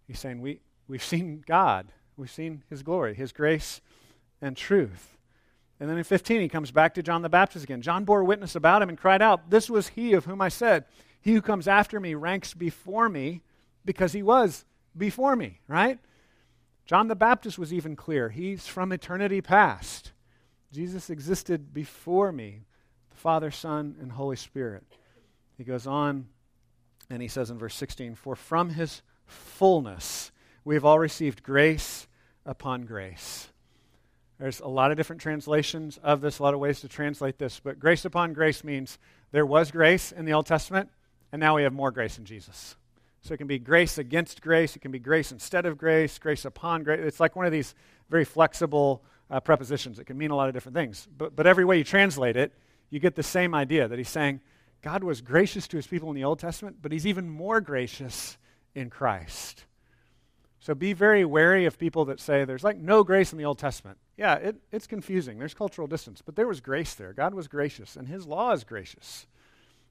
He's 0.06 0.18
saying, 0.18 0.42
we, 0.42 0.60
We've 0.86 1.02
seen 1.02 1.42
God, 1.46 1.90
we've 2.18 2.30
seen 2.30 2.62
His 2.68 2.82
glory, 2.82 3.14
His 3.14 3.32
grace 3.32 3.80
and 4.42 4.54
truth. 4.54 5.16
And 5.80 5.88
then 5.88 5.96
in 5.96 6.04
15, 6.04 6.42
he 6.42 6.48
comes 6.50 6.72
back 6.72 6.92
to 6.94 7.02
John 7.02 7.22
the 7.22 7.30
Baptist 7.30 7.64
again. 7.64 7.80
John 7.80 8.04
bore 8.04 8.22
witness 8.22 8.54
about 8.54 8.82
him 8.82 8.90
and 8.90 8.98
cried 8.98 9.22
out, 9.22 9.48
This 9.48 9.70
was 9.70 9.88
he 9.88 10.12
of 10.12 10.26
whom 10.26 10.42
I 10.42 10.50
said, 10.50 10.84
He 11.22 11.32
who 11.32 11.40
comes 11.40 11.66
after 11.66 11.98
me 11.98 12.14
ranks 12.14 12.52
before 12.52 13.08
me 13.08 13.40
because 13.88 14.12
he 14.12 14.22
was 14.22 14.66
before 14.94 15.34
me, 15.34 15.60
right? 15.66 15.98
John 16.84 17.08
the 17.08 17.16
Baptist 17.16 17.58
was 17.58 17.72
even 17.72 17.96
clear. 17.96 18.28
He's 18.28 18.66
from 18.66 18.92
eternity 18.92 19.40
past. 19.40 20.12
Jesus 20.70 21.08
existed 21.08 21.72
before 21.72 22.30
me, 22.30 22.66
the 23.08 23.16
Father, 23.16 23.50
Son, 23.50 23.96
and 23.98 24.12
Holy 24.12 24.36
Spirit. 24.36 24.84
He 25.56 25.64
goes 25.64 25.86
on 25.86 26.26
and 27.08 27.22
he 27.22 27.28
says 27.28 27.48
in 27.48 27.56
verse 27.56 27.74
16, 27.76 28.14
For 28.14 28.36
from 28.36 28.68
his 28.68 29.00
fullness 29.24 30.32
we 30.66 30.74
have 30.74 30.84
all 30.84 30.98
received 30.98 31.42
grace 31.42 32.06
upon 32.44 32.82
grace. 32.82 33.48
There's 34.38 34.60
a 34.60 34.68
lot 34.68 34.90
of 34.90 34.98
different 34.98 35.22
translations 35.22 35.98
of 36.02 36.20
this, 36.20 36.40
a 36.40 36.42
lot 36.42 36.52
of 36.52 36.60
ways 36.60 36.80
to 36.80 36.88
translate 36.88 37.38
this, 37.38 37.58
but 37.58 37.78
grace 37.78 38.04
upon 38.04 38.34
grace 38.34 38.62
means 38.62 38.98
there 39.32 39.46
was 39.46 39.70
grace 39.70 40.12
in 40.12 40.26
the 40.26 40.34
Old 40.34 40.44
Testament, 40.44 40.90
and 41.32 41.40
now 41.40 41.56
we 41.56 41.62
have 41.62 41.72
more 41.72 41.90
grace 41.90 42.18
in 42.18 42.26
Jesus. 42.26 42.76
So 43.22 43.34
it 43.34 43.38
can 43.38 43.46
be 43.46 43.58
grace 43.58 43.98
against 43.98 44.40
grace, 44.40 44.76
it 44.76 44.80
can 44.80 44.92
be 44.92 44.98
grace 44.98 45.32
instead 45.32 45.66
of 45.66 45.76
grace, 45.76 46.18
grace 46.18 46.44
upon 46.44 46.84
grace. 46.84 47.00
It's 47.02 47.20
like 47.20 47.36
one 47.36 47.46
of 47.46 47.52
these 47.52 47.74
very 48.08 48.24
flexible 48.24 49.02
uh, 49.30 49.40
prepositions. 49.40 49.98
It 49.98 50.04
can 50.04 50.16
mean 50.16 50.30
a 50.30 50.36
lot 50.36 50.48
of 50.48 50.54
different 50.54 50.76
things. 50.76 51.06
But, 51.16 51.34
but 51.34 51.46
every 51.46 51.64
way 51.64 51.78
you 51.78 51.84
translate 51.84 52.36
it, 52.36 52.52
you 52.90 53.00
get 53.00 53.16
the 53.16 53.22
same 53.22 53.54
idea 53.54 53.88
that 53.88 53.98
he's 53.98 54.08
saying 54.08 54.40
God 54.82 55.02
was 55.02 55.20
gracious 55.20 55.66
to 55.68 55.76
his 55.76 55.86
people 55.86 56.08
in 56.10 56.14
the 56.14 56.24
Old 56.24 56.38
Testament, 56.38 56.76
but 56.80 56.92
he's 56.92 57.06
even 57.06 57.28
more 57.28 57.60
gracious 57.60 58.38
in 58.74 58.90
Christ. 58.90 59.64
So 60.60 60.74
be 60.74 60.92
very 60.92 61.24
wary 61.24 61.66
of 61.66 61.78
people 61.78 62.04
that 62.06 62.20
say 62.20 62.44
there's 62.44 62.64
like 62.64 62.78
no 62.78 63.02
grace 63.02 63.32
in 63.32 63.38
the 63.38 63.44
Old 63.44 63.58
Testament. 63.58 63.98
Yeah, 64.16 64.34
it, 64.34 64.56
it's 64.72 64.86
confusing. 64.86 65.38
There's 65.38 65.54
cultural 65.54 65.86
distance, 65.86 66.22
but 66.24 66.36
there 66.36 66.48
was 66.48 66.60
grace 66.60 66.94
there. 66.94 67.12
God 67.12 67.34
was 67.34 67.48
gracious, 67.48 67.96
and 67.96 68.08
His 68.08 68.26
law 68.26 68.52
is 68.52 68.64
gracious. 68.64 69.26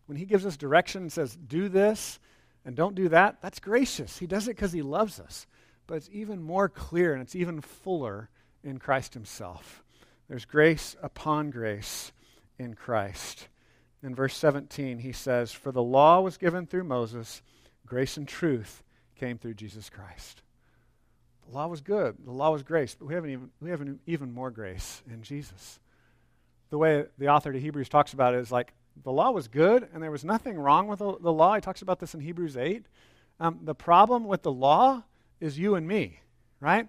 When 0.05 0.17
He 0.17 0.25
gives 0.25 0.45
us 0.45 0.57
direction 0.57 1.03
and 1.03 1.11
says, 1.11 1.35
do 1.35 1.69
this 1.69 2.19
and 2.67 2.75
don't 2.75 2.95
do 2.95 3.07
that, 3.07 3.37
that's 3.41 3.61
gracious. 3.61 4.17
He 4.17 4.27
does 4.27 4.49
it 4.49 4.57
because 4.57 4.73
He 4.73 4.81
loves 4.81 5.21
us. 5.21 5.47
But 5.87 5.95
it's 5.95 6.09
even 6.11 6.43
more 6.43 6.67
clear 6.67 7.13
and 7.13 7.21
it's 7.21 7.33
even 7.33 7.61
fuller 7.61 8.29
in 8.61 8.77
Christ 8.77 9.13
Himself. 9.13 9.85
There's 10.27 10.43
grace 10.43 10.93
upon 11.01 11.49
grace 11.49 12.11
in 12.59 12.73
Christ. 12.73 13.47
In 14.03 14.13
verse 14.13 14.35
17, 14.35 14.99
he 14.99 15.13
says, 15.13 15.53
For 15.53 15.71
the 15.71 15.81
law 15.81 16.19
was 16.19 16.35
given 16.35 16.67
through 16.67 16.83
Moses, 16.83 17.41
grace 17.85 18.17
and 18.17 18.27
truth 18.27 18.83
came 19.15 19.37
through 19.37 19.53
Jesus 19.53 19.89
Christ. 19.89 20.41
The 21.47 21.55
law 21.55 21.67
was 21.67 21.79
good. 21.79 22.17
The 22.25 22.31
law 22.31 22.51
was 22.51 22.63
grace, 22.63 22.97
but 22.99 23.07
we 23.07 23.13
have, 23.13 23.25
even, 23.25 23.49
we 23.61 23.69
have 23.69 23.81
even 24.07 24.33
more 24.33 24.51
grace 24.51 25.01
in 25.09 25.23
Jesus. 25.23 25.79
The 26.69 26.77
way 26.77 27.05
the 27.17 27.29
author 27.29 27.53
to 27.53 27.59
Hebrews 27.61 27.87
talks 27.87 28.11
about 28.11 28.33
it 28.33 28.39
is 28.39 28.51
like 28.51 28.73
the 29.03 29.11
law 29.11 29.31
was 29.31 29.47
good 29.47 29.87
and 29.93 30.01
there 30.01 30.11
was 30.11 30.23
nothing 30.23 30.57
wrong 30.57 30.87
with 30.87 30.99
the, 30.99 31.17
the 31.19 31.33
law. 31.33 31.55
He 31.55 31.61
talks 31.61 31.81
about 31.81 31.99
this 31.99 32.13
in 32.13 32.19
Hebrews 32.19 32.57
8. 32.57 32.85
Um, 33.39 33.59
the 33.63 33.75
problem 33.75 34.25
with 34.25 34.43
the 34.43 34.51
law 34.51 35.03
is 35.39 35.59
you 35.59 35.75
and 35.75 35.87
me, 35.87 36.21
right? 36.59 36.87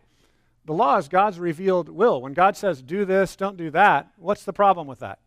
The 0.64 0.72
law 0.72 0.96
is 0.98 1.08
God's 1.08 1.38
revealed 1.38 1.88
will. 1.88 2.20
When 2.20 2.32
God 2.32 2.56
says, 2.56 2.82
do 2.82 3.04
this, 3.04 3.36
don't 3.36 3.56
do 3.56 3.70
that, 3.70 4.10
what's 4.16 4.44
the 4.44 4.52
problem 4.52 4.86
with 4.86 5.00
that? 5.00 5.18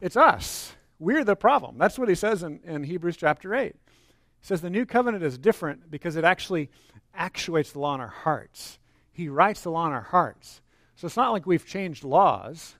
It's 0.00 0.16
us. 0.16 0.74
We're 0.98 1.24
the 1.24 1.36
problem. 1.36 1.78
That's 1.78 1.98
what 1.98 2.08
he 2.08 2.14
says 2.14 2.42
in, 2.42 2.60
in 2.64 2.84
Hebrews 2.84 3.16
chapter 3.16 3.54
8. 3.54 3.74
He 3.74 4.46
says 4.46 4.60
the 4.60 4.70
new 4.70 4.86
covenant 4.86 5.24
is 5.24 5.38
different 5.38 5.90
because 5.90 6.16
it 6.16 6.24
actually 6.24 6.70
actuates 7.14 7.72
the 7.72 7.80
law 7.80 7.94
in 7.94 8.00
our 8.00 8.08
hearts. 8.08 8.78
He 9.12 9.28
writes 9.28 9.62
the 9.62 9.70
law 9.70 9.86
in 9.86 9.92
our 9.92 10.00
hearts. 10.00 10.60
So 10.96 11.06
it's 11.06 11.16
not 11.16 11.30
like 11.30 11.46
we've 11.46 11.66
changed 11.66 12.04
laws. 12.04 12.74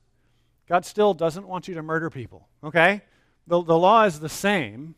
God 0.68 0.84
still 0.84 1.14
doesn't 1.14 1.46
want 1.46 1.66
you 1.68 1.74
to 1.74 1.82
murder 1.82 2.10
people, 2.10 2.48
okay? 2.62 3.02
The, 3.48 3.62
the 3.62 3.78
law 3.78 4.04
is 4.04 4.20
the 4.20 4.28
same. 4.28 4.94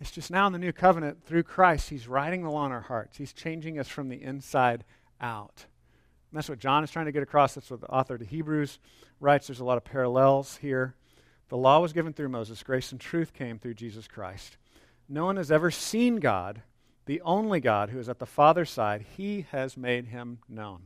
It's 0.00 0.12
just 0.12 0.30
now 0.30 0.46
in 0.46 0.52
the 0.52 0.60
new 0.60 0.72
covenant, 0.72 1.24
through 1.26 1.42
Christ, 1.42 1.90
He's 1.90 2.06
writing 2.06 2.44
the 2.44 2.50
law 2.50 2.64
in 2.66 2.72
our 2.72 2.82
hearts. 2.82 3.18
He's 3.18 3.32
changing 3.32 3.80
us 3.80 3.88
from 3.88 4.08
the 4.08 4.22
inside 4.22 4.84
out. 5.20 5.66
And 6.30 6.38
that's 6.38 6.48
what 6.48 6.60
John 6.60 6.84
is 6.84 6.90
trying 6.92 7.06
to 7.06 7.12
get 7.12 7.24
across. 7.24 7.54
That's 7.54 7.68
what 7.68 7.80
the 7.80 7.88
author 7.88 8.14
of 8.14 8.20
the 8.20 8.26
Hebrews 8.26 8.78
writes. 9.18 9.48
There's 9.48 9.58
a 9.58 9.64
lot 9.64 9.76
of 9.76 9.84
parallels 9.84 10.58
here. 10.58 10.94
The 11.48 11.56
law 11.56 11.80
was 11.80 11.92
given 11.92 12.12
through 12.12 12.28
Moses, 12.28 12.62
grace 12.62 12.92
and 12.92 13.00
truth 13.00 13.32
came 13.32 13.58
through 13.58 13.74
Jesus 13.74 14.06
Christ. 14.06 14.56
No 15.08 15.24
one 15.24 15.36
has 15.36 15.50
ever 15.50 15.72
seen 15.72 16.16
God, 16.16 16.62
the 17.06 17.20
only 17.22 17.58
God 17.58 17.90
who 17.90 17.98
is 17.98 18.08
at 18.08 18.20
the 18.20 18.26
Father's 18.26 18.70
side. 18.70 19.04
He 19.16 19.46
has 19.50 19.76
made 19.76 20.06
him 20.06 20.38
known. 20.48 20.82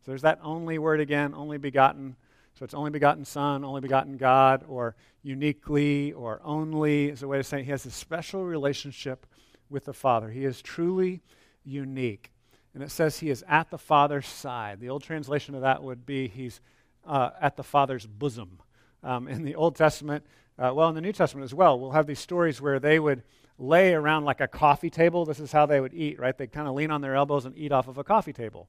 So 0.00 0.12
there's 0.12 0.22
that 0.22 0.38
only 0.42 0.78
word 0.78 1.00
again, 1.00 1.34
only 1.34 1.58
begotten. 1.58 2.16
So 2.58 2.64
it's 2.64 2.74
only 2.74 2.90
begotten 2.90 3.24
Son, 3.24 3.64
only 3.64 3.82
begotten 3.82 4.16
God, 4.16 4.64
or 4.66 4.96
uniquely, 5.22 6.12
or 6.12 6.40
only 6.42 7.10
is 7.10 7.22
a 7.22 7.28
way 7.28 7.38
of 7.38 7.46
saying 7.46 7.66
he 7.66 7.70
has 7.70 7.84
a 7.84 7.90
special 7.90 8.44
relationship 8.44 9.26
with 9.68 9.84
the 9.84 9.92
Father. 9.92 10.30
He 10.30 10.44
is 10.44 10.62
truly 10.62 11.20
unique. 11.64 12.32
And 12.72 12.82
it 12.82 12.90
says 12.90 13.18
he 13.18 13.30
is 13.30 13.44
at 13.48 13.70
the 13.70 13.78
Father's 13.78 14.26
side. 14.26 14.80
The 14.80 14.88
old 14.88 15.02
translation 15.02 15.54
of 15.54 15.62
that 15.62 15.82
would 15.82 16.06
be 16.06 16.28
he's 16.28 16.60
uh, 17.06 17.30
at 17.40 17.56
the 17.56 17.62
Father's 17.62 18.06
bosom. 18.06 18.58
Um, 19.02 19.28
in 19.28 19.44
the 19.44 19.54
Old 19.54 19.76
Testament, 19.76 20.24
uh, 20.58 20.72
well, 20.74 20.88
in 20.88 20.94
the 20.94 21.00
New 21.00 21.12
Testament 21.12 21.44
as 21.44 21.54
well, 21.54 21.78
we'll 21.78 21.92
have 21.92 22.06
these 22.06 22.18
stories 22.18 22.60
where 22.60 22.80
they 22.80 22.98
would 22.98 23.22
lay 23.58 23.92
around 23.92 24.24
like 24.24 24.40
a 24.40 24.48
coffee 24.48 24.90
table. 24.90 25.24
This 25.24 25.40
is 25.40 25.52
how 25.52 25.66
they 25.66 25.80
would 25.80 25.94
eat, 25.94 26.18
right? 26.18 26.36
They'd 26.36 26.52
kind 26.52 26.68
of 26.68 26.74
lean 26.74 26.90
on 26.90 27.02
their 27.02 27.14
elbows 27.16 27.44
and 27.44 27.56
eat 27.56 27.72
off 27.72 27.88
of 27.88 27.98
a 27.98 28.04
coffee 28.04 28.32
table. 28.32 28.68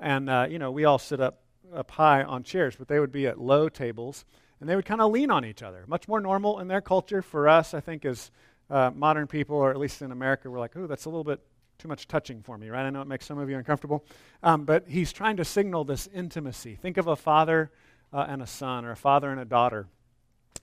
And, 0.00 0.28
uh, 0.28 0.46
you 0.48 0.58
know, 0.58 0.70
we 0.70 0.84
all 0.84 0.98
sit 0.98 1.20
up, 1.20 1.42
up 1.74 1.90
high 1.92 2.22
on 2.22 2.42
chairs, 2.42 2.76
but 2.76 2.88
they 2.88 3.00
would 3.00 3.12
be 3.12 3.26
at 3.26 3.40
low 3.40 3.68
tables, 3.68 4.24
and 4.60 4.68
they 4.68 4.76
would 4.76 4.84
kind 4.84 5.00
of 5.00 5.10
lean 5.10 5.30
on 5.30 5.44
each 5.44 5.62
other. 5.62 5.84
Much 5.86 6.08
more 6.08 6.20
normal 6.20 6.60
in 6.60 6.68
their 6.68 6.80
culture. 6.80 7.22
For 7.22 7.48
us, 7.48 7.74
I 7.74 7.80
think, 7.80 8.04
as 8.04 8.30
uh, 8.70 8.90
modern 8.94 9.26
people, 9.26 9.56
or 9.56 9.70
at 9.70 9.78
least 9.78 10.02
in 10.02 10.12
America, 10.12 10.50
we're 10.50 10.58
like, 10.58 10.76
oh, 10.76 10.86
that's 10.86 11.04
a 11.04 11.08
little 11.08 11.24
bit 11.24 11.40
too 11.78 11.88
much 11.88 12.08
touching 12.08 12.42
for 12.42 12.56
me, 12.56 12.70
right? 12.70 12.86
I 12.86 12.90
know 12.90 13.02
it 13.02 13.08
makes 13.08 13.26
some 13.26 13.38
of 13.38 13.50
you 13.50 13.56
uncomfortable. 13.56 14.04
Um, 14.42 14.64
but 14.64 14.88
he's 14.88 15.12
trying 15.12 15.36
to 15.36 15.44
signal 15.44 15.84
this 15.84 16.08
intimacy. 16.14 16.74
Think 16.74 16.96
of 16.96 17.06
a 17.06 17.16
father 17.16 17.70
uh, 18.12 18.26
and 18.28 18.42
a 18.42 18.46
son, 18.46 18.84
or 18.84 18.92
a 18.92 18.96
father 18.96 19.30
and 19.30 19.40
a 19.40 19.44
daughter. 19.44 19.86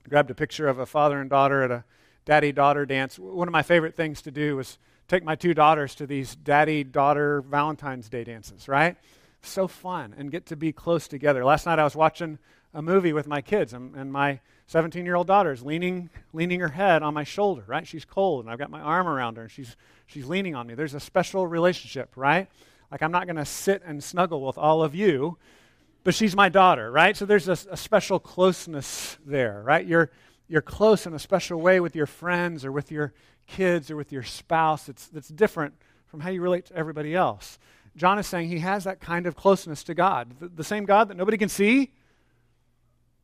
grabbed 0.10 0.32
a 0.32 0.36
picture 0.36 0.68
of 0.68 0.80
a 0.80 0.86
father 0.86 1.22
and 1.22 1.30
daughter 1.30 1.64
at 1.64 1.72
a 1.72 1.84
daddy 2.26 2.52
daughter 2.52 2.86
dance. 2.86 3.20
One 3.20 3.48
of 3.48 3.52
my 3.52 3.62
favorite 3.62 3.96
things 3.96 4.22
to 4.24 4.32
do 4.32 4.56
was 4.56 4.78
take 5.08 5.24
my 5.24 5.36
two 5.36 5.54
daughters 5.54 5.94
to 5.96 6.08
these 6.08 6.36
daddy 6.36 6.84
daughter 6.84 7.42
Valentine's 7.42 8.10
Day 8.10 8.24
dances, 8.24 8.68
right? 8.68 8.98
So 9.44 9.68
fun 9.68 10.16
and 10.18 10.32
get 10.32 10.48
to 10.48 10.56
be 10.56 10.72
close 10.72 11.08
together. 11.08 11.44
Last 11.46 11.66
night 11.66 11.80
I 11.80 11.84
was 11.84 11.96
watching 11.96 12.40
a 12.74 12.82
movie 12.82 13.14
with 13.14 13.28
my 13.28 13.42
kids, 13.42 13.74
and, 13.74 13.96
and 13.96 14.12
my 14.12 14.40
17 14.68 15.06
year 15.06 15.16
old 15.16 15.28
daughter 15.28 15.52
is 15.52 15.62
leaning, 15.62 16.10
leaning 16.32 16.60
her 16.60 16.70
head 16.70 17.04
on 17.04 17.14
my 17.14 17.24
shoulder, 17.24 17.64
right? 17.68 17.86
She's 17.86 18.06
cold, 18.06 18.46
and 18.46 18.52
I've 18.52 18.58
got 18.58 18.72
my 18.72 18.82
arm 18.82 19.08
around 19.08 19.38
her, 19.38 19.44
and 19.44 19.52
she's, 19.52 19.76
she's 20.08 20.26
leaning 20.26 20.56
on 20.56 20.66
me. 20.66 20.74
There's 20.74 20.96
a 20.96 21.00
special 21.00 21.46
relationship, 21.46 22.14
right? 22.16 22.48
Like 22.92 23.04
I'm 23.04 23.12
not 23.12 23.26
going 23.26 23.36
to 23.36 23.46
sit 23.46 23.84
and 23.86 24.04
snuggle 24.04 24.46
with 24.46 24.58
all 24.58 24.82
of 24.82 24.96
you, 24.96 25.38
but 26.04 26.16
she's 26.16 26.36
my 26.36 26.50
daughter, 26.50 26.92
right? 26.92 27.16
So 27.16 27.26
there's 27.26 27.48
a, 27.48 27.58
a 27.72 27.78
special 27.78 28.20
closeness 28.20 29.18
there, 29.26 29.62
right? 29.64 29.86
You're, 29.86 30.10
you're 30.48 30.62
close 30.62 31.06
in 31.06 31.14
a 31.14 31.20
special 31.20 31.60
way 31.60 31.80
with 31.80 31.96
your 31.96 32.06
friends 32.06 32.66
or 32.66 32.72
with 32.72 32.92
your 32.92 33.14
kids 33.48 33.92
or 33.92 33.96
with 33.96 34.12
your 34.12 34.24
spouse 34.24 34.88
it's, 34.88 35.08
that's 35.08 35.28
different 35.28 35.74
from 36.08 36.22
how 36.22 36.30
you 36.30 36.42
relate 36.42 36.66
to 36.66 36.76
everybody 36.76 37.16
else. 37.16 37.58
John 37.96 38.18
is 38.18 38.28
saying 38.28 38.50
he 38.50 38.60
has 38.60 38.86
that 38.86 39.00
kind 39.00 39.28
of 39.28 39.36
closeness 39.36 39.84
to 39.86 39.94
God. 39.94 40.40
The, 40.40 40.48
the 40.48 40.64
same 40.64 40.86
God 40.86 41.10
that 41.10 41.18
nobody 41.18 41.38
can 41.38 41.50
see, 41.50 41.92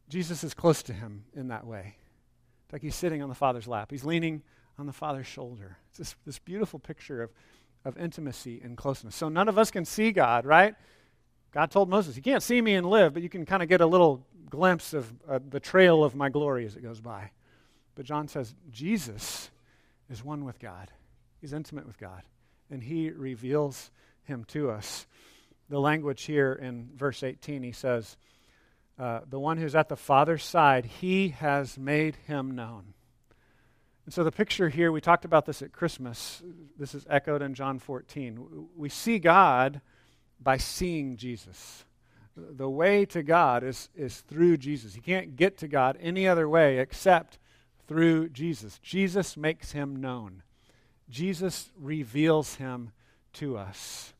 Jesus 0.09 0.43
is 0.43 0.53
close 0.53 0.83
to 0.83 0.93
him 0.93 1.25
in 1.33 1.47
that 1.47 1.65
way. 1.65 1.95
It's 2.65 2.73
like 2.73 2.81
he's 2.81 2.95
sitting 2.95 3.21
on 3.21 3.29
the 3.29 3.35
Father's 3.35 3.67
lap, 3.67 3.89
he's 3.91 4.03
leaning 4.05 4.43
on 4.77 4.85
the 4.85 4.93
Father's 4.93 5.27
shoulder. 5.27 5.77
It's 5.89 5.97
this, 5.97 6.15
this 6.25 6.39
beautiful 6.39 6.79
picture 6.79 7.21
of, 7.23 7.31
of 7.83 7.97
intimacy 7.97 8.61
and 8.63 8.77
closeness. 8.77 9.15
So 9.15 9.27
none 9.27 9.49
of 9.49 9.57
us 9.57 9.71
can 9.71 9.85
see 9.85 10.11
God, 10.11 10.45
right? 10.45 10.75
God 11.51 11.71
told 11.71 11.89
Moses, 11.89 12.15
You 12.15 12.21
can't 12.21 12.43
see 12.43 12.61
me 12.61 12.75
and 12.75 12.89
live, 12.89 13.13
but 13.13 13.23
you 13.23 13.29
can 13.29 13.45
kind 13.45 13.63
of 13.63 13.69
get 13.69 13.81
a 13.81 13.85
little 13.85 14.25
glimpse 14.49 14.93
of 14.93 15.11
uh, 15.27 15.39
the 15.49 15.59
trail 15.59 16.03
of 16.03 16.15
my 16.15 16.29
glory 16.29 16.65
as 16.65 16.75
it 16.75 16.83
goes 16.83 17.01
by. 17.01 17.31
But 17.95 18.05
John 18.05 18.27
says 18.27 18.55
Jesus 18.71 19.49
is 20.09 20.23
one 20.23 20.45
with 20.45 20.59
God, 20.59 20.91
he's 21.41 21.53
intimate 21.53 21.85
with 21.85 21.97
God, 21.97 22.23
and 22.69 22.83
he 22.83 23.09
reveals 23.09 23.91
him 24.29 24.45
to 24.45 24.71
us. 24.71 25.05
The 25.69 25.79
language 25.79 26.23
here 26.23 26.53
in 26.53 26.89
verse 26.95 27.21
18, 27.21 27.61
he 27.61 27.73
says, 27.73 28.15
uh, 28.97 29.21
The 29.29 29.39
one 29.39 29.57
who's 29.57 29.75
at 29.75 29.89
the 29.89 29.97
Father's 29.97 30.43
side, 30.43 30.85
he 30.85 31.29
has 31.29 31.77
made 31.77 32.15
him 32.27 32.51
known. 32.51 32.93
And 34.05 34.13
so 34.13 34.23
the 34.23 34.31
picture 34.31 34.69
here, 34.69 34.91
we 34.91 35.01
talked 35.01 35.25
about 35.25 35.45
this 35.45 35.61
at 35.61 35.71
Christmas. 35.71 36.41
This 36.77 36.95
is 36.95 37.05
echoed 37.09 37.43
in 37.43 37.53
John 37.53 37.77
14. 37.77 38.69
We 38.75 38.89
see 38.89 39.19
God 39.19 39.81
by 40.39 40.57
seeing 40.57 41.17
Jesus. 41.17 41.85
The 42.35 42.69
way 42.69 43.05
to 43.05 43.21
God 43.21 43.63
is, 43.63 43.89
is 43.93 44.21
through 44.21 44.57
Jesus. 44.57 44.95
You 44.95 45.01
can't 45.01 45.35
get 45.35 45.57
to 45.57 45.67
God 45.67 45.97
any 46.01 46.27
other 46.27 46.49
way 46.49 46.79
except 46.79 47.37
through 47.87 48.29
Jesus. 48.29 48.79
Jesus 48.79 49.35
makes 49.35 49.73
him 49.73 49.95
known, 49.97 50.43
Jesus 51.09 51.71
reveals 51.75 52.55
him 52.55 52.91
to 53.33 53.57
us. 53.57 54.13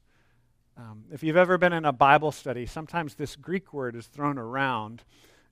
Um, 0.80 1.03
if 1.11 1.23
you've 1.23 1.36
ever 1.36 1.57
been 1.57 1.73
in 1.73 1.84
a 1.84 1.91
Bible 1.91 2.32
study, 2.32 2.65
sometimes 2.65 3.15
this 3.15 3.36
Greek 3.36 3.73
word 3.73 3.97
is 3.97 4.07
thrown 4.07 4.38
around. 4.38 5.03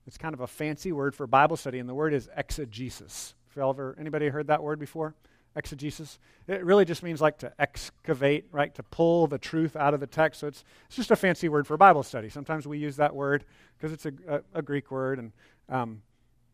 It's 0.06 0.16
kind 0.16 0.32
of 0.32 0.40
a 0.40 0.46
fancy 0.46 0.90
word 0.90 1.14
for 1.14 1.26
Bible 1.26 1.58
study, 1.58 1.78
and 1.78 1.86
the 1.86 1.94
word 1.94 2.14
is 2.14 2.30
exegesis. 2.34 3.34
If 3.50 3.56
you 3.56 3.68
ever 3.68 3.94
anybody 4.00 4.28
heard 4.28 4.46
that 4.46 4.62
word 4.62 4.78
before? 4.78 5.14
Exegesis. 5.54 6.18
It 6.46 6.64
really 6.64 6.86
just 6.86 7.02
means 7.02 7.20
like 7.20 7.36
to 7.38 7.52
excavate, 7.58 8.46
right? 8.52 8.74
To 8.76 8.82
pull 8.84 9.26
the 9.26 9.36
truth 9.36 9.76
out 9.76 9.92
of 9.92 10.00
the 10.00 10.06
text. 10.06 10.40
So 10.40 10.46
it's, 10.46 10.64
it's 10.86 10.96
just 10.96 11.10
a 11.10 11.16
fancy 11.16 11.50
word 11.50 11.66
for 11.66 11.76
Bible 11.76 12.04
study. 12.04 12.30
Sometimes 12.30 12.66
we 12.66 12.78
use 12.78 12.96
that 12.96 13.14
word 13.14 13.44
because 13.76 13.92
it's 13.92 14.06
a, 14.06 14.12
a, 14.28 14.40
a, 14.60 14.62
Greek 14.62 14.90
word, 14.90 15.18
and 15.18 15.32
um, 15.68 16.00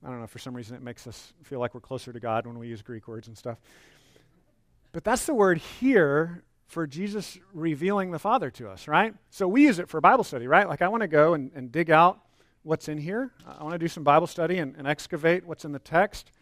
I 0.04 0.08
don't 0.08 0.20
know, 0.20 0.26
for 0.26 0.40
some 0.40 0.54
reason 0.54 0.74
it 0.74 0.82
makes 0.82 1.06
us 1.06 1.32
feel 1.44 1.60
like 1.60 1.74
we're 1.74 1.80
closer 1.80 2.12
to 2.12 2.18
God 2.18 2.44
when 2.44 2.58
we 2.58 2.66
use 2.66 2.82
Greek 2.82 3.06
words 3.06 3.28
and 3.28 3.38
stuff. 3.38 3.60
But 4.90 5.04
that's 5.04 5.26
the 5.26 5.34
word 5.34 5.58
here 5.58 6.42
for 6.74 6.88
Jesus 6.88 7.38
revealing 7.52 8.10
the 8.10 8.18
Father 8.18 8.50
to 8.50 8.68
us, 8.68 8.88
right? 8.88 9.14
So 9.30 9.46
we 9.46 9.62
use 9.62 9.78
it 9.78 9.88
for 9.88 10.00
Bible 10.00 10.24
study, 10.24 10.48
right? 10.48 10.68
Like 10.68 10.82
I 10.82 10.88
want 10.88 11.02
to 11.02 11.06
go 11.06 11.34
and, 11.34 11.52
and 11.54 11.70
dig 11.70 11.88
out 11.88 12.18
what's 12.64 12.88
in 12.88 12.98
here. 12.98 13.30
I 13.46 13.62
want 13.62 13.74
to 13.74 13.78
do 13.78 13.86
some 13.86 14.02
Bible 14.02 14.26
study 14.26 14.58
and, 14.58 14.74
and 14.76 14.84
excavate 14.84 15.46
what's 15.46 15.64
in 15.64 15.70
the 15.70 15.78
text. 15.78 16.32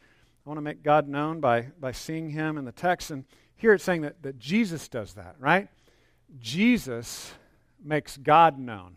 I 0.46 0.48
want 0.48 0.56
to 0.56 0.62
make 0.62 0.82
God 0.82 1.06
known 1.06 1.40
by, 1.40 1.66
by 1.78 1.92
seeing 1.92 2.30
him 2.30 2.56
in 2.56 2.64
the 2.64 2.72
text. 2.72 3.10
And 3.10 3.26
here 3.56 3.74
it's 3.74 3.84
saying 3.84 4.00
that, 4.00 4.22
that 4.22 4.38
Jesus 4.38 4.88
does 4.88 5.12
that, 5.14 5.36
right? 5.38 5.68
Jesus 6.40 7.34
makes 7.84 8.16
God 8.16 8.58
known. 8.58 8.96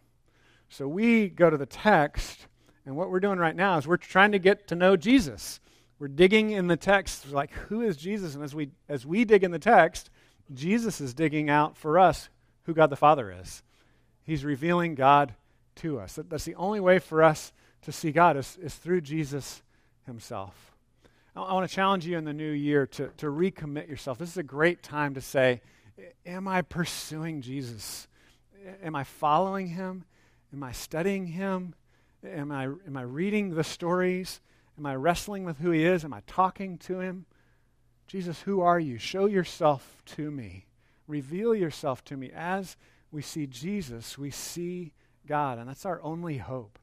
So 0.69 0.87
we 0.87 1.27
go 1.27 1.49
to 1.49 1.57
the 1.57 1.65
text, 1.65 2.47
and 2.85 2.95
what 2.95 3.11
we're 3.11 3.19
doing 3.19 3.39
right 3.39 3.55
now 3.55 3.77
is 3.77 3.85
we're 3.85 3.97
trying 3.97 4.31
to 4.31 4.39
get 4.39 4.69
to 4.69 4.75
know 4.75 4.95
Jesus. 4.95 5.59
We're 5.99 6.07
digging 6.07 6.51
in 6.51 6.67
the 6.67 6.77
text, 6.77 7.29
like, 7.29 7.51
who 7.51 7.81
is 7.81 7.97
Jesus? 7.97 8.35
And 8.35 8.43
as 8.43 8.55
we, 8.55 8.69
as 8.87 9.05
we 9.05 9.25
dig 9.25 9.43
in 9.43 9.51
the 9.51 9.59
text, 9.59 10.09
Jesus 10.53 11.01
is 11.01 11.13
digging 11.13 11.49
out 11.49 11.77
for 11.77 11.97
us 11.97 12.29
who 12.63 12.73
God 12.73 12.89
the 12.89 12.95
Father 12.95 13.31
is. 13.41 13.63
He's 14.23 14.43
revealing 14.43 14.95
God 14.95 15.33
to 15.77 15.99
us. 15.99 16.19
That's 16.29 16.45
the 16.45 16.55
only 16.55 16.79
way 16.79 16.99
for 16.99 17.23
us 17.23 17.51
to 17.83 17.91
see 17.91 18.11
God 18.11 18.37
is, 18.37 18.57
is 18.61 18.75
through 18.75 19.01
Jesus 19.01 19.61
himself. 20.05 20.75
I 21.35 21.53
want 21.53 21.69
to 21.69 21.75
challenge 21.75 22.05
you 22.05 22.17
in 22.17 22.23
the 22.23 22.33
new 22.33 22.51
year 22.51 22.87
to, 22.87 23.09
to 23.17 23.25
recommit 23.25 23.89
yourself. 23.89 24.17
This 24.17 24.29
is 24.29 24.37
a 24.37 24.43
great 24.43 24.81
time 24.81 25.15
to 25.15 25.21
say, 25.21 25.61
Am 26.25 26.47
I 26.47 26.61
pursuing 26.61 27.41
Jesus? 27.41 28.07
Am 28.81 28.95
I 28.95 29.03
following 29.03 29.67
him? 29.67 30.05
Am 30.53 30.63
I 30.63 30.71
studying 30.71 31.27
him? 31.27 31.75
Am 32.25 32.51
I, 32.51 32.63
am 32.63 32.97
I 32.97 33.01
reading 33.01 33.53
the 33.53 33.63
stories? 33.63 34.39
Am 34.77 34.85
I 34.85 34.95
wrestling 34.95 35.43
with 35.43 35.59
who 35.59 35.71
he 35.71 35.85
is? 35.85 36.03
Am 36.03 36.13
I 36.13 36.21
talking 36.25 36.77
to 36.79 36.99
him? 36.99 37.25
Jesus, 38.07 38.41
who 38.41 38.61
are 38.61 38.79
you? 38.79 38.97
Show 38.97 39.25
yourself 39.25 40.01
to 40.05 40.29
me. 40.29 40.65
Reveal 41.07 41.55
yourself 41.55 42.03
to 42.05 42.17
me. 42.17 42.31
As 42.33 42.77
we 43.11 43.21
see 43.21 43.47
Jesus, 43.47 44.17
we 44.17 44.31
see 44.31 44.93
God, 45.27 45.57
and 45.57 45.67
that's 45.69 45.85
our 45.85 46.01
only 46.01 46.37
hope. 46.37 46.77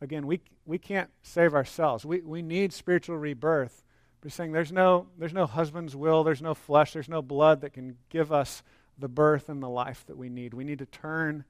Again, 0.00 0.26
we, 0.26 0.40
we 0.64 0.78
can't 0.78 1.10
save 1.22 1.54
ourselves. 1.54 2.04
We, 2.04 2.20
we 2.20 2.42
need 2.42 2.72
spiritual 2.72 3.16
rebirth. 3.16 3.82
We're 4.22 4.30
saying 4.30 4.52
there's 4.52 4.72
no, 4.72 5.06
there's 5.16 5.32
no 5.32 5.46
husband's 5.46 5.94
will, 5.94 6.24
there's 6.24 6.42
no 6.42 6.54
flesh, 6.54 6.92
there's 6.92 7.08
no 7.08 7.22
blood 7.22 7.60
that 7.60 7.72
can 7.72 7.96
give 8.10 8.32
us 8.32 8.62
the 8.98 9.08
birth 9.08 9.48
and 9.48 9.62
the 9.62 9.68
life 9.68 10.04
that 10.06 10.16
we 10.16 10.28
need. 10.28 10.54
We 10.54 10.64
need 10.64 10.80
to 10.80 10.86
turn 10.86 11.44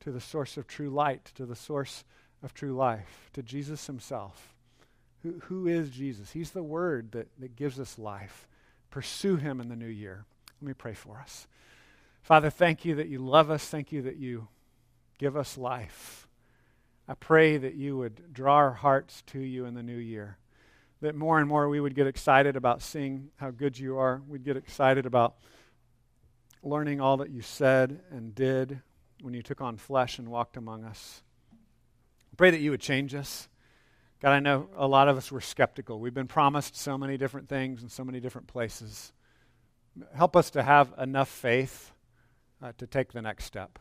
to 0.00 0.10
the 0.10 0.20
source 0.20 0.56
of 0.56 0.66
true 0.66 0.90
light, 0.90 1.26
to 1.34 1.44
the 1.44 1.56
source 1.56 2.04
of 2.42 2.54
true 2.54 2.74
life, 2.74 3.30
to 3.34 3.42
Jesus 3.42 3.86
himself. 3.86 4.55
Who, 5.22 5.40
who 5.44 5.66
is 5.66 5.90
Jesus? 5.90 6.32
He's 6.32 6.50
the 6.50 6.62
word 6.62 7.12
that, 7.12 7.28
that 7.38 7.56
gives 7.56 7.80
us 7.80 7.98
life. 7.98 8.46
Pursue 8.90 9.36
him 9.36 9.60
in 9.60 9.68
the 9.68 9.76
new 9.76 9.86
year. 9.86 10.24
Let 10.60 10.68
me 10.68 10.74
pray 10.74 10.94
for 10.94 11.18
us. 11.18 11.46
Father, 12.22 12.50
thank 12.50 12.84
you 12.84 12.94
that 12.96 13.08
you 13.08 13.18
love 13.18 13.50
us. 13.50 13.66
Thank 13.66 13.92
you 13.92 14.02
that 14.02 14.16
you 14.16 14.48
give 15.18 15.36
us 15.36 15.56
life. 15.56 16.26
I 17.08 17.14
pray 17.14 17.56
that 17.56 17.74
you 17.74 17.96
would 17.98 18.32
draw 18.32 18.54
our 18.54 18.72
hearts 18.72 19.22
to 19.28 19.38
you 19.38 19.64
in 19.64 19.74
the 19.74 19.82
new 19.82 19.96
year. 19.96 20.38
That 21.02 21.14
more 21.14 21.38
and 21.38 21.48
more 21.48 21.68
we 21.68 21.78
would 21.78 21.94
get 21.94 22.06
excited 22.06 22.56
about 22.56 22.82
seeing 22.82 23.28
how 23.36 23.50
good 23.50 23.78
you 23.78 23.98
are. 23.98 24.22
We'd 24.26 24.44
get 24.44 24.56
excited 24.56 25.06
about 25.06 25.36
learning 26.62 27.00
all 27.00 27.18
that 27.18 27.30
you 27.30 27.42
said 27.42 28.00
and 28.10 28.34
did 28.34 28.80
when 29.20 29.34
you 29.34 29.42
took 29.42 29.60
on 29.60 29.76
flesh 29.76 30.18
and 30.18 30.28
walked 30.28 30.56
among 30.56 30.84
us. 30.84 31.22
I 31.52 32.36
pray 32.36 32.50
that 32.50 32.60
you 32.60 32.70
would 32.70 32.80
change 32.80 33.14
us. 33.14 33.48
God, 34.20 34.32
I 34.32 34.40
know 34.40 34.68
a 34.76 34.86
lot 34.86 35.08
of 35.08 35.16
us 35.16 35.30
were 35.30 35.40
skeptical. 35.40 36.00
We've 36.00 36.14
been 36.14 36.26
promised 36.26 36.76
so 36.76 36.96
many 36.96 37.18
different 37.18 37.48
things 37.48 37.82
in 37.82 37.88
so 37.88 38.04
many 38.04 38.18
different 38.18 38.46
places. 38.46 39.12
Help 40.14 40.36
us 40.36 40.50
to 40.50 40.62
have 40.62 40.92
enough 40.98 41.28
faith 41.28 41.92
uh, 42.62 42.72
to 42.78 42.86
take 42.86 43.12
the 43.12 43.22
next 43.22 43.44
step. 43.44 43.78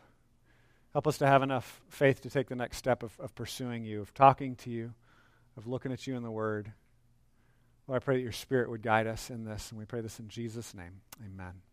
Help 0.94 1.08
us 1.08 1.18
to 1.18 1.28
have 1.28 1.44
enough 1.44 1.82
faith 1.90 2.22
to 2.22 2.30
take 2.30 2.48
the 2.48 2.56
next 2.56 2.78
step 2.78 3.04
of, 3.04 3.18
of 3.20 3.36
pursuing 3.36 3.84
you, 3.84 4.02
of 4.02 4.14
talking 4.14 4.56
to 4.56 4.70
you, 4.70 4.94
of 5.58 5.68
looking 5.68 5.92
at 5.92 6.08
you 6.08 6.16
in 6.16 6.24
the 6.24 6.32
Word. 6.32 6.72
Lord, 7.88 8.02
I 8.02 8.04
pray 8.04 8.16
that 8.16 8.24
your 8.24 8.32
Spirit 8.32 8.70
would 8.70 8.82
guide 8.82 9.08
us 9.08 9.30
in 9.30 9.46
this, 9.46 9.72
and 9.72 9.80
we 9.80 9.86
pray 9.86 10.02
this 10.02 10.20
in 10.20 10.30
Jesus' 10.30 10.74
name. 10.74 11.02
Amen. 11.26 11.64